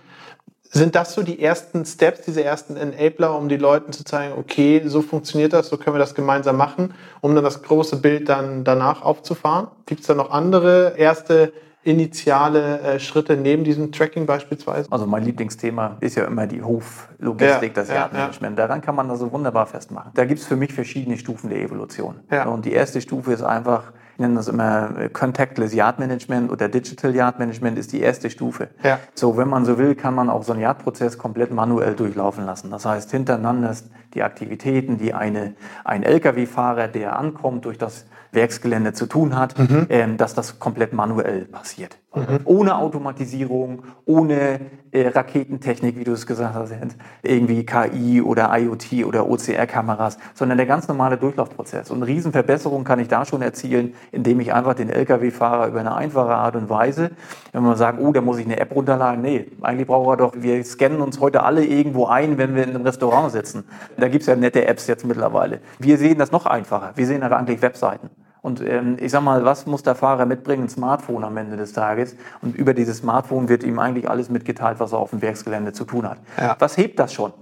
Sind 0.63 0.95
das 0.95 1.13
so 1.13 1.21
die 1.21 1.41
ersten 1.41 1.85
Steps, 1.85 2.21
diese 2.21 2.43
ersten 2.43 2.75
Enabler, 2.75 3.37
um 3.37 3.47
die 3.47 3.57
Leuten 3.57 3.93
zu 3.93 4.03
zeigen, 4.03 4.33
okay, 4.37 4.81
so 4.85 5.03
funktioniert 5.03 5.53
das, 5.53 5.69
so 5.69 5.77
können 5.77 5.95
wir 5.95 5.99
das 5.99 6.15
gemeinsam 6.15 6.57
machen, 6.57 6.93
um 7.21 7.35
dann 7.35 7.43
das 7.43 7.61
große 7.61 7.97
Bild 7.97 8.27
dann 8.27 8.63
danach 8.63 9.03
aufzufahren? 9.03 9.67
Gibt 9.85 10.01
es 10.01 10.07
da 10.07 10.15
noch 10.15 10.31
andere 10.31 10.95
erste 10.97 11.53
initiale 11.85 12.79
äh, 12.79 12.99
Schritte 12.99 13.37
neben 13.37 13.63
diesem 13.63 13.91
Tracking 13.91 14.25
beispielsweise? 14.25 14.91
Also 14.91 15.05
mein 15.05 15.23
Lieblingsthema 15.23 15.97
ist 16.01 16.15
ja 16.15 16.25
immer 16.25 16.47
die 16.47 16.61
Hoflogistik, 16.61 17.69
ja, 17.69 17.83
das 17.83 17.89
Yardmanagement. 17.89 18.57
Ja. 18.57 18.67
Daran 18.67 18.81
kann 18.81 18.95
man 18.95 19.07
das 19.07 19.19
so 19.19 19.31
wunderbar 19.31 19.67
festmachen. 19.67 20.11
Da 20.15 20.25
gibt 20.25 20.39
es 20.39 20.47
für 20.47 20.55
mich 20.55 20.73
verschiedene 20.73 21.17
Stufen 21.17 21.49
der 21.49 21.61
Evolution. 21.61 22.19
Und 22.47 22.65
die 22.65 22.73
erste 22.73 23.01
Stufe 23.01 23.31
ist 23.31 23.43
einfach, 23.43 23.93
ich 24.15 24.19
nenne 24.19 24.35
das 24.35 24.47
immer 24.47 24.97
äh, 24.97 25.09
Contactless 25.09 25.73
Yard 25.73 25.99
Management 25.99 26.49
oder 26.49 26.69
Digital 26.69 27.13
Yard 27.13 27.37
Management 27.37 27.77
ist 27.77 27.91
die 27.91 27.99
erste 27.99 28.29
Stufe. 28.29 28.69
Ja. 28.81 28.99
So, 29.13 29.37
wenn 29.37 29.49
man 29.49 29.65
so 29.65 29.77
will, 29.77 29.93
kann 29.93 30.15
man 30.15 30.29
auch 30.29 30.43
so 30.43 30.53
einen 30.53 30.61
Yard-Prozess 30.61 31.17
komplett 31.17 31.51
manuell 31.51 31.95
durchlaufen 31.95 32.45
lassen. 32.45 32.71
Das 32.71 32.85
heißt, 32.85 33.11
hintereinander 33.11 33.75
die 34.13 34.23
Aktivitäten, 34.23 34.97
die 34.97 35.13
eine, 35.13 35.55
ein 35.83 36.03
Lkw-Fahrer, 36.03 36.87
der 36.87 37.19
ankommt, 37.19 37.65
durch 37.65 37.77
das 37.77 38.05
Werksgelände 38.35 38.93
zu 38.93 39.05
tun 39.05 39.37
hat, 39.37 39.57
mhm. 39.57 39.87
ähm, 39.89 40.17
dass 40.17 40.33
das 40.33 40.59
komplett 40.59 40.93
manuell 40.93 41.45
passiert. 41.45 41.97
Mhm. 42.15 42.39
Ohne 42.45 42.77
Automatisierung, 42.77 43.83
ohne 44.05 44.61
äh, 44.91 45.09
Raketentechnik, 45.09 45.97
wie 45.97 46.05
du 46.05 46.13
es 46.13 46.25
gesagt 46.25 46.55
hast, 46.55 46.73
irgendwie 47.21 47.65
KI 47.65 48.21
oder 48.21 48.49
IoT 48.57 49.05
oder 49.05 49.29
OCR-Kameras, 49.29 50.17
sondern 50.33 50.57
der 50.57 50.65
ganz 50.65 50.87
normale 50.87 51.17
Durchlaufprozess. 51.17 51.91
Und 51.91 51.97
eine 51.97 52.07
Riesenverbesserung 52.07 52.85
kann 52.85 52.99
ich 52.99 53.09
da 53.09 53.25
schon 53.25 53.41
erzielen, 53.41 53.93
indem 54.13 54.39
ich 54.39 54.53
einfach 54.53 54.73
den 54.75 54.89
Lkw-Fahrer 54.89 55.67
über 55.67 55.81
eine 55.81 55.93
einfache 55.93 56.33
Art 56.33 56.55
und 56.55 56.69
Weise, 56.69 57.11
wenn 57.51 57.63
man 57.63 57.75
sagt, 57.75 57.99
oh, 57.99 58.13
da 58.13 58.21
muss 58.21 58.37
ich 58.37 58.45
eine 58.45 58.59
App 58.59 58.73
runterladen, 58.73 59.21
nee, 59.21 59.51
eigentlich 59.61 59.87
braucht 59.87 60.13
er 60.13 60.17
doch, 60.17 60.33
wir 60.37 60.63
scannen 60.63 61.01
uns 61.01 61.19
heute 61.19 61.43
alle 61.43 61.65
irgendwo 61.65 62.05
ein, 62.05 62.37
wenn 62.37 62.55
wir 62.55 62.63
in 62.63 62.69
einem 62.69 62.83
Restaurant 62.83 63.31
sitzen. 63.31 63.65
Da 63.97 64.07
gibt's 64.07 64.27
ja 64.27 64.35
nette 64.35 64.65
Apps 64.65 64.87
jetzt 64.87 65.05
mittlerweile. 65.05 65.59
Wir 65.79 65.97
sehen 65.97 66.17
das 66.17 66.31
noch 66.31 66.45
einfacher. 66.45 66.93
Wir 66.95 67.05
sehen 67.05 67.23
aber 67.23 67.37
eigentlich 67.37 67.61
Webseiten. 67.61 68.09
Und 68.45 68.61
ähm, 68.61 68.97
ich 68.99 69.11
sag 69.11 69.23
mal, 69.23 69.43
was 69.43 69.65
muss 69.65 69.81
der 69.81 69.95
Fahrer 69.95 70.27
mitbringen? 70.27 70.65
Ein 70.65 70.69
Smartphone 70.69 71.23
am 71.23 71.35
Ende 71.35 71.57
des 71.57 71.73
Tages. 71.73 72.15
Und 72.43 72.55
über 72.55 72.75
dieses 72.75 72.99
Smartphone 72.99 73.49
wird 73.49 73.63
ihm 73.63 73.79
eigentlich 73.79 74.07
alles 74.07 74.29
mitgeteilt, 74.29 74.79
was 74.79 74.93
er 74.93 74.99
auf 74.99 75.09
dem 75.09 75.23
Werksgelände 75.23 75.73
zu 75.73 75.83
tun 75.83 76.07
hat. 76.07 76.19
Ja. 76.39 76.55
Was 76.59 76.77
hebt 76.77 76.99
das 76.99 77.11
schon? 77.11 77.33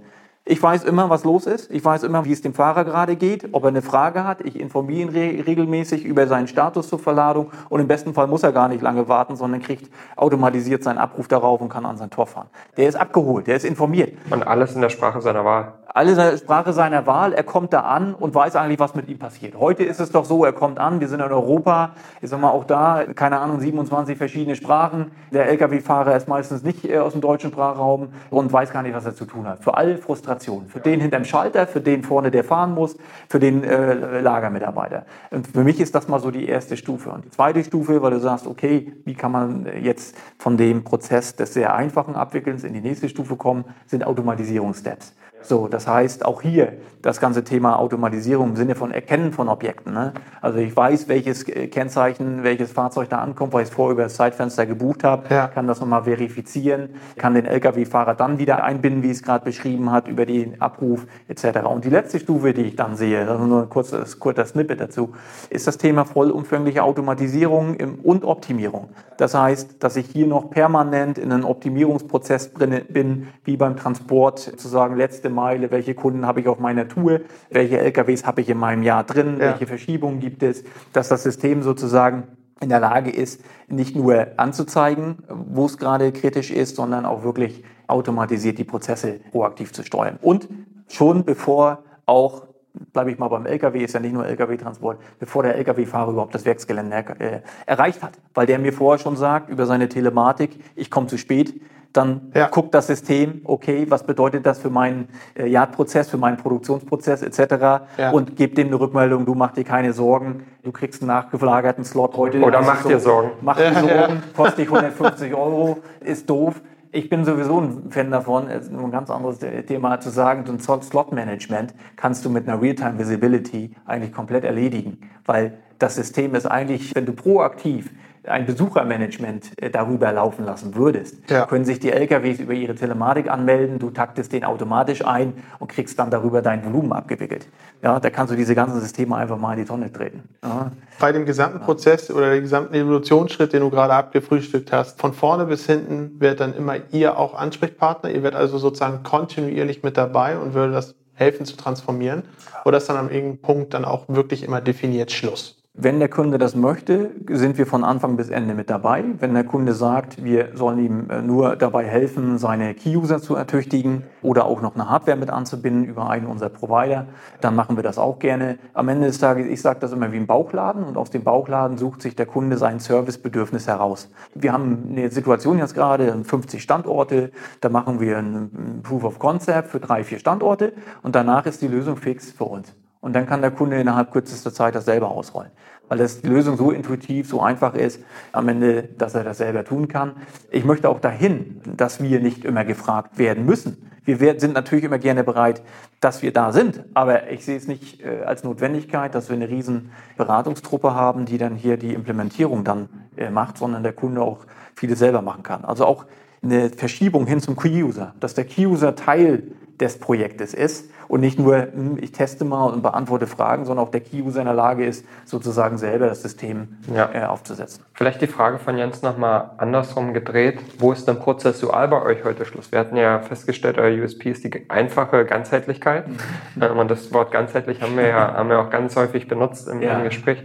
Ich 0.46 0.62
weiß 0.62 0.84
immer, 0.84 1.10
was 1.10 1.24
los 1.24 1.44
ist. 1.44 1.70
Ich 1.70 1.84
weiß 1.84 2.04
immer, 2.04 2.24
wie 2.24 2.32
es 2.32 2.40
dem 2.40 2.54
Fahrer 2.54 2.86
gerade 2.86 3.16
geht, 3.16 3.50
ob 3.52 3.64
er 3.64 3.68
eine 3.68 3.82
Frage 3.82 4.24
hat. 4.24 4.40
Ich 4.42 4.58
informiere 4.58 5.02
ihn 5.02 5.08
re 5.10 5.46
regelmäßig 5.46 6.06
über 6.06 6.26
seinen 6.26 6.48
Status 6.48 6.88
zur 6.88 6.98
Verladung 6.98 7.50
und 7.68 7.80
im 7.80 7.88
besten 7.88 8.14
Fall 8.14 8.26
muss 8.26 8.42
er 8.42 8.52
gar 8.52 8.68
nicht 8.68 8.80
lange 8.80 9.06
warten, 9.06 9.36
sondern 9.36 9.60
kriegt 9.60 9.90
automatisiert 10.16 10.82
seinen 10.82 10.98
Abruf 10.98 11.28
darauf 11.28 11.60
und 11.60 11.68
kann 11.68 11.84
an 11.84 11.98
sein 11.98 12.08
Tor 12.08 12.26
fahren. 12.26 12.48
Der 12.78 12.88
ist 12.88 12.96
abgeholt, 12.96 13.46
der 13.46 13.56
ist 13.56 13.64
informiert. 13.64 14.16
Und 14.30 14.46
alles 14.46 14.74
in 14.74 14.80
der 14.80 14.90
Sprache 14.90 15.20
seiner 15.20 15.44
Wahl. 15.44 15.72
Alle 15.96 16.36
Sprache 16.38 16.72
seiner 16.72 17.06
Wahl. 17.06 17.34
Er 17.34 17.44
kommt 17.44 17.72
da 17.72 17.82
an 17.82 18.14
und 18.14 18.34
weiß 18.34 18.56
eigentlich, 18.56 18.80
was 18.80 18.96
mit 18.96 19.08
ihm 19.08 19.20
passiert. 19.20 19.54
Heute 19.54 19.84
ist 19.84 20.00
es 20.00 20.10
doch 20.10 20.24
so, 20.24 20.44
er 20.44 20.52
kommt 20.52 20.80
an, 20.80 20.98
wir 20.98 21.06
sind 21.06 21.20
in 21.20 21.30
Europa, 21.30 21.92
ich 22.20 22.30
sag 22.30 22.40
mal 22.40 22.50
auch 22.50 22.64
da, 22.64 23.04
keine 23.14 23.38
Ahnung, 23.38 23.60
27 23.60 24.18
verschiedene 24.18 24.56
Sprachen. 24.56 25.12
Der 25.30 25.48
Lkw-Fahrer 25.48 26.16
ist 26.16 26.26
meistens 26.26 26.64
nicht 26.64 26.84
äh, 26.84 26.98
aus 26.98 27.12
dem 27.12 27.20
deutschen 27.20 27.52
Sprachraum 27.52 28.08
und 28.30 28.52
weiß 28.52 28.72
gar 28.72 28.82
nicht, 28.82 28.92
was 28.92 29.04
er 29.04 29.14
zu 29.14 29.24
tun 29.24 29.46
hat. 29.46 29.62
Für 29.62 29.76
alle 29.76 29.96
Frustrationen. 29.96 30.68
Für 30.68 30.80
den 30.80 31.00
hinterm 31.00 31.24
Schalter, 31.24 31.68
für 31.68 31.80
den 31.80 32.02
vorne, 32.02 32.32
der 32.32 32.42
fahren 32.42 32.74
muss, 32.74 32.96
für 33.28 33.38
den 33.38 33.62
äh, 33.62 34.20
Lagermitarbeiter. 34.20 35.06
Und 35.30 35.46
für 35.46 35.62
mich 35.62 35.78
ist 35.78 35.94
das 35.94 36.08
mal 36.08 36.18
so 36.18 36.32
die 36.32 36.48
erste 36.48 36.76
Stufe. 36.76 37.10
Und 37.10 37.26
die 37.26 37.30
zweite 37.30 37.62
Stufe, 37.62 38.02
weil 38.02 38.10
du 38.10 38.18
sagst, 38.18 38.48
okay, 38.48 38.92
wie 39.04 39.14
kann 39.14 39.30
man 39.30 39.68
jetzt 39.80 40.16
von 40.38 40.56
dem 40.56 40.82
Prozess 40.82 41.36
des 41.36 41.54
sehr 41.54 41.72
einfachen 41.72 42.16
Abwickelns 42.16 42.64
in 42.64 42.72
die 42.72 42.80
nächste 42.80 43.08
Stufe 43.08 43.36
kommen, 43.36 43.64
sind 43.86 44.04
Automatisierungssteps. 44.04 45.14
So, 45.44 45.68
das 45.68 45.86
heißt 45.86 46.24
auch 46.24 46.40
hier 46.40 46.72
das 47.02 47.20
ganze 47.20 47.44
Thema 47.44 47.78
Automatisierung 47.78 48.50
im 48.50 48.56
Sinne 48.56 48.74
von 48.74 48.90
Erkennen 48.90 49.30
von 49.30 49.50
Objekten. 49.50 49.92
Ne? 49.92 50.14
Also 50.40 50.58
ich 50.58 50.74
weiß, 50.74 51.06
welches 51.08 51.44
Kennzeichen, 51.44 52.42
welches 52.44 52.72
Fahrzeug 52.72 53.10
da 53.10 53.18
ankommt, 53.18 53.52
weil 53.52 53.62
ich 53.62 53.68
es 53.68 53.74
vorher 53.74 53.92
über 53.92 54.04
das 54.04 54.14
Zeitfenster 54.14 54.64
gebucht 54.64 55.04
habe, 55.04 55.26
ja. 55.28 55.46
kann 55.48 55.66
das 55.66 55.80
nochmal 55.80 56.04
verifizieren, 56.04 56.88
kann 57.18 57.34
den 57.34 57.44
Lkw-Fahrer 57.44 58.14
dann 58.14 58.38
wieder 58.38 58.64
einbinden, 58.64 59.02
wie 59.02 59.10
es 59.10 59.22
gerade 59.22 59.44
beschrieben 59.44 59.92
hat, 59.92 60.08
über 60.08 60.24
den 60.24 60.62
Abruf 60.62 61.06
etc. 61.28 61.66
Und 61.66 61.84
die 61.84 61.90
letzte 61.90 62.18
Stufe, 62.18 62.54
die 62.54 62.62
ich 62.62 62.76
dann 62.76 62.96
sehe, 62.96 63.28
also 63.28 63.44
nur 63.44 63.64
ein 63.64 63.68
kurzes, 63.68 64.18
kurzer 64.18 64.46
Snippet 64.46 64.80
dazu, 64.80 65.12
ist 65.50 65.66
das 65.66 65.76
Thema 65.76 66.06
vollumfängliche 66.06 66.82
Automatisierung 66.82 67.76
und 68.02 68.24
Optimierung. 68.24 68.88
Das 69.18 69.34
heißt, 69.34 69.82
dass 69.84 69.96
ich 69.96 70.06
hier 70.06 70.26
noch 70.26 70.48
permanent 70.48 71.18
in 71.18 71.30
einem 71.30 71.44
Optimierungsprozess 71.44 72.54
drin 72.54 72.80
bin, 72.88 73.28
wie 73.44 73.58
beim 73.58 73.76
Transport, 73.76 74.38
zu 74.38 74.68
sagen, 74.68 74.96
letzte 74.96 75.28
Meile, 75.34 75.70
welche 75.70 75.94
Kunden 75.94 76.26
habe 76.26 76.40
ich 76.40 76.48
auf 76.48 76.58
meiner 76.58 76.88
Tour, 76.88 77.20
welche 77.50 77.78
LKWs 77.78 78.24
habe 78.24 78.40
ich 78.40 78.48
in 78.48 78.58
meinem 78.58 78.82
Jahr 78.82 79.04
drin, 79.04 79.34
ja. 79.38 79.50
welche 79.50 79.66
Verschiebungen 79.66 80.20
gibt 80.20 80.42
es, 80.42 80.64
dass 80.92 81.08
das 81.08 81.22
System 81.22 81.62
sozusagen 81.62 82.24
in 82.60 82.68
der 82.68 82.80
Lage 82.80 83.10
ist, 83.10 83.44
nicht 83.68 83.96
nur 83.96 84.26
anzuzeigen, 84.36 85.18
wo 85.28 85.66
es 85.66 85.76
gerade 85.76 86.12
kritisch 86.12 86.50
ist, 86.50 86.76
sondern 86.76 87.04
auch 87.04 87.24
wirklich 87.24 87.64
automatisiert 87.86 88.58
die 88.58 88.64
Prozesse 88.64 89.20
proaktiv 89.30 89.72
zu 89.72 89.82
steuern. 89.82 90.18
Und 90.22 90.48
schon 90.88 91.24
bevor 91.24 91.82
auch 92.06 92.46
bleibe 92.92 93.10
ich 93.10 93.18
mal 93.18 93.28
beim 93.28 93.46
LKW, 93.46 93.84
ist 93.84 93.94
ja 93.94 94.00
nicht 94.00 94.12
nur 94.12 94.26
LKW-Transport, 94.26 94.98
bevor 95.18 95.44
der 95.44 95.54
LKW-Fahrer 95.56 96.10
überhaupt 96.10 96.34
das 96.34 96.44
Werksgelände 96.44 96.96
äh, 97.18 97.40
erreicht 97.66 98.02
hat. 98.02 98.18
Weil 98.34 98.46
der 98.46 98.58
mir 98.58 98.72
vorher 98.72 98.98
schon 98.98 99.16
sagt, 99.16 99.48
über 99.48 99.66
seine 99.66 99.88
Telematik, 99.88 100.58
ich 100.74 100.90
komme 100.90 101.06
zu 101.06 101.16
spät, 101.16 101.60
dann 101.96 102.32
ja. 102.34 102.48
guckt 102.48 102.74
das 102.74 102.88
System, 102.88 103.40
okay, 103.44 103.86
was 103.88 104.04
bedeutet 104.04 104.44
das 104.44 104.58
für 104.58 104.68
meinen 104.68 105.08
äh, 105.34 105.46
Yard-Prozess, 105.46 106.10
für 106.10 106.18
meinen 106.18 106.36
Produktionsprozess 106.36 107.22
etc. 107.22 107.86
Ja. 107.96 108.10
und 108.10 108.36
gibt 108.36 108.58
dem 108.58 108.66
eine 108.66 108.80
Rückmeldung, 108.80 109.24
du 109.24 109.34
mach 109.34 109.52
dir 109.52 109.64
keine 109.64 109.92
Sorgen, 109.92 110.44
du 110.62 110.72
kriegst 110.72 111.02
einen 111.02 111.08
nachgelagerten 111.08 111.84
Slot 111.84 112.16
heute. 112.16 112.40
Oder 112.42 112.62
mach 112.62 112.84
dir 112.84 113.00
Sorgen. 113.00 113.30
Mach 113.40 113.56
dir 113.56 113.72
Sorgen, 113.72 114.22
kostet 114.36 114.58
dich 114.58 114.66
150 114.66 115.34
Euro, 115.34 115.78
ist 116.00 116.28
doof 116.28 116.60
ich 116.94 117.08
bin 117.08 117.24
sowieso 117.24 117.60
ein 117.60 117.90
Fan 117.90 118.12
davon, 118.12 118.48
ein 118.48 118.90
ganz 118.92 119.10
anderes 119.10 119.40
Thema 119.66 119.98
zu 119.98 120.10
sagen, 120.10 120.44
so 120.46 120.72
ein 120.72 120.80
Slot-Management 120.80 121.74
kannst 121.96 122.24
du 122.24 122.30
mit 122.30 122.48
einer 122.48 122.62
Real-Time-Visibility 122.62 123.74
eigentlich 123.84 124.12
komplett 124.12 124.44
erledigen, 124.44 124.98
weil 125.26 125.58
das 125.80 125.96
System 125.96 126.36
ist 126.36 126.46
eigentlich, 126.46 126.94
wenn 126.94 127.04
du 127.04 127.12
proaktiv 127.12 127.90
ein 128.26 128.46
Besuchermanagement 128.46 129.52
äh, 129.56 129.70
darüber 129.70 130.12
laufen 130.12 130.44
lassen 130.44 130.74
würdest, 130.74 131.30
ja. 131.30 131.46
können 131.46 131.64
sich 131.64 131.80
die 131.80 131.90
LKWs 131.90 132.40
über 132.40 132.52
ihre 132.52 132.74
Telematik 132.74 133.30
anmelden, 133.30 133.78
du 133.78 133.90
taktest 133.90 134.32
den 134.32 134.44
automatisch 134.44 135.04
ein 135.04 135.34
und 135.58 135.68
kriegst 135.68 135.98
dann 135.98 136.10
darüber 136.10 136.42
dein 136.42 136.64
Volumen 136.64 136.92
abgewickelt. 136.92 137.48
Ja, 137.82 138.00
da 138.00 138.10
kannst 138.10 138.32
du 138.32 138.36
diese 138.36 138.54
ganzen 138.54 138.80
Systeme 138.80 139.16
einfach 139.16 139.38
mal 139.38 139.52
in 139.52 139.60
die 139.60 139.64
Tonne 139.64 139.92
treten. 139.92 140.22
Ja. 140.42 140.72
Bei 140.98 141.12
dem 141.12 141.26
gesamten 141.26 141.60
Prozess 141.60 142.10
oder 142.10 142.30
dem 142.30 142.42
gesamten 142.42 142.74
Evolutionsschritt, 142.74 143.52
den 143.52 143.60
du 143.60 143.70
gerade 143.70 143.92
abgefrühstückt 143.92 144.72
hast, 144.72 145.00
von 145.00 145.12
vorne 145.12 145.44
bis 145.44 145.66
hinten 145.66 146.20
wird 146.20 146.40
dann 146.40 146.54
immer 146.54 146.76
ihr 146.92 147.18
auch 147.18 147.34
Ansprechpartner. 147.34 148.10
Ihr 148.10 148.22
werdet 148.22 148.40
also 148.40 148.58
sozusagen 148.58 149.02
kontinuierlich 149.02 149.82
mit 149.82 149.96
dabei 149.96 150.38
und 150.38 150.54
würde 150.54 150.72
das 150.72 150.94
helfen 151.14 151.46
zu 151.46 151.56
transformieren. 151.56 152.22
Oder 152.64 152.78
ist 152.78 152.88
dann 152.88 152.96
an 152.96 153.10
irgendeinem 153.10 153.42
Punkt 153.42 153.74
dann 153.74 153.84
auch 153.84 154.04
wirklich 154.08 154.42
immer 154.42 154.60
definiert 154.60 155.12
Schluss? 155.12 155.63
Wenn 155.76 155.98
der 155.98 156.08
Kunde 156.08 156.38
das 156.38 156.54
möchte, 156.54 157.10
sind 157.28 157.58
wir 157.58 157.66
von 157.66 157.82
Anfang 157.82 158.16
bis 158.16 158.30
Ende 158.30 158.54
mit 158.54 158.70
dabei. 158.70 159.02
Wenn 159.18 159.34
der 159.34 159.42
Kunde 159.42 159.72
sagt, 159.72 160.22
wir 160.22 160.50
sollen 160.54 160.78
ihm 160.78 161.10
äh, 161.10 161.20
nur 161.20 161.56
dabei 161.56 161.84
helfen, 161.84 162.38
seine 162.38 162.74
Key-User 162.74 163.20
zu 163.20 163.34
ertüchtigen 163.34 164.04
oder 164.22 164.44
auch 164.44 164.62
noch 164.62 164.76
eine 164.76 164.88
Hardware 164.88 165.16
mit 165.16 165.30
anzubinden 165.30 165.84
über 165.84 166.08
einen 166.08 166.26
unserer 166.26 166.50
Provider, 166.50 167.08
dann 167.40 167.56
machen 167.56 167.74
wir 167.74 167.82
das 167.82 167.98
auch 167.98 168.20
gerne. 168.20 168.56
Am 168.72 168.88
Ende 168.88 169.08
des 169.08 169.18
Tages, 169.18 169.48
ich 169.48 169.60
sage 169.60 169.80
das 169.80 169.90
immer 169.90 170.12
wie 170.12 170.16
ein 170.18 170.28
Bauchladen 170.28 170.84
und 170.84 170.96
aus 170.96 171.10
dem 171.10 171.24
Bauchladen 171.24 171.76
sucht 171.76 172.02
sich 172.02 172.14
der 172.14 172.26
Kunde 172.26 172.56
sein 172.56 172.78
Servicebedürfnis 172.78 173.66
heraus. 173.66 174.08
Wir 174.36 174.52
haben 174.52 174.90
eine 174.90 175.10
Situation 175.10 175.58
jetzt 175.58 175.74
gerade, 175.74 176.22
50 176.22 176.62
Standorte, 176.62 177.32
da 177.60 177.68
machen 177.68 177.98
wir 177.98 178.18
ein 178.18 178.80
Proof 178.84 179.02
of 179.02 179.18
Concept 179.18 179.70
für 179.70 179.80
drei, 179.80 180.04
vier 180.04 180.20
Standorte 180.20 180.72
und 181.02 181.16
danach 181.16 181.46
ist 181.46 181.62
die 181.62 181.68
Lösung 181.68 181.96
fix 181.96 182.30
für 182.30 182.44
uns. 182.44 182.72
Und 183.04 183.12
dann 183.12 183.26
kann 183.26 183.42
der 183.42 183.50
Kunde 183.50 183.78
innerhalb 183.78 184.12
kürzester 184.12 184.50
Zeit 184.50 184.74
das 184.74 184.86
selber 184.86 185.10
ausrollen. 185.10 185.50
Weil 185.88 185.98
das 185.98 186.22
die 186.22 186.26
Lösung 186.26 186.56
so 186.56 186.70
intuitiv, 186.70 187.28
so 187.28 187.42
einfach 187.42 187.74
ist, 187.74 188.00
am 188.32 188.48
Ende, 188.48 188.84
dass 188.96 189.14
er 189.14 189.24
das 189.24 189.36
selber 189.36 189.62
tun 189.62 189.88
kann. 189.88 190.12
Ich 190.50 190.64
möchte 190.64 190.88
auch 190.88 191.00
dahin, 191.00 191.60
dass 191.76 192.02
wir 192.02 192.20
nicht 192.20 192.46
immer 192.46 192.64
gefragt 192.64 193.18
werden 193.18 193.44
müssen. 193.44 193.90
Wir 194.06 194.40
sind 194.40 194.54
natürlich 194.54 194.86
immer 194.86 194.96
gerne 194.96 195.22
bereit, 195.22 195.60
dass 196.00 196.22
wir 196.22 196.32
da 196.32 196.50
sind. 196.50 196.82
Aber 196.94 197.28
ich 197.30 197.44
sehe 197.44 197.58
es 197.58 197.68
nicht 197.68 198.02
äh, 198.02 198.22
als 198.24 198.42
Notwendigkeit, 198.42 199.14
dass 199.14 199.28
wir 199.28 199.36
eine 199.36 199.50
riesen 199.50 199.90
Beratungstruppe 200.16 200.94
haben, 200.94 201.26
die 201.26 201.36
dann 201.36 201.56
hier 201.56 201.76
die 201.76 201.92
Implementierung 201.92 202.64
dann 202.64 202.88
äh, 203.18 203.28
macht, 203.28 203.58
sondern 203.58 203.82
der 203.82 203.92
Kunde 203.92 204.22
auch 204.22 204.46
viele 204.74 204.96
selber 204.96 205.20
machen 205.20 205.42
kann. 205.42 205.66
Also 205.66 205.84
auch 205.84 206.06
eine 206.42 206.70
Verschiebung 206.70 207.26
hin 207.26 207.40
zum 207.40 207.54
Key-User, 207.54 208.14
dass 208.20 208.32
der 208.32 208.46
Key-User 208.46 208.96
Teil 208.96 209.42
des 209.78 209.98
Projektes 209.98 210.54
ist 210.54 210.88
und 211.08 211.20
nicht 211.20 211.38
nur, 211.38 211.56
hm, 211.56 211.98
ich 212.00 212.12
teste 212.12 212.44
mal 212.44 212.66
und 212.66 212.82
beantworte 212.82 213.26
Fragen, 213.26 213.64
sondern 213.64 213.86
auch 213.86 213.90
der 213.90 214.00
Key-User 214.00 214.40
in 214.40 214.46
der 214.46 214.54
Lage 214.54 214.84
ist, 214.84 215.04
sozusagen 215.24 215.78
selber 215.78 216.06
das 216.06 216.22
System 216.22 216.76
ja. 216.94 217.10
äh, 217.12 217.24
aufzusetzen. 217.24 217.84
Vielleicht 217.94 218.20
die 218.20 218.26
Frage 218.26 218.58
von 218.58 218.76
Jens 218.76 219.02
nochmal 219.02 219.50
andersrum 219.58 220.14
gedreht. 220.14 220.60
Wo 220.78 220.92
ist 220.92 221.06
denn 221.06 221.18
prozessual 221.18 221.88
bei 221.88 222.02
euch 222.02 222.24
heute 222.24 222.44
Schluss? 222.44 222.72
Wir 222.72 222.78
hatten 222.78 222.96
ja 222.96 223.20
festgestellt, 223.20 223.78
euer 223.78 224.02
USP 224.02 224.30
ist 224.30 224.44
die 224.44 224.70
einfache 224.70 225.24
Ganzheitlichkeit. 225.24 226.04
Ähm, 226.60 226.78
und 226.78 226.90
das 226.90 227.12
Wort 227.12 227.32
ganzheitlich 227.32 227.82
haben 227.82 227.96
wir 227.96 228.06
ja 228.06 228.34
haben 228.34 228.48
wir 228.48 228.60
auch 228.60 228.70
ganz 228.70 228.96
häufig 228.96 229.28
benutzt 229.28 229.68
im, 229.68 229.82
ja. 229.82 229.98
im 229.98 230.04
Gespräch. 230.04 230.42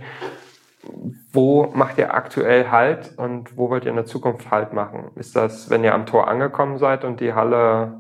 Wo 1.32 1.69
macht 1.74 1.98
ihr 1.98 2.13
aktuell 2.13 2.72
Halt 2.72 3.17
und 3.17 3.58
wo 3.58 3.69
wollt 3.69 3.86
ihr 3.86 3.91
in 3.91 3.95
der 3.95 4.06
Zukunft 4.06 4.50
Halt 4.50 4.74
machen? 4.74 5.12
Ist 5.15 5.36
das, 5.36 5.69
wenn 5.69 5.84
ihr 5.84 5.93
am 5.93 6.06
Tor 6.06 6.28
angekommen 6.28 6.78
seid 6.78 7.04
und 7.04 7.19
die 7.19 7.34
Halle 7.34 8.00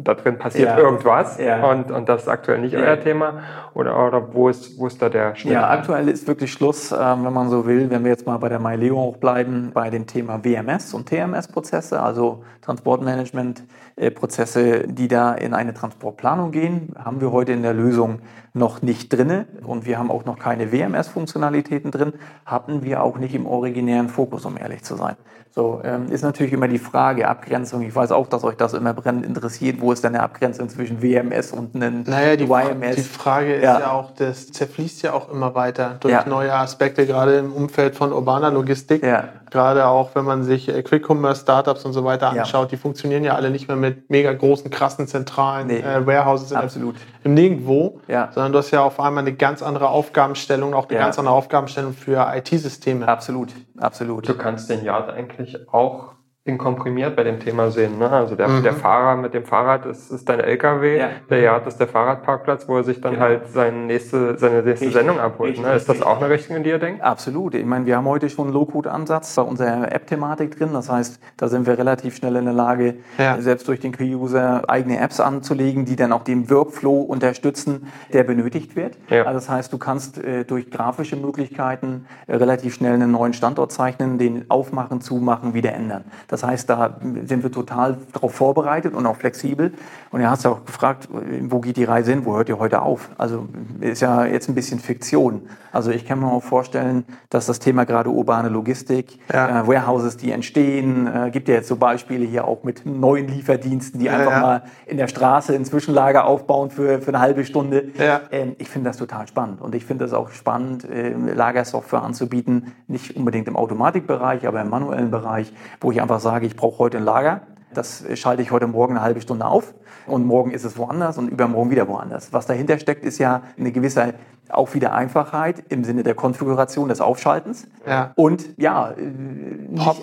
da 0.00 0.14
drin 0.14 0.38
passiert 0.38 0.68
ja. 0.68 0.78
irgendwas 0.78 1.38
ja. 1.38 1.68
Und, 1.68 1.90
und 1.90 2.08
das 2.08 2.22
ist 2.22 2.28
aktuell 2.28 2.60
nicht 2.60 2.70
ja. 2.72 2.78
euer 2.80 3.00
Thema? 3.00 3.40
Oder, 3.74 4.06
oder 4.06 4.32
wo, 4.32 4.48
ist, 4.48 4.78
wo 4.78 4.86
ist 4.86 5.02
da 5.02 5.08
der 5.08 5.34
Schnitt? 5.34 5.54
Ja, 5.54 5.68
aktuell 5.68 6.08
ist 6.08 6.28
wirklich 6.28 6.52
Schluss, 6.52 6.92
ähm, 6.92 7.24
wenn 7.24 7.32
man 7.32 7.48
so 7.48 7.66
will, 7.66 7.90
wenn 7.90 8.04
wir 8.04 8.10
jetzt 8.10 8.26
mal 8.26 8.36
bei 8.38 8.48
der 8.48 8.60
MyLeo 8.60 9.00
auch 9.00 9.16
bleiben, 9.16 9.72
bei 9.74 9.90
dem 9.90 10.06
Thema 10.06 10.44
WMS 10.44 10.94
und 10.94 11.08
TMS-Prozesse, 11.08 12.00
also 12.00 12.44
Transportmanagement-Prozesse, 12.62 14.84
die 14.86 15.08
da 15.08 15.34
in 15.34 15.54
eine 15.54 15.74
Transportplanung 15.74 16.52
gehen, 16.52 16.94
haben 16.96 17.20
wir 17.20 17.32
heute 17.32 17.50
in 17.52 17.62
der 17.62 17.74
Lösung 17.74 18.20
noch 18.54 18.82
nicht 18.82 19.12
drinne 19.12 19.46
und 19.64 19.86
wir 19.86 19.98
haben 19.98 20.10
auch 20.10 20.24
noch 20.24 20.38
keine 20.38 20.72
WMS-Funktionalitäten 20.72 21.90
drin, 21.90 22.12
hatten 22.46 22.82
wir 22.82 23.02
auch 23.02 23.18
nicht 23.18 23.34
im 23.34 23.46
originären 23.46 24.08
Fokus, 24.08 24.44
um 24.44 24.56
ehrlich 24.56 24.84
zu 24.84 24.94
sein. 24.96 25.16
So, 25.54 25.80
ähm, 25.82 26.10
ist 26.10 26.22
natürlich 26.22 26.52
immer 26.52 26.68
die 26.68 26.78
Frage, 26.78 27.26
Abgrenzung. 27.26 27.82
Ich 27.82 27.94
weiß 27.94 28.12
auch, 28.12 28.26
dass 28.28 28.44
euch 28.44 28.56
das 28.56 28.74
immer 28.74 28.94
brennend 28.94 29.26
interessiert. 29.26 29.80
Wo 29.80 29.92
ist 29.92 30.04
denn 30.04 30.14
eine 30.14 30.22
Abgrenzung 30.22 30.68
zwischen 30.68 31.02
WMS 31.02 31.52
und 31.52 31.74
einem 31.74 32.04
naja, 32.06 32.36
die 32.36 32.44
YMS? 32.44 32.96
Die 32.96 33.02
Frage 33.02 33.54
ist 33.54 33.64
ja. 33.64 33.80
ja. 33.80 33.92
auch, 33.92 34.12
das 34.12 34.52
zerfließt 34.52 35.02
ja 35.02 35.12
auch 35.14 35.30
immer 35.30 35.54
weiter 35.54 35.96
durch 36.00 36.12
ja. 36.12 36.24
neue 36.28 36.52
Aspekte, 36.52 37.06
gerade 37.06 37.38
im 37.38 37.52
Umfeld 37.52 37.96
von 37.96 38.12
urbaner 38.12 38.50
Logistik. 38.50 39.02
Ja. 39.02 39.30
Gerade 39.50 39.86
auch, 39.86 40.14
wenn 40.14 40.24
man 40.24 40.44
sich 40.44 40.68
äh, 40.68 40.82
Quick-Commerce-Startups 40.82 41.84
und 41.84 41.92
so 41.92 42.04
weiter 42.04 42.30
anschaut, 42.30 42.72
die 42.72 42.76
funktionieren 42.76 43.24
ja 43.24 43.34
alle 43.34 43.50
nicht 43.50 43.68
mehr 43.68 43.76
mit 43.76 44.10
mega 44.10 44.32
großen, 44.32 44.70
krassen, 44.70 45.06
zentralen 45.06 45.68
nee. 45.68 45.78
äh, 45.78 46.06
Warehouses 46.06 46.52
Absolut. 46.52 46.96
im 47.24 47.34
Nirgendwo, 47.34 48.00
sondern 48.06 48.52
du 48.52 48.58
hast 48.58 48.70
ja 48.70 48.82
auf 48.82 49.00
einmal 49.00 49.22
eine 49.22 49.34
ganz 49.34 49.62
andere 49.62 49.88
Aufgabenstellung, 49.88 50.74
auch 50.74 50.88
eine 50.88 50.98
ganz 50.98 51.18
andere 51.18 51.34
Aufgabenstellung 51.34 51.92
für 51.92 52.26
IT-Systeme. 52.34 53.08
Absolut, 53.08 53.54
absolut. 53.78 54.28
Du 54.28 54.34
kannst 54.34 54.70
den 54.70 54.84
Yard 54.84 55.10
eigentlich 55.10 55.68
auch 55.72 56.17
in 56.48 56.58
komprimiert 56.58 57.14
bei 57.14 57.24
dem 57.24 57.38
Thema 57.38 57.70
sehen. 57.70 57.98
Ne? 57.98 58.10
Also 58.10 58.34
der, 58.34 58.48
mhm. 58.48 58.62
der 58.62 58.72
Fahrer 58.72 59.16
mit 59.16 59.34
dem 59.34 59.44
Fahrrad 59.44 59.86
ist, 59.86 60.10
ist 60.10 60.28
dein 60.28 60.40
LKW, 60.40 60.98
ja. 60.98 61.08
der 61.30 61.40
Yard 61.40 61.66
ist 61.66 61.78
der 61.78 61.88
Fahrradparkplatz, 61.88 62.68
wo 62.68 62.76
er 62.76 62.84
sich 62.84 63.00
dann 63.00 63.14
genau. 63.14 63.26
halt 63.26 63.48
seine 63.52 63.76
nächste, 63.76 64.38
seine 64.38 64.62
nächste 64.62 64.86
richtig, 64.86 64.92
Sendung 64.92 65.20
abholt. 65.20 65.50
Richtig, 65.50 65.66
ne? 65.66 65.74
Ist 65.74 65.88
das 65.88 66.02
auch 66.02 66.16
eine 66.16 66.30
Richtung, 66.30 66.56
in 66.56 66.64
die 66.64 66.70
ihr 66.70 66.78
denkt? 66.78 67.02
Absolut. 67.02 67.54
Ich 67.54 67.64
meine, 67.64 67.86
wir 67.86 67.96
haben 67.96 68.06
heute 68.06 68.28
schon 68.30 68.46
einen 68.46 68.54
Low-Code-Ansatz 68.54 69.34
bei 69.36 69.42
unserer 69.42 69.92
App-Thematik 69.92 70.56
drin. 70.56 70.70
Das 70.72 70.90
heißt, 70.90 71.20
da 71.36 71.48
sind 71.48 71.66
wir 71.66 71.78
relativ 71.78 72.16
schnell 72.16 72.36
in 72.36 72.44
der 72.46 72.54
Lage, 72.54 72.96
ja. 73.18 73.40
selbst 73.40 73.68
durch 73.68 73.80
den 73.80 73.92
Key-User 73.92 74.62
eigene 74.68 74.98
Apps 74.98 75.20
anzulegen, 75.20 75.84
die 75.84 75.96
dann 75.96 76.12
auch 76.12 76.24
den 76.24 76.50
Workflow 76.50 77.02
unterstützen, 77.02 77.88
der 78.12 78.24
benötigt 78.24 78.74
wird. 78.74 78.96
Ja. 79.10 79.24
Also 79.24 79.34
das 79.34 79.48
heißt, 79.48 79.72
du 79.72 79.78
kannst 79.78 80.18
äh, 80.18 80.44
durch 80.44 80.70
grafische 80.70 81.16
Möglichkeiten 81.16 82.06
äh, 82.26 82.36
relativ 82.36 82.74
schnell 82.74 82.94
einen 82.94 83.10
neuen 83.10 83.32
Standort 83.32 83.72
zeichnen, 83.72 84.18
den 84.18 84.46
aufmachen, 84.48 85.00
zumachen, 85.00 85.54
wieder 85.54 85.72
ändern. 85.72 86.04
Das 86.28 86.37
das 86.38 86.48
heißt, 86.48 86.70
da 86.70 86.98
sind 87.24 87.42
wir 87.42 87.50
total 87.50 87.98
darauf 88.12 88.34
vorbereitet 88.34 88.94
und 88.94 89.06
auch 89.06 89.16
flexibel. 89.16 89.72
Und 90.10 90.20
er 90.20 90.30
hat 90.30 90.42
ja 90.44 90.50
auch 90.50 90.64
gefragt, 90.64 91.08
wo 91.42 91.60
geht 91.60 91.76
die 91.76 91.84
Reise 91.84 92.12
hin, 92.12 92.24
wo 92.24 92.36
hört 92.36 92.48
ihr 92.48 92.58
heute 92.58 92.82
auf? 92.82 93.10
Also 93.18 93.48
ist 93.80 94.00
ja 94.00 94.24
jetzt 94.24 94.48
ein 94.48 94.54
bisschen 94.54 94.78
Fiktion. 94.78 95.42
Also 95.72 95.90
ich 95.90 96.06
kann 96.06 96.20
mir 96.20 96.30
auch 96.30 96.42
vorstellen, 96.42 97.04
dass 97.28 97.46
das 97.46 97.58
Thema 97.58 97.84
gerade 97.84 98.10
urbane 98.10 98.48
Logistik, 98.48 99.18
ja. 99.32 99.62
äh, 99.62 99.66
Warehouses, 99.66 100.16
die 100.16 100.30
entstehen, 100.30 101.06
äh, 101.06 101.30
gibt 101.30 101.48
ja 101.48 101.54
jetzt 101.54 101.68
so 101.68 101.76
Beispiele 101.76 102.24
hier 102.24 102.46
auch 102.46 102.64
mit 102.64 102.86
neuen 102.86 103.28
Lieferdiensten, 103.28 104.00
die 104.00 104.08
einfach 104.08 104.32
ja. 104.32 104.40
mal 104.40 104.62
in 104.86 104.96
der 104.96 105.08
Straße 105.08 105.54
ein 105.54 105.64
Zwischenlager 105.64 106.24
aufbauen 106.24 106.70
für, 106.70 107.00
für 107.00 107.08
eine 107.08 107.20
halbe 107.20 107.44
Stunde. 107.44 107.84
Ähm, 108.30 108.54
ich 108.58 108.70
finde 108.70 108.90
das 108.90 108.96
total 108.96 109.26
spannend. 109.26 109.60
Und 109.60 109.74
ich 109.74 109.84
finde 109.84 110.04
das 110.04 110.14
auch 110.14 110.30
spannend, 110.30 110.88
äh, 110.88 111.10
Lagersoftware 111.10 112.02
anzubieten, 112.02 112.72
nicht 112.86 113.16
unbedingt 113.16 113.48
im 113.48 113.56
Automatikbereich, 113.56 114.46
aber 114.46 114.60
im 114.62 114.70
manuellen 114.70 115.10
Bereich, 115.10 115.52
wo 115.80 115.92
ich 115.92 116.00
einfach 116.00 116.17
sage, 116.20 116.38
sage, 116.38 116.46
ich 116.46 116.56
brauche 116.56 116.78
heute 116.78 116.98
ein 116.98 117.04
Lager, 117.04 117.40
das 117.74 118.04
schalte 118.14 118.42
ich 118.42 118.50
heute 118.50 118.66
Morgen 118.66 118.94
eine 118.94 119.02
halbe 119.02 119.20
Stunde 119.20 119.44
auf 119.44 119.74
und 120.06 120.24
morgen 120.24 120.52
ist 120.52 120.64
es 120.64 120.78
woanders 120.78 121.18
und 121.18 121.28
übermorgen 121.28 121.70
wieder 121.70 121.88
woanders. 121.88 122.32
Was 122.32 122.46
dahinter 122.46 122.78
steckt, 122.78 123.04
ist 123.04 123.18
ja 123.18 123.42
eine 123.58 123.72
gewisse 123.72 124.14
auch 124.50 124.72
wieder 124.72 124.94
Einfachheit 124.94 125.64
im 125.68 125.84
Sinne 125.84 126.02
der 126.02 126.14
Konfiguration 126.14 126.88
des 126.88 127.00
Aufschaltens. 127.00 127.66
Ja. 127.86 128.12
Und 128.14 128.58
ja, 128.58 128.92
äh, 128.92 129.12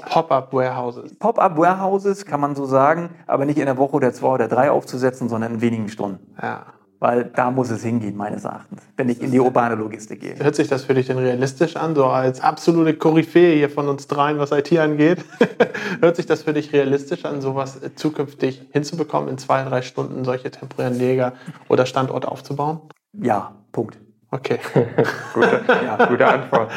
Pop-up 0.10 0.54
Warehouses. 0.54 1.16
Pop-up 1.16 1.58
Warehouses 1.58 2.26
kann 2.26 2.40
man 2.40 2.54
so 2.54 2.66
sagen, 2.66 3.10
aber 3.26 3.46
nicht 3.46 3.58
in 3.58 3.66
der 3.66 3.78
Woche 3.78 3.96
oder 3.96 4.14
zwei 4.14 4.28
oder 4.28 4.48
drei 4.48 4.70
aufzusetzen, 4.70 5.30
sondern 5.30 5.56
in 5.56 5.62
wenigen 5.62 5.90
Stunden. 5.90 6.20
Ja. 6.42 6.66
Weil 7.06 7.26
da 7.26 7.52
muss 7.52 7.70
es 7.70 7.84
hingehen, 7.84 8.18
meines 8.18 8.46
Erachtens, 8.46 8.82
wenn 8.98 9.10
ich 9.10 9.22
in 9.22 9.30
die 9.30 9.40
urbane 9.40 9.76
Logistik 9.76 10.22
gehe. 10.22 10.40
Hört 10.40 10.56
sich 10.56 10.70
das 10.70 10.86
für 10.86 10.96
dich 10.96 11.06
denn 11.06 11.20
realistisch 11.20 11.76
an, 11.76 11.94
so 11.94 12.06
als 12.06 12.42
absolute 12.42 12.96
Koryphäe 12.96 13.58
hier 13.58 13.70
von 13.70 13.88
uns 13.88 14.08
dreien, 14.08 14.40
was 14.40 14.50
IT 14.52 14.76
angeht? 14.80 15.24
Hört 16.02 16.16
sich 16.16 16.26
das 16.26 16.42
für 16.42 16.54
dich 16.54 16.74
realistisch 16.74 17.24
an, 17.26 17.42
sowas 17.42 17.80
zukünftig 17.94 18.64
hinzubekommen, 18.72 19.30
in 19.30 19.38
zwei, 19.38 19.64
drei 19.66 19.84
Stunden 19.84 20.26
solche 20.26 20.50
temporären 20.50 21.00
Lager 21.00 21.34
oder 21.70 21.86
Standorte 21.86 22.28
aufzubauen? 22.28 22.80
Ja, 23.14 23.54
Punkt. 23.72 24.00
Okay. 24.32 24.58
gute, 25.36 25.62
ja. 25.68 26.06
gute 26.08 26.28
Antwort. 26.28 26.72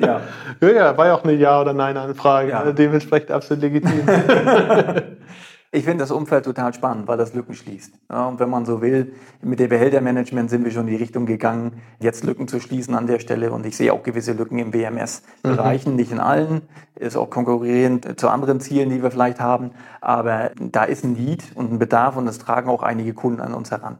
Ja. 0.00 0.20
ja, 0.60 0.96
war 0.96 1.06
ja 1.06 1.14
auch 1.16 1.24
eine 1.24 1.32
Ja- 1.32 1.60
oder 1.60 1.72
Nein-Anfrage. 1.72 2.50
Ja. 2.50 2.70
Dementsprechend 2.70 3.32
absolut 3.32 3.64
legitim. 3.64 4.06
Ich 5.72 5.84
finde 5.84 5.98
das 5.98 6.10
Umfeld 6.10 6.44
total 6.44 6.72
spannend, 6.72 7.08
weil 7.08 7.18
das 7.18 7.34
Lücken 7.34 7.54
schließt. 7.54 7.94
Ja, 8.10 8.28
und 8.28 8.38
wenn 8.38 8.48
man 8.48 8.64
so 8.64 8.80
will, 8.80 9.14
mit 9.42 9.58
dem 9.58 9.68
Behältermanagement 9.68 10.48
sind 10.48 10.64
wir 10.64 10.70
schon 10.70 10.86
in 10.86 10.94
die 10.94 11.02
Richtung 11.02 11.26
gegangen, 11.26 11.82
jetzt 11.98 12.24
Lücken 12.24 12.46
zu 12.46 12.60
schließen 12.60 12.94
an 12.94 13.06
der 13.06 13.18
Stelle. 13.18 13.50
Und 13.50 13.66
ich 13.66 13.76
sehe 13.76 13.92
auch 13.92 14.02
gewisse 14.02 14.32
Lücken 14.32 14.58
im 14.58 14.72
WMS-Bereichen, 14.72 15.92
mhm. 15.92 15.96
nicht 15.96 16.12
in 16.12 16.20
allen, 16.20 16.62
ist 16.94 17.16
auch 17.16 17.30
konkurrierend 17.30 18.18
zu 18.18 18.28
anderen 18.28 18.60
Zielen, 18.60 18.90
die 18.90 19.02
wir 19.02 19.10
vielleicht 19.10 19.40
haben. 19.40 19.72
Aber 20.00 20.52
da 20.58 20.84
ist 20.84 21.04
ein 21.04 21.14
Need 21.14 21.44
und 21.54 21.72
ein 21.72 21.78
Bedarf 21.78 22.16
und 22.16 22.28
es 22.28 22.38
tragen 22.38 22.70
auch 22.70 22.82
einige 22.82 23.12
Kunden 23.12 23.40
an 23.40 23.52
uns 23.52 23.70
heran. 23.70 23.98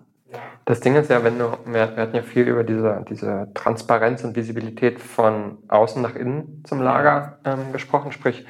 Das 0.64 0.81
Ding 0.81 0.97
ist 0.97 1.11
ja, 1.11 1.23
wenn 1.23 1.39
du, 1.39 1.53
wir, 1.64 1.95
wir 1.95 2.03
hatten 2.03 2.17
ja 2.17 2.23
viel 2.23 2.49
über 2.49 2.64
diese, 2.64 3.05
diese 3.09 3.49
Transparenz 3.55 4.25
und 4.25 4.35
Visibilität 4.35 5.01
von 5.01 5.59
außen 5.69 6.03
nach 6.03 6.17
innen 6.17 6.64
zum 6.67 6.83
Lager 6.83 7.39
ähm, 7.45 7.73
gesprochen, 7.73 8.11
sprich, 8.11 8.45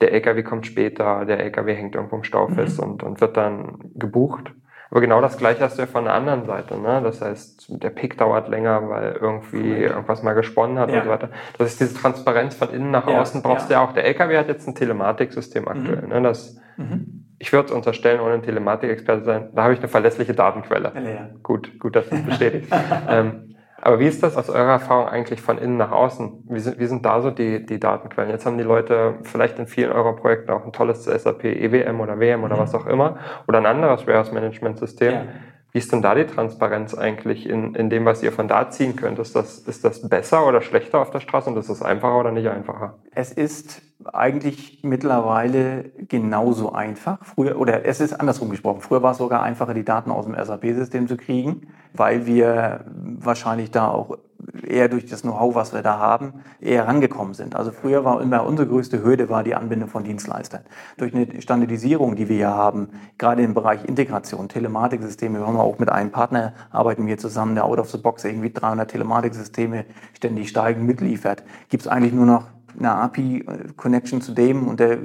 der 0.00 0.12
LKW 0.12 0.42
kommt 0.42 0.66
später, 0.66 1.24
der 1.24 1.40
LKW 1.40 1.74
hängt 1.74 1.94
irgendwo 1.94 2.16
im 2.16 2.24
Stau 2.24 2.48
fest 2.48 2.80
mhm. 2.80 2.90
und, 2.90 3.02
und 3.02 3.20
wird 3.20 3.36
dann 3.36 3.78
gebucht. 3.94 4.52
Aber 4.90 5.00
genau 5.00 5.20
das 5.20 5.38
gleiche 5.38 5.60
hast 5.60 5.78
du 5.78 5.82
ja 5.82 5.86
von 5.86 6.04
der 6.04 6.14
anderen 6.14 6.46
Seite. 6.46 6.76
Ne? 6.76 7.00
Das 7.02 7.20
heißt, 7.20 7.66
der 7.68 7.90
Pick 7.90 8.18
dauert 8.18 8.48
länger, 8.48 8.88
weil 8.88 9.12
irgendwie 9.20 9.82
irgendwas 9.82 10.24
mal 10.24 10.32
gesponnen 10.32 10.80
hat 10.80 10.90
ja. 10.90 10.98
und 10.98 11.04
so 11.04 11.10
weiter. 11.10 11.28
Das 11.58 11.68
ist 11.68 11.80
diese 11.80 11.94
Transparenz 11.94 12.56
von 12.56 12.70
innen 12.70 12.90
nach 12.90 13.06
ja. 13.06 13.20
außen 13.20 13.42
brauchst 13.42 13.62
ja. 13.62 13.66
du 13.68 13.72
ja 13.74 13.88
auch. 13.88 13.92
Der 13.92 14.04
LKW 14.04 14.36
hat 14.36 14.48
jetzt 14.48 14.66
ein 14.66 14.74
Telematiksystem 14.74 15.68
aktuell. 15.68 16.02
Mhm. 16.02 16.08
Ne? 16.08 16.22
Das, 16.22 16.60
mhm. 16.76 17.26
Ich 17.38 17.52
würde 17.52 17.72
unterstellen, 17.72 18.20
ohne 18.20 18.34
ein 18.34 18.42
Telematikexperte 18.42 19.24
sein, 19.24 19.48
da 19.54 19.62
habe 19.62 19.74
ich 19.74 19.78
eine 19.78 19.88
verlässliche 19.88 20.34
Datenquelle. 20.34 20.92
Ja. 20.94 21.30
Gut, 21.42 21.78
gut, 21.78 21.94
dass 21.94 22.08
du 22.08 22.16
das 22.16 22.24
bestätigst. 22.24 22.72
ähm, 23.08 23.54
aber 23.82 23.98
wie 23.98 24.06
ist 24.06 24.22
das 24.22 24.36
aus 24.36 24.50
eurer 24.50 24.72
Erfahrung 24.72 25.08
eigentlich 25.08 25.40
von 25.40 25.58
innen 25.58 25.76
nach 25.76 25.90
außen? 25.90 26.44
Wie 26.48 26.60
sind, 26.60 26.78
wie 26.78 26.86
sind 26.86 27.04
da 27.04 27.20
so 27.20 27.30
die, 27.30 27.64
die 27.64 27.80
Datenquellen? 27.80 28.30
Jetzt 28.30 28.44
haben 28.44 28.58
die 28.58 28.64
Leute 28.64 29.14
vielleicht 29.22 29.58
in 29.58 29.66
vielen 29.66 29.90
eurer 29.90 30.14
Projekten 30.16 30.50
auch 30.50 30.64
ein 30.64 30.72
tolles 30.72 31.04
SAP 31.04 31.44
EWM 31.44 32.00
oder 32.00 32.20
WM 32.20 32.44
oder 32.44 32.56
mhm. 32.56 32.60
was 32.60 32.74
auch 32.74 32.86
immer 32.86 33.18
oder 33.48 33.58
ein 33.58 33.66
anderes 33.66 34.06
Warehouse 34.06 34.32
Management 34.32 34.78
System. 34.78 35.12
Ja. 35.12 35.24
Wie 35.72 35.78
ist 35.78 35.92
denn 35.92 36.02
da 36.02 36.14
die 36.14 36.26
Transparenz 36.26 36.94
eigentlich 36.94 37.48
in, 37.48 37.74
in 37.74 37.90
dem, 37.90 38.04
was 38.04 38.22
ihr 38.22 38.32
von 38.32 38.48
da 38.48 38.70
ziehen 38.70 38.96
könnt? 38.96 39.18
Ist 39.18 39.36
das, 39.36 39.58
ist 39.58 39.84
das 39.84 40.08
besser 40.08 40.46
oder 40.46 40.62
schlechter 40.62 41.00
auf 41.00 41.10
der 41.10 41.20
Straße 41.20 41.48
und 41.48 41.56
ist 41.56 41.70
das 41.70 41.82
einfacher 41.82 42.18
oder 42.18 42.32
nicht 42.32 42.48
einfacher? 42.48 42.98
Es 43.12 43.32
ist 43.32 43.82
eigentlich 44.04 44.80
mittlerweile 44.82 45.90
genauso 46.08 46.72
einfach. 46.72 47.18
Früher, 47.24 47.58
oder 47.58 47.84
es 47.84 48.00
ist 48.00 48.14
andersrum 48.14 48.50
gesprochen. 48.50 48.80
Früher 48.80 49.02
war 49.02 49.12
es 49.12 49.18
sogar 49.18 49.42
einfacher, 49.42 49.74
die 49.74 49.84
Daten 49.84 50.10
aus 50.10 50.24
dem 50.24 50.34
SAP-System 50.34 51.06
zu 51.06 51.16
kriegen, 51.16 51.68
weil 51.92 52.26
wir 52.26 52.84
wahrscheinlich 53.18 53.70
da 53.70 53.88
auch 53.88 54.18
eher 54.66 54.88
durch 54.88 55.06
das 55.06 55.22
Know-how, 55.22 55.54
was 55.54 55.72
wir 55.72 55.82
da 55.82 55.98
haben, 55.98 56.34
eher 56.60 56.86
rangekommen 56.86 57.34
sind. 57.34 57.56
Also 57.56 57.72
früher 57.72 58.04
war 58.04 58.20
immer 58.20 58.44
unsere 58.44 58.68
größte 58.68 59.02
Hürde 59.02 59.28
war 59.28 59.42
die 59.44 59.54
Anbindung 59.54 59.88
von 59.88 60.04
Dienstleistern. 60.04 60.62
Durch 60.96 61.14
eine 61.14 61.40
Standardisierung, 61.40 62.16
die 62.16 62.28
wir 62.28 62.36
hier 62.36 62.50
haben, 62.50 62.88
gerade 63.18 63.42
im 63.42 63.54
Bereich 63.54 63.84
Integration, 63.84 64.48
Telematiksysteme, 64.48 65.38
wir 65.40 65.46
haben 65.46 65.56
auch 65.56 65.78
mit 65.78 65.90
einem 65.90 66.10
Partner, 66.10 66.54
arbeiten 66.70 67.06
wir 67.06 67.18
zusammen, 67.18 67.54
der 67.54 67.64
out 67.64 67.78
of 67.78 67.90
the 67.90 67.98
box 67.98 68.24
irgendwie 68.24 68.50
300 68.50 68.90
Telematiksysteme 68.90 69.84
ständig 70.14 70.48
steigen 70.48 70.86
mitliefert, 70.86 71.42
gibt 71.68 71.82
es 71.82 71.88
eigentlich 71.88 72.12
nur 72.12 72.26
noch 72.26 72.44
eine 72.78 72.92
API-Connection 72.92 74.20
zu 74.20 74.32
dem 74.32 74.66
und 74.66 74.80
der, 74.80 74.98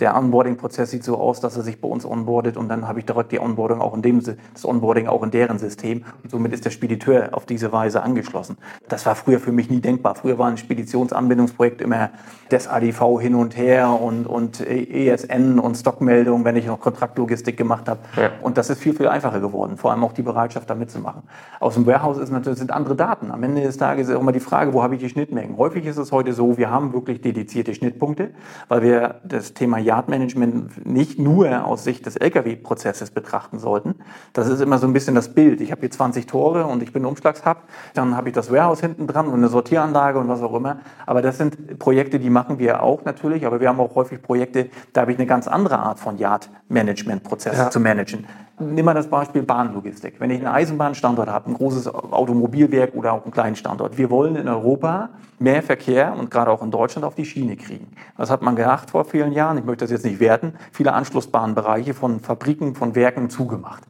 der 0.00 0.16
Onboarding-Prozess 0.16 0.90
sieht 0.90 1.04
so 1.04 1.18
aus, 1.18 1.40
dass 1.40 1.56
er 1.56 1.62
sich 1.62 1.80
bei 1.80 1.88
uns 1.88 2.04
onboardet 2.04 2.56
und 2.56 2.68
dann 2.68 2.88
habe 2.88 2.98
ich 2.98 3.06
direkt 3.06 3.32
die 3.32 3.40
Onboarding 3.40 3.80
auch 3.80 3.94
in 3.94 4.02
dem, 4.02 4.22
das 4.22 4.64
Onboarding 4.64 5.06
auch 5.06 5.22
in 5.22 5.30
deren 5.30 5.58
System 5.58 6.04
und 6.22 6.30
somit 6.30 6.52
ist 6.52 6.64
der 6.64 6.70
Spediteur 6.70 7.30
auf 7.32 7.46
diese 7.46 7.72
Weise 7.72 8.02
angeschlossen. 8.02 8.56
Das 8.88 9.06
war 9.06 9.14
früher 9.14 9.40
für 9.40 9.52
mich 9.52 9.70
nie 9.70 9.80
denkbar. 9.80 10.14
Früher 10.14 10.38
war 10.38 10.48
ein 10.48 10.56
Speditionsanbindungsprojekt 10.56 11.80
immer 11.80 12.10
das 12.48 12.68
ADV 12.68 13.20
hin 13.20 13.34
und 13.34 13.56
her 13.56 13.88
und, 14.00 14.26
und 14.26 14.60
ESN 14.60 15.58
und 15.58 15.76
Stockmeldung, 15.76 16.44
wenn 16.44 16.56
ich 16.56 16.66
noch 16.66 16.80
Kontraktlogistik 16.80 17.56
gemacht 17.56 17.88
habe. 17.88 18.00
Ja. 18.16 18.30
Und 18.42 18.58
das 18.58 18.70
ist 18.70 18.80
viel, 18.80 18.94
viel 18.94 19.08
einfacher 19.08 19.40
geworden, 19.40 19.76
vor 19.76 19.90
allem 19.90 20.04
auch 20.04 20.12
die 20.12 20.22
Bereitschaft, 20.22 20.68
da 20.68 20.74
mitzumachen. 20.74 21.22
Aus 21.60 21.74
dem 21.74 21.86
Warehouse 21.86 22.18
ist 22.18 22.30
natürlich, 22.30 22.58
sind 22.58 22.70
andere 22.70 22.96
Daten. 22.96 23.30
Am 23.30 23.42
Ende 23.42 23.62
des 23.62 23.76
Tages 23.76 24.08
ist 24.08 24.14
auch 24.14 24.20
immer 24.20 24.32
die 24.32 24.40
Frage, 24.40 24.72
wo 24.72 24.82
habe 24.82 24.94
ich 24.94 25.00
die 25.00 25.08
Schnittmengen? 25.08 25.56
Häufig 25.56 25.86
ist 25.86 25.96
es 25.96 26.12
heute 26.12 26.32
so, 26.32 26.58
wir 26.58 26.70
haben 26.70 26.92
wirklich 26.92 27.01
dedizierte 27.04 27.74
Schnittpunkte, 27.74 28.30
weil 28.68 28.82
wir 28.82 29.20
das 29.24 29.54
Thema 29.54 29.78
Yard-Management 29.78 30.86
nicht 30.86 31.18
nur 31.18 31.66
aus 31.66 31.84
Sicht 31.84 32.06
des 32.06 32.16
Lkw-Prozesses 32.16 33.10
betrachten 33.10 33.58
sollten. 33.58 33.96
Das 34.32 34.48
ist 34.48 34.60
immer 34.60 34.78
so 34.78 34.86
ein 34.86 34.92
bisschen 34.92 35.14
das 35.14 35.34
Bild. 35.34 35.60
Ich 35.60 35.70
habe 35.70 35.80
hier 35.80 35.90
20 35.90 36.26
Tore 36.26 36.66
und 36.66 36.82
ich 36.82 36.92
bin 36.92 37.04
Umschlagshub, 37.04 37.58
dann 37.94 38.16
habe 38.16 38.28
ich 38.28 38.34
das 38.34 38.50
Warehouse 38.50 38.80
hinten 38.80 39.06
dran 39.06 39.26
und 39.26 39.34
eine 39.34 39.48
Sortieranlage 39.48 40.18
und 40.18 40.28
was 40.28 40.42
auch 40.42 40.54
immer. 40.54 40.80
Aber 41.06 41.22
das 41.22 41.38
sind 41.38 41.78
Projekte, 41.78 42.18
die 42.18 42.30
machen 42.30 42.58
wir 42.58 42.82
auch 42.82 43.04
natürlich, 43.04 43.46
aber 43.46 43.60
wir 43.60 43.68
haben 43.68 43.80
auch 43.80 43.94
häufig 43.94 44.22
Projekte, 44.22 44.70
da 44.92 45.02
habe 45.02 45.12
ich 45.12 45.18
eine 45.18 45.26
ganz 45.26 45.48
andere 45.48 45.78
Art 45.78 45.98
von 45.98 46.18
Yard-Management-Prozess 46.18 47.58
ja. 47.58 47.70
zu 47.70 47.80
managen. 47.80 48.26
Nimm 48.70 48.84
mal 48.84 48.94
das 48.94 49.08
Beispiel 49.08 49.42
Bahnlogistik. 49.42 50.14
Wenn 50.18 50.30
ich 50.30 50.38
einen 50.38 50.48
Eisenbahnstandort 50.48 51.28
habe, 51.28 51.50
ein 51.50 51.54
großes 51.54 51.92
Automobilwerk 51.92 52.94
oder 52.94 53.12
auch 53.12 53.24
einen 53.24 53.32
kleinen 53.32 53.56
Standort. 53.56 53.98
Wir 53.98 54.10
wollen 54.10 54.36
in 54.36 54.48
Europa 54.48 55.10
mehr 55.38 55.62
Verkehr 55.62 56.14
und 56.18 56.30
gerade 56.30 56.50
auch 56.50 56.62
in 56.62 56.70
Deutschland 56.70 57.04
auf 57.04 57.14
die 57.14 57.24
Schiene 57.24 57.56
kriegen. 57.56 57.88
Das 58.16 58.30
hat 58.30 58.42
man 58.42 58.56
gedacht 58.56 58.90
vor 58.90 59.04
vielen 59.04 59.32
Jahren. 59.32 59.58
Ich 59.58 59.64
möchte 59.64 59.84
das 59.84 59.90
jetzt 59.90 60.04
nicht 60.04 60.20
werten. 60.20 60.54
Viele 60.70 60.92
Anschlussbahnbereiche 60.92 61.94
von 61.94 62.20
Fabriken, 62.20 62.74
von 62.74 62.94
Werken 62.94 63.30
zugemacht. 63.30 63.82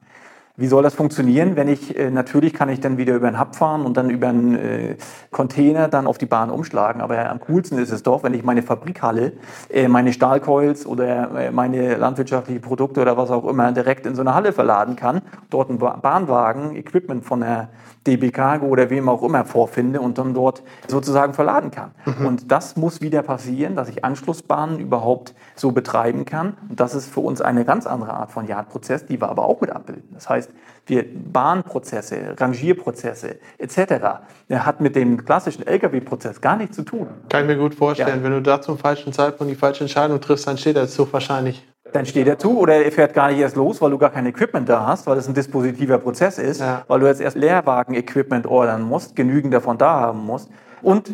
Wie 0.54 0.66
soll 0.66 0.82
das 0.82 0.94
funktionieren, 0.94 1.56
wenn 1.56 1.68
ich, 1.68 1.98
äh, 1.98 2.10
natürlich 2.10 2.52
kann 2.52 2.68
ich 2.68 2.78
dann 2.78 2.98
wieder 2.98 3.14
über 3.14 3.26
einen 3.26 3.40
Hub 3.40 3.56
fahren 3.56 3.86
und 3.86 3.96
dann 3.96 4.10
über 4.10 4.28
einen 4.28 4.54
äh, 4.54 4.96
Container 5.30 5.88
dann 5.88 6.06
auf 6.06 6.18
die 6.18 6.26
Bahn 6.26 6.50
umschlagen. 6.50 7.00
Aber 7.00 7.30
am 7.30 7.40
coolsten 7.40 7.78
ist 7.78 7.90
es 7.90 8.02
doch, 8.02 8.22
wenn 8.22 8.34
ich 8.34 8.44
meine 8.44 8.62
Fabrikhalle, 8.62 9.32
äh, 9.70 9.88
meine 9.88 10.12
Stahlcoils 10.12 10.84
oder 10.84 11.46
äh, 11.46 11.50
meine 11.50 11.96
landwirtschaftlichen 11.96 12.60
Produkte 12.60 13.00
oder 13.00 13.16
was 13.16 13.30
auch 13.30 13.46
immer 13.46 13.72
direkt 13.72 14.04
in 14.04 14.14
so 14.14 14.20
eine 14.20 14.34
Halle 14.34 14.52
verladen 14.52 14.94
kann, 14.94 15.22
dort 15.48 15.70
einen 15.70 15.78
Bahnwagen, 15.78 16.76
Equipment 16.76 17.24
von 17.24 17.40
der 17.40 17.70
DB 18.06 18.30
Cargo 18.30 18.66
oder 18.66 18.90
wem 18.90 19.08
auch 19.08 19.22
immer 19.22 19.44
vorfinde 19.44 20.00
und 20.00 20.18
dann 20.18 20.34
dort 20.34 20.62
sozusagen 20.88 21.34
verladen 21.34 21.70
kann. 21.70 21.92
Mhm. 22.04 22.26
Und 22.26 22.52
das 22.52 22.76
muss 22.76 23.00
wieder 23.00 23.22
passieren, 23.22 23.76
dass 23.76 23.88
ich 23.88 24.04
Anschlussbahnen 24.04 24.80
überhauaupt 24.80 25.34
so 25.54 25.72
betreiben 25.72 26.24
kann. 26.24 26.56
Und 26.68 26.80
das 26.80 26.94
ist 26.94 27.06
für 27.06 27.20
uns 27.20 27.40
eine 27.40 27.64
ganz 27.64 27.86
andere 27.86 28.14
Art 28.14 28.32
von 28.32 28.46
Yard-Prozess, 28.46 29.06
die 29.06 29.20
wir 29.20 29.28
aber 29.28 29.44
auch 29.44 29.60
mit 29.60 29.70
abbilden. 29.70 30.08
Das 30.12 30.28
heißt, 30.28 30.41
wir 30.86 31.04
Bahnprozesse, 31.12 32.34
Rangierprozesse 32.38 33.36
etc. 33.58 34.04
Hat 34.50 34.80
mit 34.80 34.96
dem 34.96 35.24
klassischen 35.24 35.66
Lkw-Prozess 35.66 36.40
gar 36.40 36.56
nichts 36.56 36.76
zu 36.76 36.82
tun. 36.82 37.08
Kann 37.28 37.42
ich 37.42 37.46
mir 37.48 37.56
gut 37.56 37.74
vorstellen. 37.74 38.18
Ja. 38.18 38.24
Wenn 38.24 38.32
du 38.32 38.42
da 38.42 38.60
zum 38.60 38.78
falschen 38.78 39.12
Zeitpunkt 39.12 39.52
die 39.52 39.56
falsche 39.56 39.84
Entscheidung 39.84 40.20
triffst, 40.20 40.46
dann 40.46 40.58
steht 40.58 40.76
der 40.76 40.88
Zug 40.88 41.12
wahrscheinlich 41.12 41.66
dann 41.92 42.06
steht 42.06 42.26
er 42.26 42.38
zu 42.38 42.58
oder 42.58 42.84
er 42.84 42.90
fährt 42.90 43.14
gar 43.14 43.28
nicht 43.28 43.38
erst 43.38 43.56
los, 43.56 43.80
weil 43.80 43.90
du 43.90 43.98
gar 43.98 44.10
kein 44.10 44.26
Equipment 44.26 44.68
da 44.68 44.86
hast, 44.86 45.06
weil 45.06 45.18
es 45.18 45.28
ein 45.28 45.34
dispositiver 45.34 45.98
Prozess 45.98 46.38
ist, 46.38 46.60
ja. 46.60 46.84
weil 46.88 47.00
du 47.00 47.06
jetzt 47.06 47.20
erst 47.20 47.36
Leerwagen-Equipment 47.36 48.46
ordern 48.46 48.82
musst, 48.82 49.14
genügend 49.14 49.52
davon 49.52 49.78
da 49.78 50.00
haben 50.00 50.24
musst. 50.24 50.48
Und 50.82 51.10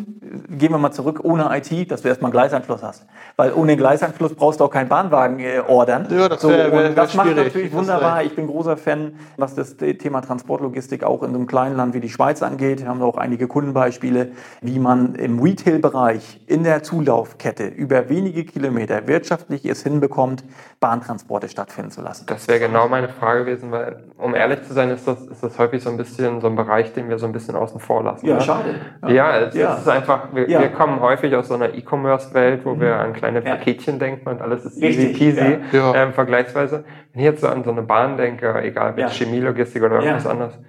gehen 0.49 0.71
wir 0.71 0.77
mal 0.77 0.91
zurück, 0.91 1.21
ohne 1.23 1.49
IT, 1.55 1.91
dass 1.91 2.01
du 2.01 2.07
erstmal 2.07 2.29
einen 2.29 2.33
Gleisanschluss 2.33 2.83
hast. 2.83 3.05
Weil 3.35 3.53
ohne 3.53 3.77
Gleisanschluss 3.77 4.33
brauchst 4.35 4.59
du 4.59 4.65
auch 4.65 4.69
keinen 4.69 4.89
Bahnwagen 4.89 5.39
äh, 5.39 5.61
ordern. 5.67 6.07
Ja, 6.09 6.27
das, 6.27 6.41
so, 6.41 6.49
wär, 6.49 6.71
wär, 6.71 6.89
das 6.91 7.13
macht 7.13 7.35
natürlich 7.35 7.71
wunderbar. 7.71 8.23
Ich 8.23 8.35
bin 8.35 8.47
großer 8.47 8.77
Fan, 8.77 9.13
was 9.37 9.55
das 9.55 9.77
Thema 9.77 10.21
Transportlogistik 10.21 11.03
auch 11.03 11.23
in 11.23 11.31
so 11.31 11.37
einem 11.37 11.47
kleinen 11.47 11.77
Land 11.77 11.93
wie 11.93 11.99
die 11.99 12.09
Schweiz 12.09 12.41
angeht. 12.41 12.81
Wir 12.81 12.87
haben 12.87 13.01
auch 13.01 13.17
einige 13.17 13.47
Kundenbeispiele, 13.47 14.31
wie 14.61 14.79
man 14.79 15.15
im 15.15 15.39
Retail-Bereich 15.39 16.41
in 16.47 16.63
der 16.63 16.83
Zulaufkette 16.83 17.67
über 17.67 18.09
wenige 18.09 18.45
Kilometer 18.45 19.07
wirtschaftlich 19.07 19.65
es 19.65 19.83
hinbekommt, 19.83 20.43
Bahntransporte 20.79 21.49
stattfinden 21.49 21.91
zu 21.91 22.01
lassen. 22.01 22.25
Das 22.27 22.47
wäre 22.47 22.59
genau 22.59 22.87
meine 22.87 23.09
Frage 23.09 23.45
gewesen, 23.45 23.71
weil, 23.71 24.03
um 24.17 24.33
ehrlich 24.33 24.63
zu 24.63 24.73
sein, 24.73 24.89
ist 24.89 25.07
das, 25.07 25.21
ist 25.27 25.43
das 25.43 25.57
häufig 25.59 25.83
so 25.83 25.89
ein 25.89 25.97
bisschen 25.97 26.41
so 26.41 26.47
ein 26.47 26.55
Bereich, 26.55 26.93
den 26.93 27.09
wir 27.09 27.19
so 27.19 27.25
ein 27.25 27.33
bisschen 27.33 27.55
außen 27.55 27.79
vor 27.79 28.03
lassen. 28.03 28.25
Ja, 28.25 28.35
ne? 28.35 28.41
schade. 28.41 28.75
Ja, 29.03 29.09
ja 29.09 29.37
es, 29.39 29.55
ja. 29.59 29.73
es 29.73 29.81
ist 29.81 29.87
einfach, 29.87 30.33
wir, 30.33 30.49
ja. 30.49 30.61
wir, 30.61 30.69
kommen 30.69 30.99
häufig 31.01 31.35
aus 31.35 31.47
so 31.47 31.53
einer 31.53 31.73
E-Commerce-Welt, 31.73 32.65
wo 32.65 32.75
mhm. 32.75 32.81
wir 32.81 32.95
an 32.97 33.13
kleine 33.13 33.41
Paketchen 33.41 33.99
denken 33.99 34.29
und 34.29 34.41
alles 34.41 34.65
ist 34.65 34.81
Richtig. 34.81 35.21
easy 35.21 35.57
peasy, 35.71 35.83
ähm, 35.95 36.13
vergleichsweise. 36.13 36.83
Wenn 37.13 37.19
ich 37.19 37.25
jetzt 37.25 37.41
so 37.41 37.47
an 37.47 37.63
so 37.63 37.71
eine 37.71 37.81
Bahn 37.81 38.17
denke, 38.17 38.61
egal 38.61 38.93
mit 38.93 39.09
Chemielogistik 39.09 39.83
oder 39.83 39.95
irgendwas 39.95 40.27
anderes, 40.27 40.59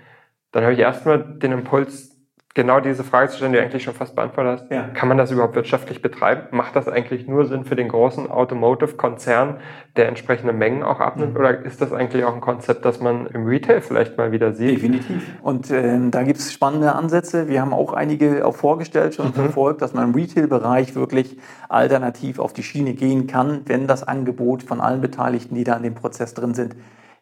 dann 0.53 0.64
habe 0.64 0.72
ich 0.72 0.80
erstmal 0.80 1.18
den 1.18 1.53
Impuls, 1.53 2.09
genau 2.55 2.80
diese 2.80 3.05
Frage 3.05 3.30
zu 3.30 3.36
stellen, 3.36 3.53
die 3.53 3.59
du 3.59 3.64
eigentlich 3.64 3.84
schon 3.84 3.94
fast 3.94 4.16
beantwortet 4.16 4.61
hast. 4.61 4.70
Ja. 4.72 4.88
Kann 4.88 5.09
man 5.09 5.16
das 5.16 5.30
überhaupt 5.30 5.55
wirtschaftlich 5.55 6.03
betreiben? 6.03 6.48
Macht 6.51 6.74
das 6.74 6.88
eigentlich 6.88 7.28
nur 7.28 7.46
Sinn 7.46 7.64
für 7.64 7.76
den 7.76 7.88
großen 7.88 8.28
Automotive-Konzern, 8.28 9.59
der 9.96 10.09
entsprechende 10.09 10.53
Mengen 10.53 10.82
auch 10.82 10.98
abnimmt? 10.98 11.34
Mhm. 11.34 11.40
Oder 11.40 11.64
ist 11.64 11.80
das 11.80 11.92
eigentlich 11.92 12.24
auch 12.24 12.34
ein 12.34 12.40
Konzept, 12.40 12.84
das 12.84 13.01
man 13.01 13.26
im 13.28 13.46
Retail 13.46 13.80
vielleicht 13.80 14.18
mal 14.18 14.32
wieder 14.32 14.53
sieht? 14.53 14.78
Definitiv. 14.78 15.22
Und 15.42 15.70
ähm, 15.70 16.11
da 16.11 16.24
gibt 16.24 16.40
es 16.40 16.53
spannende 16.53 16.94
Ansätze. 16.94 17.46
Wir 17.46 17.61
haben 17.61 17.72
auch 17.72 17.92
einige 17.92 18.44
auch 18.44 18.57
vorgestellt, 18.57 19.14
schon 19.14 19.28
mhm. 19.28 19.34
verfolgt, 19.34 19.80
dass 19.80 19.94
man 19.94 20.09
im 20.09 20.14
Retail-Bereich 20.14 20.96
wirklich 20.96 21.38
alternativ 21.68 22.40
auf 22.40 22.53
die 22.53 22.64
Schiene 22.64 22.94
gehen 22.94 23.28
kann, 23.28 23.61
wenn 23.66 23.86
das 23.86 24.03
Angebot 24.03 24.64
von 24.64 24.80
allen 24.80 25.01
Beteiligten, 25.01 25.55
die 25.55 25.62
da 25.62 25.76
in 25.76 25.84
dem 25.84 25.94
Prozess 25.94 26.34
drin 26.34 26.55
sind, 26.55 26.74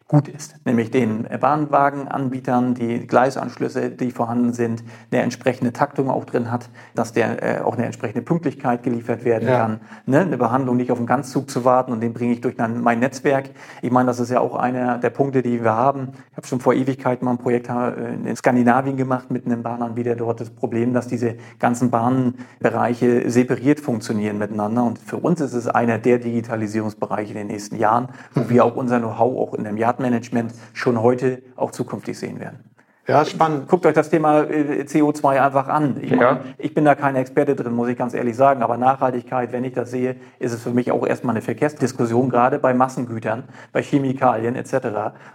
gut 0.09 0.27
ist, 0.27 0.55
nämlich 0.65 0.89
den 0.89 1.27
Bahnwagenanbietern, 1.39 2.73
die 2.73 3.05
Gleisanschlüsse, 3.05 3.91
die 3.91 4.09
vorhanden 4.09 4.53
sind, 4.53 4.83
eine 5.11 5.21
entsprechende 5.21 5.71
Taktung 5.71 6.09
auch 6.09 6.25
drin 6.25 6.51
hat, 6.51 6.67
dass 6.95 7.13
der 7.13 7.59
äh, 7.59 7.61
auch 7.61 7.75
eine 7.75 7.85
entsprechende 7.85 8.23
Pünktlichkeit 8.23 8.81
geliefert 8.81 9.23
werden 9.23 9.47
ja. 9.47 9.59
kann, 9.59 9.81
ne? 10.07 10.21
eine 10.21 10.37
Behandlung 10.37 10.77
nicht 10.77 10.91
auf 10.91 10.97
den 10.97 11.05
Ganzzug 11.05 11.51
zu 11.51 11.63
warten 11.63 11.91
und 11.91 12.01
den 12.01 12.13
bringe 12.13 12.33
ich 12.33 12.41
durch 12.41 12.55
mein 12.57 12.99
Netzwerk. 12.99 13.51
Ich 13.83 13.91
meine, 13.91 14.07
das 14.07 14.19
ist 14.19 14.31
ja 14.31 14.39
auch 14.39 14.55
einer 14.55 14.97
der 14.97 15.11
Punkte, 15.11 15.43
die 15.43 15.63
wir 15.63 15.75
haben. 15.75 16.09
Ich 16.31 16.37
habe 16.37 16.47
schon 16.47 16.59
vor 16.59 16.73
Ewigkeiten 16.73 17.23
mal 17.23 17.33
ein 17.33 17.37
Projekt 17.37 17.69
äh, 17.69 18.15
in 18.15 18.35
Skandinavien 18.35 18.97
gemacht 18.97 19.29
mit 19.29 19.45
einem 19.45 19.61
Bahnanbieter 19.61 20.15
dort. 20.15 20.41
Das 20.41 20.49
Problem, 20.49 20.91
dass 20.91 21.07
diese 21.07 21.35
ganzen 21.59 21.91
Bahnbereiche 21.91 23.29
separiert 23.29 23.79
funktionieren 23.79 24.39
miteinander 24.39 24.85
und 24.85 24.97
für 24.97 25.17
uns 25.17 25.39
ist 25.39 25.53
es 25.53 25.67
einer 25.67 25.99
der 25.99 26.17
Digitalisierungsbereiche 26.17 27.33
in 27.33 27.37
den 27.37 27.47
nächsten 27.47 27.75
Jahren, 27.75 28.07
wo 28.33 28.49
wir 28.49 28.65
auch 28.65 28.75
unser 28.75 28.97
Know-how 28.97 29.37
auch 29.37 29.53
in 29.53 29.65
dem 29.65 29.77
Jahr 29.77 29.98
Stadtmanagement 29.99 30.53
schon 30.73 31.01
heute 31.01 31.41
auch 31.55 31.71
zukünftig 31.71 32.17
sehen 32.17 32.39
werden. 32.39 32.59
Ja, 33.07 33.25
spannend. 33.25 33.67
Guckt 33.67 33.87
euch 33.87 33.95
das 33.95 34.11
Thema 34.11 34.43
äh, 34.43 34.83
CO2 34.83 35.41
einfach 35.41 35.67
an. 35.67 35.97
Ich, 35.99 36.11
ja. 36.11 36.41
ich, 36.59 36.75
bin 36.75 36.85
da 36.85 36.93
kein 36.93 37.15
Experte 37.15 37.55
drin, 37.55 37.73
muss 37.73 37.89
ich 37.89 37.97
ganz 37.97 38.13
ehrlich 38.13 38.35
sagen. 38.35 38.61
Aber 38.61 38.77
Nachhaltigkeit, 38.77 39.51
wenn 39.51 39.63
ich 39.63 39.73
das 39.73 39.89
sehe, 39.89 40.17
ist 40.37 40.53
es 40.53 40.61
für 40.61 40.69
mich 40.69 40.91
auch 40.91 41.07
erstmal 41.07 41.33
eine 41.33 41.41
Verkehrsdiskussion, 41.41 42.29
gerade 42.29 42.59
bei 42.59 42.75
Massengütern, 42.75 43.45
bei 43.71 43.81
Chemikalien 43.81 44.55
etc. 44.55 44.73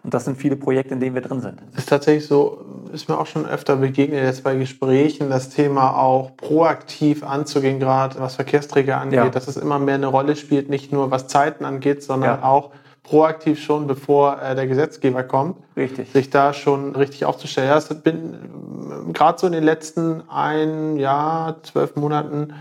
Und 0.04 0.14
das 0.14 0.24
sind 0.24 0.36
viele 0.36 0.54
Projekte, 0.54 0.94
in 0.94 1.00
denen 1.00 1.16
wir 1.16 1.22
drin 1.22 1.40
sind. 1.40 1.62
Es 1.72 1.80
ist 1.80 1.88
tatsächlich 1.88 2.28
so, 2.28 2.64
ist 2.92 3.08
mir 3.08 3.18
auch 3.18 3.26
schon 3.26 3.44
öfter 3.44 3.74
begegnet 3.74 4.22
jetzt 4.22 4.44
bei 4.44 4.54
Gesprächen, 4.54 5.28
das 5.28 5.48
Thema 5.48 5.96
auch 5.96 6.36
proaktiv 6.36 7.24
anzugehen, 7.24 7.80
gerade 7.80 8.20
was 8.20 8.36
Verkehrsträger 8.36 9.00
angeht, 9.00 9.18
ja. 9.18 9.28
dass 9.30 9.48
es 9.48 9.56
immer 9.56 9.80
mehr 9.80 9.96
eine 9.96 10.06
Rolle 10.06 10.36
spielt, 10.36 10.68
nicht 10.68 10.92
nur 10.92 11.10
was 11.10 11.26
Zeiten 11.26 11.64
angeht, 11.64 12.04
sondern 12.04 12.38
ja. 12.38 12.44
auch 12.44 12.70
proaktiv 13.04 13.62
schon, 13.62 13.86
bevor 13.86 14.42
äh, 14.42 14.54
der 14.56 14.66
Gesetzgeber 14.66 15.22
kommt, 15.22 15.58
richtig. 15.76 16.10
sich 16.10 16.30
da 16.30 16.52
schon 16.52 16.96
richtig 16.96 17.24
aufzustellen. 17.24 17.68
Ja, 17.68 17.78
ich 17.78 18.02
bin 18.02 19.12
gerade 19.12 19.38
so 19.38 19.46
in 19.46 19.52
den 19.52 19.62
letzten 19.62 20.28
ein 20.28 20.96
Jahr, 20.96 21.62
zwölf 21.62 21.94
Monaten 21.96 22.54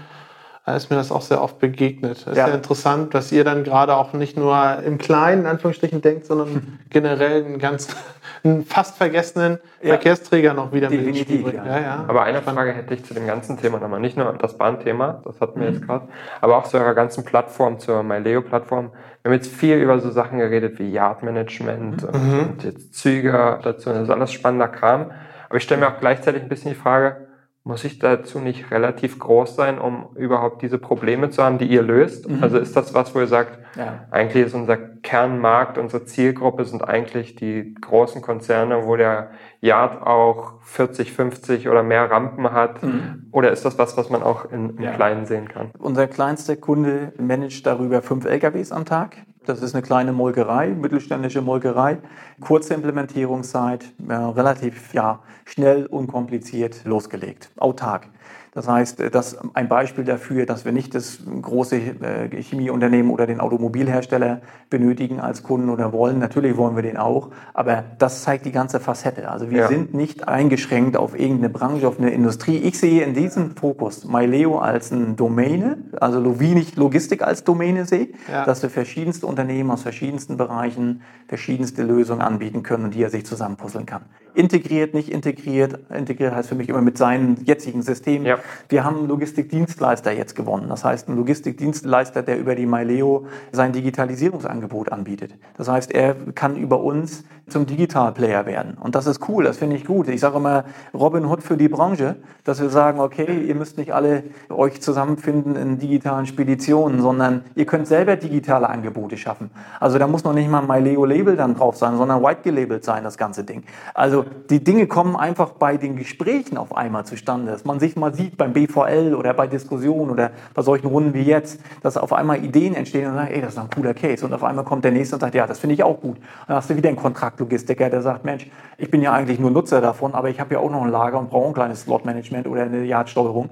äh, 0.65 0.77
ist 0.77 0.89
mir 0.89 0.95
das 0.95 1.11
auch 1.11 1.21
sehr 1.21 1.41
oft 1.41 1.59
begegnet. 1.59 2.17
Es 2.17 2.27
ist 2.27 2.37
ja. 2.37 2.45
sehr 2.45 2.55
interessant, 2.55 3.13
dass 3.13 3.31
ihr 3.31 3.43
dann 3.43 3.63
gerade 3.63 3.95
auch 3.95 4.13
nicht 4.13 4.37
nur 4.37 4.79
im 4.85 4.97
Kleinen, 4.97 5.41
in 5.41 5.47
Anführungsstrichen, 5.47 6.01
denkt, 6.01 6.25
sondern 6.25 6.79
generell 6.89 7.45
einen 7.45 7.59
ganz 7.59 7.95
einen 8.43 8.65
fast 8.65 8.97
vergessenen 8.97 9.59
ja. 9.81 9.89
Verkehrsträger 9.89 10.53
noch 10.53 10.71
wieder 10.73 10.89
Definitiv, 10.89 11.07
mit 11.07 11.15
ins 11.15 11.27
Spiel 11.27 11.43
bringen. 11.43 11.65
Ja. 11.65 11.79
Ja, 11.79 12.05
aber 12.07 12.23
eine 12.23 12.41
Frage 12.41 12.73
hätte 12.73 12.93
ich 12.93 13.05
zu 13.05 13.13
dem 13.13 13.27
ganzen 13.27 13.57
Thema 13.57 13.79
nochmal. 13.79 13.99
Nicht 13.99 14.17
nur 14.17 14.33
das 14.33 14.57
Bahnthema, 14.57 15.21
das 15.25 15.39
hatten 15.39 15.59
wir 15.59 15.69
mhm. 15.69 15.75
jetzt 15.75 15.85
gerade, 15.85 16.07
aber 16.41 16.57
auch 16.57 16.65
zu 16.65 16.77
eurer 16.77 16.93
ganzen 16.93 17.23
Plattform, 17.23 17.79
zur 17.79 18.03
MyLeo-Plattform. 18.03 18.91
Wir 19.23 19.31
haben 19.31 19.35
jetzt 19.37 19.55
viel 19.55 19.77
über 19.77 19.99
so 19.99 20.11
Sachen 20.11 20.37
geredet 20.37 20.79
wie 20.79 20.91
Yard-Management 20.91 22.13
mhm. 22.13 22.39
und 22.39 22.63
jetzt 22.65 22.93
Züge 22.93 23.59
dazu. 23.63 23.89
Das 23.89 24.03
ist 24.03 24.09
alles 24.09 24.33
spannender 24.33 24.67
Kram. 24.67 25.11
Aber 25.47 25.57
ich 25.57 25.63
stelle 25.63 25.79
mir 25.79 25.87
auch 25.87 25.99
gleichzeitig 26.01 26.43
ein 26.43 26.49
bisschen 26.49 26.71
die 26.71 26.77
Frage, 26.77 27.27
muss 27.65 27.85
ich 27.85 27.97
dazu 27.97 28.39
nicht 28.39 28.71
relativ 28.71 29.19
groß 29.19 29.55
sein, 29.55 29.79
um 29.79 30.07
überhaupt 30.15 30.61
diese 30.61 30.77
Probleme 30.77 31.29
zu 31.29 31.41
haben, 31.41 31.57
die 31.57 31.67
ihr 31.67 31.81
löst? 31.81 32.27
Mhm. 32.27 32.43
Also 32.43 32.57
ist 32.57 32.75
das 32.75 32.93
was, 32.93 33.15
wo 33.15 33.19
ihr 33.19 33.27
sagt, 33.27 33.57
ja. 33.77 34.05
eigentlich 34.11 34.47
ist 34.47 34.53
unser 34.53 34.75
Kernmarkt, 34.75 35.77
unsere 35.77 36.03
Zielgruppe 36.03 36.65
sind 36.65 36.83
eigentlich 36.83 37.35
die 37.35 37.73
großen 37.79 38.21
Konzerne, 38.21 38.85
wo 38.85 38.97
der 38.97 39.31
Yard 39.61 40.05
auch 40.05 40.61
40, 40.63 41.13
50 41.13 41.69
oder 41.69 41.83
mehr 41.83 42.11
Rampen 42.11 42.51
hat? 42.51 42.83
Mhm. 42.83 43.27
Oder 43.31 43.51
ist 43.51 43.63
das 43.63 43.77
was, 43.77 43.95
was 43.95 44.09
man 44.09 44.23
auch 44.23 44.51
in, 44.51 44.71
im 44.71 44.83
ja. 44.83 44.91
Kleinen 44.91 45.25
sehen 45.25 45.47
kann? 45.47 45.71
Unser 45.79 46.07
kleinster 46.07 46.57
Kunde 46.57 47.13
managt 47.17 47.65
darüber 47.65 48.01
fünf 48.01 48.25
LKWs 48.25 48.73
am 48.73 48.83
Tag. 48.83 49.15
Das 49.45 49.61
ist 49.61 49.75
eine 49.75 49.81
kleine 49.81 50.13
Molkerei, 50.13 50.69
mittelständische 50.69 51.41
Molkerei. 51.41 51.97
Kurze 52.39 52.75
Implementierungszeit, 52.75 53.83
äh, 54.07 54.13
relativ 54.13 54.93
ja, 54.93 55.19
schnell, 55.43 55.85
unkompliziert 55.85 56.85
losgelegt, 56.85 57.51
autark. 57.57 58.07
Das 58.53 58.67
heißt, 58.67 58.99
das 59.11 59.33
ist 59.33 59.39
ein 59.55 59.67
Beispiel 59.67 60.03
dafür, 60.03 60.45
dass 60.45 60.63
wir 60.63 60.71
nicht 60.71 60.93
das 60.93 61.19
große 61.41 61.75
äh, 61.75 62.41
Chemieunternehmen 62.41 63.11
oder 63.11 63.25
den 63.25 63.39
Automobilhersteller 63.39 64.41
benötigen 64.69 65.19
als 65.19 65.41
Kunden 65.41 65.69
oder 65.69 65.91
wollen. 65.91 66.19
Natürlich 66.19 66.55
wollen 66.55 66.75
wir 66.75 66.83
den 66.83 66.97
auch, 66.97 67.31
aber 67.55 67.83
das 67.97 68.21
zeigt 68.21 68.45
die 68.45 68.51
ganze 68.51 68.79
Facette. 68.79 69.31
Also 69.31 69.49
wir 69.49 69.61
ja. 69.61 69.67
sind 69.67 69.95
nicht 69.95 70.27
eingeschränkt 70.27 70.97
auf 70.97 71.19
irgendeine 71.19 71.49
Branche, 71.49 71.87
auf 71.87 71.97
eine 71.97 72.11
Industrie. 72.11 72.57
Ich 72.57 72.77
sehe 72.77 73.03
in 73.03 73.15
diesem 73.15 73.55
Fokus 73.55 74.05
MyLeo 74.05 74.59
als 74.59 74.91
eine 74.91 75.13
Domäne, 75.13 75.79
also 75.99 76.39
wie 76.39 76.53
ich 76.53 76.75
Logistik 76.75 77.23
als 77.23 77.43
Domäne 77.43 77.85
sehe, 77.85 78.09
ja. 78.31 78.45
dass 78.45 78.61
wir 78.61 78.69
verschiedenste 78.69 79.25
Unternehmen 79.25 79.71
aus 79.71 79.81
verschiedensten 79.81 80.37
Bereichen 80.37 81.01
verschiedenste 81.27 81.81
Lösungen 81.81 82.21
anbieten 82.21 82.61
können 82.61 82.85
und 82.85 82.93
die 82.93 83.01
er 83.01 83.09
sich 83.09 83.25
zusammenpuzzeln 83.25 83.87
kann. 83.87 84.03
Integriert, 84.35 84.93
nicht 84.93 85.09
integriert. 85.09 85.79
Integriert 85.89 86.33
heißt 86.33 86.49
für 86.49 86.55
mich 86.55 86.69
immer 86.69 86.81
mit 86.81 86.97
seinen 86.97 87.43
jetzigen 87.43 87.81
Systemen. 87.81 88.25
Ja. 88.25 88.37
Wir 88.69 88.83
haben 88.83 88.97
einen 88.97 89.07
Logistikdienstleister 89.07 90.11
jetzt 90.11 90.35
gewonnen. 90.35 90.69
Das 90.69 90.83
heißt, 90.83 91.09
ein 91.09 91.15
Logistikdienstleister, 91.15 92.23
der 92.23 92.39
über 92.39 92.55
die 92.55 92.65
MyLeo 92.65 93.27
sein 93.51 93.73
Digitalisierungsangebot 93.73 94.91
anbietet. 94.91 95.35
Das 95.57 95.67
heißt, 95.67 95.91
er 95.91 96.15
kann 96.33 96.55
über 96.55 96.81
uns 96.81 97.23
zum 97.47 97.65
Digitalplayer 97.65 98.45
werden. 98.45 98.77
Und 98.79 98.95
das 98.95 99.05
ist 99.05 99.27
cool, 99.27 99.43
das 99.43 99.57
finde 99.57 99.75
ich 99.75 99.85
gut. 99.85 100.07
Ich 100.07 100.21
sage 100.21 100.37
immer 100.37 100.63
Robin 100.93 101.25
Hood 101.25 101.43
für 101.43 101.57
die 101.57 101.67
Branche, 101.67 102.15
dass 102.43 102.61
wir 102.61 102.69
sagen, 102.69 102.99
okay, 102.99 103.45
ihr 103.45 103.55
müsst 103.55 103.77
nicht 103.77 103.93
alle 103.93 104.23
euch 104.49 104.81
zusammenfinden 104.81 105.55
in 105.55 105.77
digitalen 105.77 106.25
Speditionen, 106.25 107.01
sondern 107.01 107.43
ihr 107.55 107.65
könnt 107.65 107.87
selber 107.87 108.15
digitale 108.15 108.69
Angebote 108.69 109.17
schaffen. 109.17 109.51
Also 109.79 109.99
da 109.99 110.07
muss 110.07 110.23
noch 110.23 110.33
nicht 110.33 110.49
mal 110.49 110.61
ein 110.61 110.67
MyLeo-Label 110.67 111.35
dann 111.35 111.55
drauf 111.55 111.75
sein, 111.75 111.97
sondern 111.97 112.23
white 112.23 112.41
gelabelt 112.43 112.85
sein, 112.85 113.03
das 113.03 113.17
ganze 113.17 113.43
Ding. 113.43 113.63
Also 113.93 114.22
die 114.49 114.63
Dinge 114.63 114.87
kommen 114.87 115.15
einfach 115.15 115.51
bei 115.51 115.77
den 115.77 115.95
Gesprächen 115.95 116.57
auf 116.57 116.75
einmal 116.75 117.05
zustande, 117.05 117.51
dass 117.51 117.65
man 117.65 117.79
sich 117.79 117.95
mal 117.95 118.13
sieht 118.13 118.37
beim 118.37 118.53
BVL 118.53 119.15
oder 119.15 119.33
bei 119.33 119.47
Diskussionen 119.47 120.11
oder 120.11 120.31
bei 120.53 120.61
solchen 120.61 120.87
Runden 120.87 121.13
wie 121.13 121.23
jetzt, 121.23 121.59
dass 121.81 121.97
auf 121.97 122.13
einmal 122.13 122.43
Ideen 122.43 122.75
entstehen 122.75 123.07
und 123.07 123.15
sagen, 123.15 123.31
ey, 123.31 123.41
das 123.41 123.53
ist 123.53 123.59
ein 123.59 123.69
cooler 123.69 123.93
Case. 123.93 124.25
Und 124.25 124.33
auf 124.33 124.43
einmal 124.43 124.65
kommt 124.65 124.83
der 124.83 124.91
nächste 124.91 125.15
und 125.15 125.21
sagt, 125.21 125.35
ja, 125.35 125.47
das 125.47 125.59
finde 125.59 125.75
ich 125.75 125.83
auch 125.83 125.99
gut. 126.01 126.17
Und 126.17 126.23
dann 126.47 126.57
hast 126.57 126.69
du 126.69 126.75
wieder 126.75 126.89
einen 126.89 126.97
Kontraktlogistiker, 126.97 127.89
der 127.89 128.01
sagt, 128.01 128.25
Mensch, 128.25 128.49
ich 128.77 128.91
bin 128.91 129.01
ja 129.01 129.13
eigentlich 129.13 129.39
nur 129.39 129.51
Nutzer 129.51 129.81
davon, 129.81 130.13
aber 130.13 130.29
ich 130.29 130.39
habe 130.39 130.53
ja 130.55 130.59
auch 130.59 130.71
noch 130.71 130.83
ein 130.83 130.91
Lager 130.91 131.19
und 131.19 131.29
brauche 131.29 131.47
ein 131.47 131.53
kleines 131.53 131.81
Slot-Management 131.81 132.47
oder 132.47 132.63
eine 132.63 132.83
Yardsteuerung. 132.83 133.49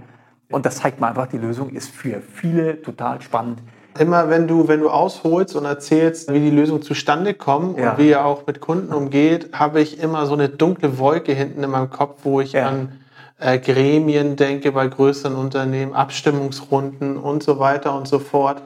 Und 0.51 0.65
das 0.65 0.77
zeigt 0.77 0.99
mir 0.99 1.07
einfach, 1.07 1.27
die 1.27 1.37
Lösung 1.37 1.69
ist 1.69 1.89
für 1.89 2.21
viele 2.21 2.81
total 2.81 3.21
spannend. 3.21 3.61
Immer 3.99 4.29
wenn 4.29 4.47
du, 4.47 4.67
wenn 4.67 4.79
du 4.79 4.89
ausholst 4.89 5.55
und 5.55 5.65
erzählst, 5.65 6.31
wie 6.31 6.39
die 6.39 6.49
Lösung 6.49 6.81
zustande 6.81 7.33
kommt 7.33 7.77
ja. 7.77 7.91
und 7.91 7.97
wie 7.97 8.09
er 8.09 8.25
auch 8.25 8.47
mit 8.47 8.61
Kunden 8.61 8.93
umgeht, 8.93 9.49
habe 9.53 9.81
ich 9.81 9.99
immer 9.99 10.25
so 10.25 10.33
eine 10.33 10.49
dunkle 10.49 10.97
Wolke 10.97 11.33
hinten 11.33 11.63
in 11.63 11.69
meinem 11.69 11.89
Kopf, 11.89 12.19
wo 12.23 12.39
ich 12.39 12.53
ja. 12.53 12.67
an 12.67 12.99
äh, 13.39 13.59
Gremien 13.59 14.37
denke 14.37 14.71
bei 14.71 14.87
größeren 14.87 15.35
Unternehmen, 15.35 15.93
Abstimmungsrunden 15.93 17.17
und 17.17 17.43
so 17.43 17.59
weiter 17.59 17.95
und 17.95 18.07
so 18.07 18.19
fort. 18.19 18.61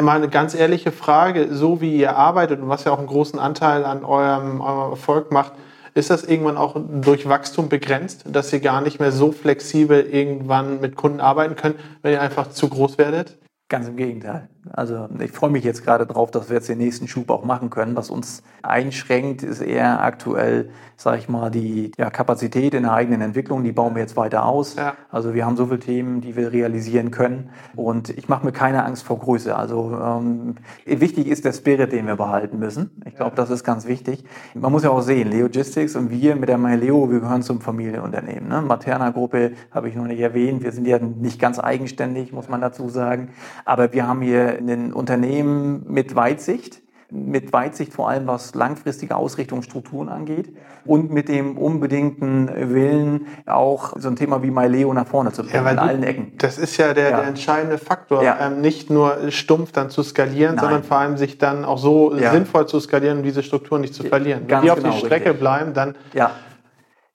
Mal 0.00 0.16
eine 0.16 0.28
ganz 0.28 0.54
ehrliche 0.54 0.92
Frage, 0.92 1.48
so 1.50 1.80
wie 1.80 1.96
ihr 1.96 2.16
arbeitet 2.16 2.60
und 2.60 2.68
was 2.68 2.84
ja 2.84 2.92
auch 2.92 2.98
einen 2.98 3.06
großen 3.06 3.38
Anteil 3.38 3.84
an 3.84 4.04
eurem, 4.04 4.60
eurem 4.60 4.92
Erfolg 4.92 5.32
macht, 5.32 5.52
ist 5.94 6.10
das 6.10 6.24
irgendwann 6.24 6.56
auch 6.56 6.76
durch 6.76 7.28
Wachstum 7.28 7.68
begrenzt, 7.68 8.24
dass 8.26 8.52
ihr 8.52 8.60
gar 8.60 8.80
nicht 8.80 9.00
mehr 9.00 9.12
so 9.12 9.32
flexibel 9.32 10.00
irgendwann 10.00 10.80
mit 10.80 10.96
Kunden 10.96 11.20
arbeiten 11.20 11.56
könnt, 11.56 11.76
wenn 12.02 12.12
ihr 12.12 12.20
einfach 12.20 12.50
zu 12.50 12.68
groß 12.68 12.98
werdet? 12.98 13.36
Ganz 13.70 13.86
im 13.86 13.96
Gegenteil. 13.96 14.48
Also 14.72 15.08
ich 15.18 15.32
freue 15.32 15.50
mich 15.50 15.64
jetzt 15.64 15.84
gerade 15.84 16.06
drauf, 16.06 16.30
dass 16.30 16.50
wir 16.50 16.56
jetzt 16.56 16.68
den 16.68 16.78
nächsten 16.78 17.08
Schub 17.08 17.30
auch 17.30 17.44
machen 17.44 17.70
können. 17.70 17.96
Was 17.96 18.10
uns 18.10 18.42
einschränkt, 18.62 19.42
ist 19.42 19.62
eher 19.62 20.02
aktuell, 20.02 20.68
sage 20.96 21.18
ich 21.18 21.28
mal, 21.30 21.50
die 21.50 21.92
ja, 21.96 22.10
Kapazität 22.10 22.74
in 22.74 22.82
der 22.82 22.92
eigenen 22.92 23.22
Entwicklung. 23.22 23.64
Die 23.64 23.72
bauen 23.72 23.94
wir 23.94 24.02
jetzt 24.02 24.16
weiter 24.16 24.44
aus. 24.44 24.76
Ja. 24.76 24.94
Also 25.10 25.32
wir 25.32 25.46
haben 25.46 25.56
so 25.56 25.66
viele 25.66 25.78
Themen, 25.78 26.20
die 26.20 26.36
wir 26.36 26.52
realisieren 26.52 27.10
können. 27.10 27.50
Und 27.74 28.10
ich 28.10 28.28
mache 28.28 28.44
mir 28.44 28.52
keine 28.52 28.84
Angst 28.84 29.02
vor 29.02 29.18
Größe. 29.18 29.56
Also 29.56 29.98
ähm, 29.98 30.56
wichtig 30.84 31.28
ist 31.28 31.46
der 31.46 31.52
Spirit, 31.52 31.92
den 31.92 32.06
wir 32.06 32.16
behalten 32.16 32.58
müssen. 32.58 32.90
Ich 33.06 33.16
glaube, 33.16 33.36
das 33.36 33.48
ist 33.48 33.64
ganz 33.64 33.86
wichtig. 33.86 34.24
Man 34.54 34.72
muss 34.72 34.84
ja 34.84 34.90
auch 34.90 35.00
sehen, 35.00 35.30
Leogistics 35.30 35.96
und 35.96 36.10
wir 36.10 36.36
mit 36.36 36.50
der 36.50 36.58
MyLeo, 36.58 37.10
wir 37.10 37.20
gehören 37.20 37.42
zum 37.42 37.62
Familienunternehmen. 37.62 38.48
Ne? 38.48 38.60
Materna-Gruppe 38.60 39.52
habe 39.70 39.88
ich 39.88 39.94
noch 39.94 40.06
nicht 40.06 40.20
erwähnt. 40.20 40.62
Wir 40.62 40.72
sind 40.72 40.86
ja 40.86 40.98
nicht 40.98 41.40
ganz 41.40 41.58
eigenständig, 41.58 42.32
muss 42.32 42.50
man 42.50 42.60
dazu 42.60 42.90
sagen. 42.90 43.30
Aber 43.64 43.92
wir 43.94 44.06
haben 44.06 44.20
hier 44.20 44.49
ein 44.58 44.92
Unternehmen 44.92 45.84
mit 45.88 46.14
Weitsicht, 46.14 46.82
mit 47.10 47.52
Weitsicht 47.52 47.92
vor 47.92 48.08
allem 48.08 48.26
was 48.26 48.54
langfristige 48.54 49.16
Ausrichtung 49.16 49.62
Strukturen 49.62 50.08
angeht 50.08 50.54
und 50.84 51.12
mit 51.12 51.28
dem 51.28 51.58
unbedingten 51.58 52.48
Willen 52.72 53.26
auch 53.46 53.94
so 53.98 54.08
ein 54.08 54.16
Thema 54.16 54.42
wie 54.42 54.50
MyLeo 54.50 54.92
nach 54.94 55.06
vorne 55.06 55.32
zu 55.32 55.42
bringen, 55.42 55.64
ja, 55.64 55.70
in 55.70 55.78
allen 55.78 56.02
Ecken. 56.02 56.32
Das 56.38 56.58
ist 56.58 56.76
ja 56.76 56.94
der, 56.94 57.10
ja. 57.10 57.16
der 57.18 57.26
entscheidende 57.28 57.78
Faktor, 57.78 58.22
ja. 58.22 58.38
ähm, 58.40 58.60
nicht 58.60 58.90
nur 58.90 59.30
stumpf 59.30 59.72
dann 59.72 59.90
zu 59.90 60.02
skalieren, 60.02 60.54
Nein. 60.54 60.64
sondern 60.64 60.84
vor 60.84 60.98
allem 60.98 61.16
sich 61.16 61.38
dann 61.38 61.64
auch 61.64 61.78
so 61.78 62.16
sinnvoll 62.16 62.66
zu 62.66 62.80
skalieren, 62.80 63.18
um 63.18 63.24
diese 63.24 63.42
Strukturen 63.42 63.80
nicht 63.80 63.94
zu 63.94 64.04
verlieren. 64.04 64.42
Wenn 64.46 64.62
die 64.62 64.70
auf 64.70 64.78
genau, 64.78 64.92
die 64.92 64.98
Strecke 64.98 65.30
richtig. 65.30 65.40
bleiben, 65.40 65.74
dann 65.74 65.96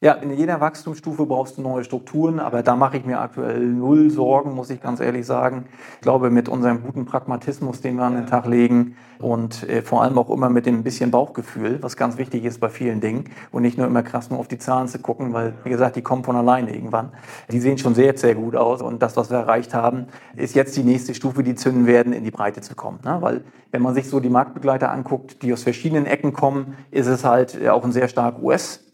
Ja, 0.05 0.13
in 0.13 0.37
jeder 0.37 0.61
Wachstumsstufe 0.61 1.25
brauchst 1.25 1.57
du 1.57 1.63
neue 1.63 1.83
Strukturen, 1.83 2.39
aber 2.39 2.61
da 2.61 2.75
mache 2.75 2.97
ich 2.97 3.05
mir 3.05 3.19
aktuell 3.19 3.59
null 3.59 4.11
Sorgen, 4.11 4.53
muss 4.53 4.69
ich 4.69 4.79
ganz 4.79 4.99
ehrlich 4.99 5.25
sagen. 5.25 5.65
Ich 5.95 6.01
glaube, 6.01 6.29
mit 6.29 6.47
unserem 6.47 6.83
guten 6.83 7.05
Pragmatismus, 7.05 7.81
den 7.81 7.95
wir 7.95 8.03
an 8.03 8.13
den 8.13 8.27
Tag 8.27 8.45
legen 8.45 8.97
und 9.17 9.67
äh, 9.67 9.81
vor 9.81 10.03
allem 10.03 10.19
auch 10.19 10.29
immer 10.29 10.51
mit 10.51 10.67
dem 10.67 10.83
bisschen 10.83 11.09
Bauchgefühl, 11.09 11.81
was 11.81 11.97
ganz 11.97 12.19
wichtig 12.19 12.45
ist 12.45 12.59
bei 12.59 12.69
vielen 12.69 13.01
Dingen 13.01 13.31
und 13.51 13.63
nicht 13.63 13.79
nur 13.79 13.87
immer 13.87 14.03
krass 14.03 14.29
nur 14.29 14.37
auf 14.37 14.47
die 14.47 14.59
Zahlen 14.59 14.87
zu 14.87 14.99
gucken, 14.99 15.33
weil, 15.33 15.55
wie 15.63 15.71
gesagt, 15.71 15.95
die 15.95 16.03
kommen 16.03 16.23
von 16.23 16.35
alleine 16.35 16.71
irgendwann. 16.71 17.11
Die 17.51 17.59
sehen 17.59 17.79
schon 17.79 17.95
sehr, 17.95 18.15
sehr 18.15 18.35
gut 18.35 18.55
aus 18.55 18.83
und 18.83 19.01
das, 19.01 19.17
was 19.17 19.31
wir 19.31 19.37
erreicht 19.37 19.73
haben, 19.73 20.05
ist 20.35 20.53
jetzt 20.53 20.77
die 20.77 20.83
nächste 20.83 21.15
Stufe, 21.15 21.41
die 21.41 21.55
zünden 21.55 21.87
werden, 21.87 22.13
in 22.13 22.23
die 22.23 22.29
Breite 22.29 22.61
zu 22.61 22.75
kommen. 22.75 22.99
Ne? 23.03 23.17
Weil 23.21 23.43
wenn 23.71 23.81
man 23.81 23.95
sich 23.95 24.07
so 24.07 24.19
die 24.19 24.29
Marktbegleiter 24.29 24.91
anguckt, 24.91 25.41
die 25.41 25.51
aus 25.51 25.63
verschiedenen 25.63 26.05
Ecken 26.05 26.31
kommen, 26.31 26.77
ist 26.91 27.07
es 27.07 27.25
halt 27.25 27.67
auch 27.67 27.83
ein 27.83 27.91
sehr 27.91 28.07
stark 28.07 28.43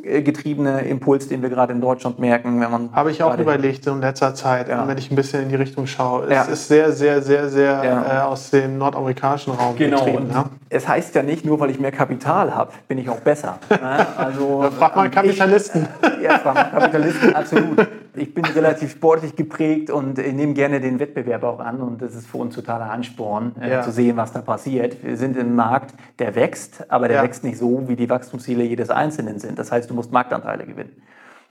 US-getriebener 0.03 0.83
Impuls, 0.83 1.27
den 1.27 1.41
wir 1.41 1.49
gerade 1.49 1.73
in 1.73 1.81
Deutschland 1.81 2.19
merken. 2.19 2.59
Wenn 2.59 2.71
man 2.71 2.89
Habe 2.93 3.11
ich 3.11 3.23
auch 3.23 3.37
überlegt 3.37 3.85
in 3.87 4.01
letzter 4.01 4.33
Zeit, 4.35 4.69
ja. 4.69 4.87
wenn 4.87 4.97
ich 4.97 5.11
ein 5.11 5.15
bisschen 5.15 5.43
in 5.43 5.49
die 5.49 5.55
Richtung 5.55 5.87
schaue. 5.87 6.25
Es 6.25 6.31
ja. 6.31 6.43
ist 6.43 6.67
sehr, 6.67 6.91
sehr, 6.91 7.21
sehr, 7.21 7.49
sehr 7.49 7.83
ja. 7.83 8.19
äh, 8.19 8.21
aus 8.23 8.49
dem 8.49 8.77
nordamerikanischen 8.77 9.53
Raum 9.53 9.75
genau. 9.75 10.03
getrieben. 10.03 10.29
Ja? 10.33 10.45
Es 10.69 10.87
heißt 10.87 11.15
ja 11.15 11.23
nicht, 11.23 11.45
nur 11.45 11.59
weil 11.59 11.69
ich 11.69 11.79
mehr 11.79 11.91
Kapital 11.91 12.53
habe, 12.53 12.71
bin 12.87 12.97
ich 12.97 13.09
auch 13.09 13.19
besser. 13.19 13.59
Ne? 13.69 14.07
also, 14.17 14.69
frag 14.77 14.95
mal 14.95 15.09
Kapitalisten. 15.09 15.87
Ich, 16.01 16.23
ja, 16.23 16.39
frag 16.39 16.55
mal 16.55 16.63
Kapitalisten, 16.65 17.35
absolut 17.35 17.87
ich 18.15 18.33
bin 18.33 18.45
relativ 18.45 18.91
sportlich 18.91 19.35
geprägt 19.35 19.89
und 19.89 20.17
nehme 20.17 20.53
gerne 20.53 20.79
den 20.81 20.99
Wettbewerb 20.99 21.43
auch 21.43 21.59
an 21.59 21.81
und 21.81 22.01
das 22.01 22.15
ist 22.15 22.27
für 22.27 22.37
uns 22.37 22.55
totaler 22.55 22.91
Ansporn, 22.91 23.55
äh, 23.61 23.71
ja. 23.71 23.81
zu 23.81 23.91
sehen, 23.91 24.17
was 24.17 24.31
da 24.33 24.41
passiert. 24.41 25.03
Wir 25.03 25.17
sind 25.17 25.37
im 25.37 25.55
Markt, 25.55 25.93
der 26.19 26.35
wächst, 26.35 26.85
aber 26.91 27.07
der 27.07 27.17
ja. 27.17 27.23
wächst 27.23 27.43
nicht 27.43 27.57
so, 27.57 27.87
wie 27.87 27.95
die 27.95 28.09
Wachstumsziele 28.09 28.63
jedes 28.63 28.89
Einzelnen 28.89 29.39
sind. 29.39 29.57
Das 29.59 29.71
heißt, 29.71 29.89
du 29.89 29.93
musst 29.93 30.11
Marktanteile 30.11 30.65
gewinnen. 30.65 31.01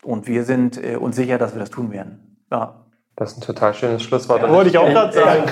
Und 0.02 0.26
wir 0.26 0.44
sind 0.44 0.82
äh, 0.82 0.96
uns 0.96 1.16
sicher, 1.16 1.38
dass 1.38 1.54
wir 1.54 1.60
das 1.60 1.70
tun 1.70 1.92
werden. 1.92 2.38
Ja. 2.50 2.74
Das 3.16 3.32
ist 3.32 3.38
ein 3.38 3.42
total 3.42 3.74
schönes 3.74 4.02
Schlusswort. 4.02 4.42
Ja, 4.42 4.50
wollte 4.50 4.70
ich 4.70 4.78
auch 4.78 4.88
gerade 4.88 5.12
sagen. 5.12 5.44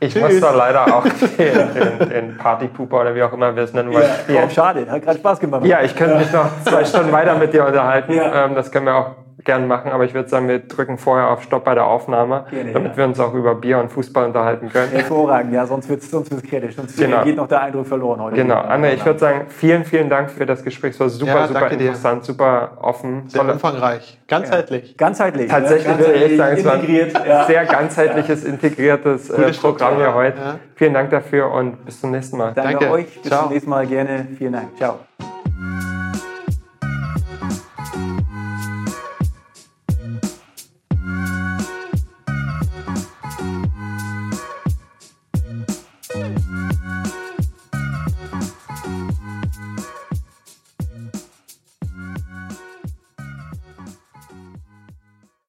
Ich, 0.00 0.14
ich 0.16 0.22
muss 0.22 0.40
da 0.40 0.50
leider 0.50 0.94
auch 0.94 1.02
den, 1.38 1.74
den, 1.74 2.08
den 2.08 2.36
Partypooper 2.36 3.02
oder 3.02 3.14
wie 3.14 3.22
auch 3.22 3.32
immer 3.32 3.54
wir 3.54 3.62
es 3.62 3.72
nennen 3.72 3.92
wollen. 3.92 4.08
Ja, 4.28 4.48
schade, 4.48 4.90
hat 4.90 5.02
gerade 5.02 5.18
Spaß 5.18 5.40
gemacht. 5.40 5.64
Ja, 5.64 5.82
ich 5.82 5.94
könnte 5.94 6.16
mich 6.16 6.32
noch 6.32 6.46
zwei 6.64 6.84
Stunden 6.84 7.12
weiter 7.12 7.36
mit 7.36 7.52
dir 7.52 7.66
unterhalten. 7.66 8.14
Ja. 8.14 8.46
Ähm, 8.46 8.54
das 8.54 8.70
können 8.70 8.86
wir 8.86 8.96
auch 8.96 9.10
gern 9.44 9.66
machen, 9.66 9.90
aber 9.90 10.04
ich 10.04 10.14
würde 10.14 10.28
sagen, 10.28 10.48
wir 10.48 10.60
drücken 10.60 10.98
vorher 10.98 11.30
auf 11.30 11.42
Stopp 11.42 11.64
bei 11.64 11.74
der 11.74 11.86
Aufnahme, 11.86 12.46
Gerne, 12.50 12.72
damit 12.72 12.92
ja. 12.92 12.96
wir 12.98 13.04
uns 13.04 13.20
auch 13.20 13.34
über 13.34 13.54
Bier 13.54 13.78
und 13.78 13.90
Fußball 13.90 14.26
unterhalten 14.26 14.68
können. 14.68 14.90
Hervorragend, 14.90 15.52
ja, 15.52 15.66
sonst 15.66 15.88
wird 15.88 16.02
es 16.02 16.10
sonst 16.10 16.30
wird's 16.30 16.48
kritisch, 16.48 16.76
sonst 16.76 16.96
genau. 16.96 17.24
geht 17.24 17.36
noch 17.36 17.48
der 17.48 17.62
Eindruck 17.62 17.86
verloren 17.86 18.20
heute. 18.20 18.36
Genau, 18.36 18.60
Anne, 18.60 18.94
ich 18.94 19.04
würde 19.04 19.18
sagen, 19.18 19.46
vielen, 19.48 19.84
vielen 19.84 20.08
Dank 20.08 20.30
für 20.30 20.46
das 20.46 20.62
Gespräch. 20.62 20.92
Es 20.92 21.00
war 21.00 21.08
super, 21.08 21.32
ja, 21.32 21.46
super 21.48 21.70
interessant, 21.70 22.22
dir. 22.22 22.26
super 22.26 22.78
offen. 22.80 23.28
Sehr 23.28 23.40
tolle. 23.40 23.52
umfangreich, 23.54 24.18
ganzheitlich. 24.28 24.90
Ja. 24.90 24.94
Ganzheitlich. 24.96 25.50
Tatsächlich 25.50 25.86
ja, 25.86 25.98
würde 25.98 26.24
ich 26.24 26.36
sagen, 26.36 26.56
es 26.56 26.64
war 26.64 26.74
ein 26.74 27.46
sehr 27.46 27.64
ganzheitliches, 27.66 28.44
integriertes 28.44 29.30
äh, 29.30 29.52
Programm 29.52 29.96
hier 29.96 30.14
heute. 30.14 30.60
Vielen 30.74 30.94
Dank 30.94 31.10
dafür 31.10 31.50
und 31.52 31.84
bis 31.84 32.00
zum 32.00 32.10
nächsten 32.10 32.38
Mal. 32.38 32.52
Danke, 32.54 32.72
Danke. 32.72 32.90
euch, 32.90 33.20
bis 33.20 33.30
Ciao. 33.30 33.44
zum 33.44 33.52
nächsten 33.52 33.70
Mal 33.70 33.86
gerne. 33.86 34.26
Vielen 34.38 34.52
Dank. 34.52 34.76
Ciao. 34.76 35.09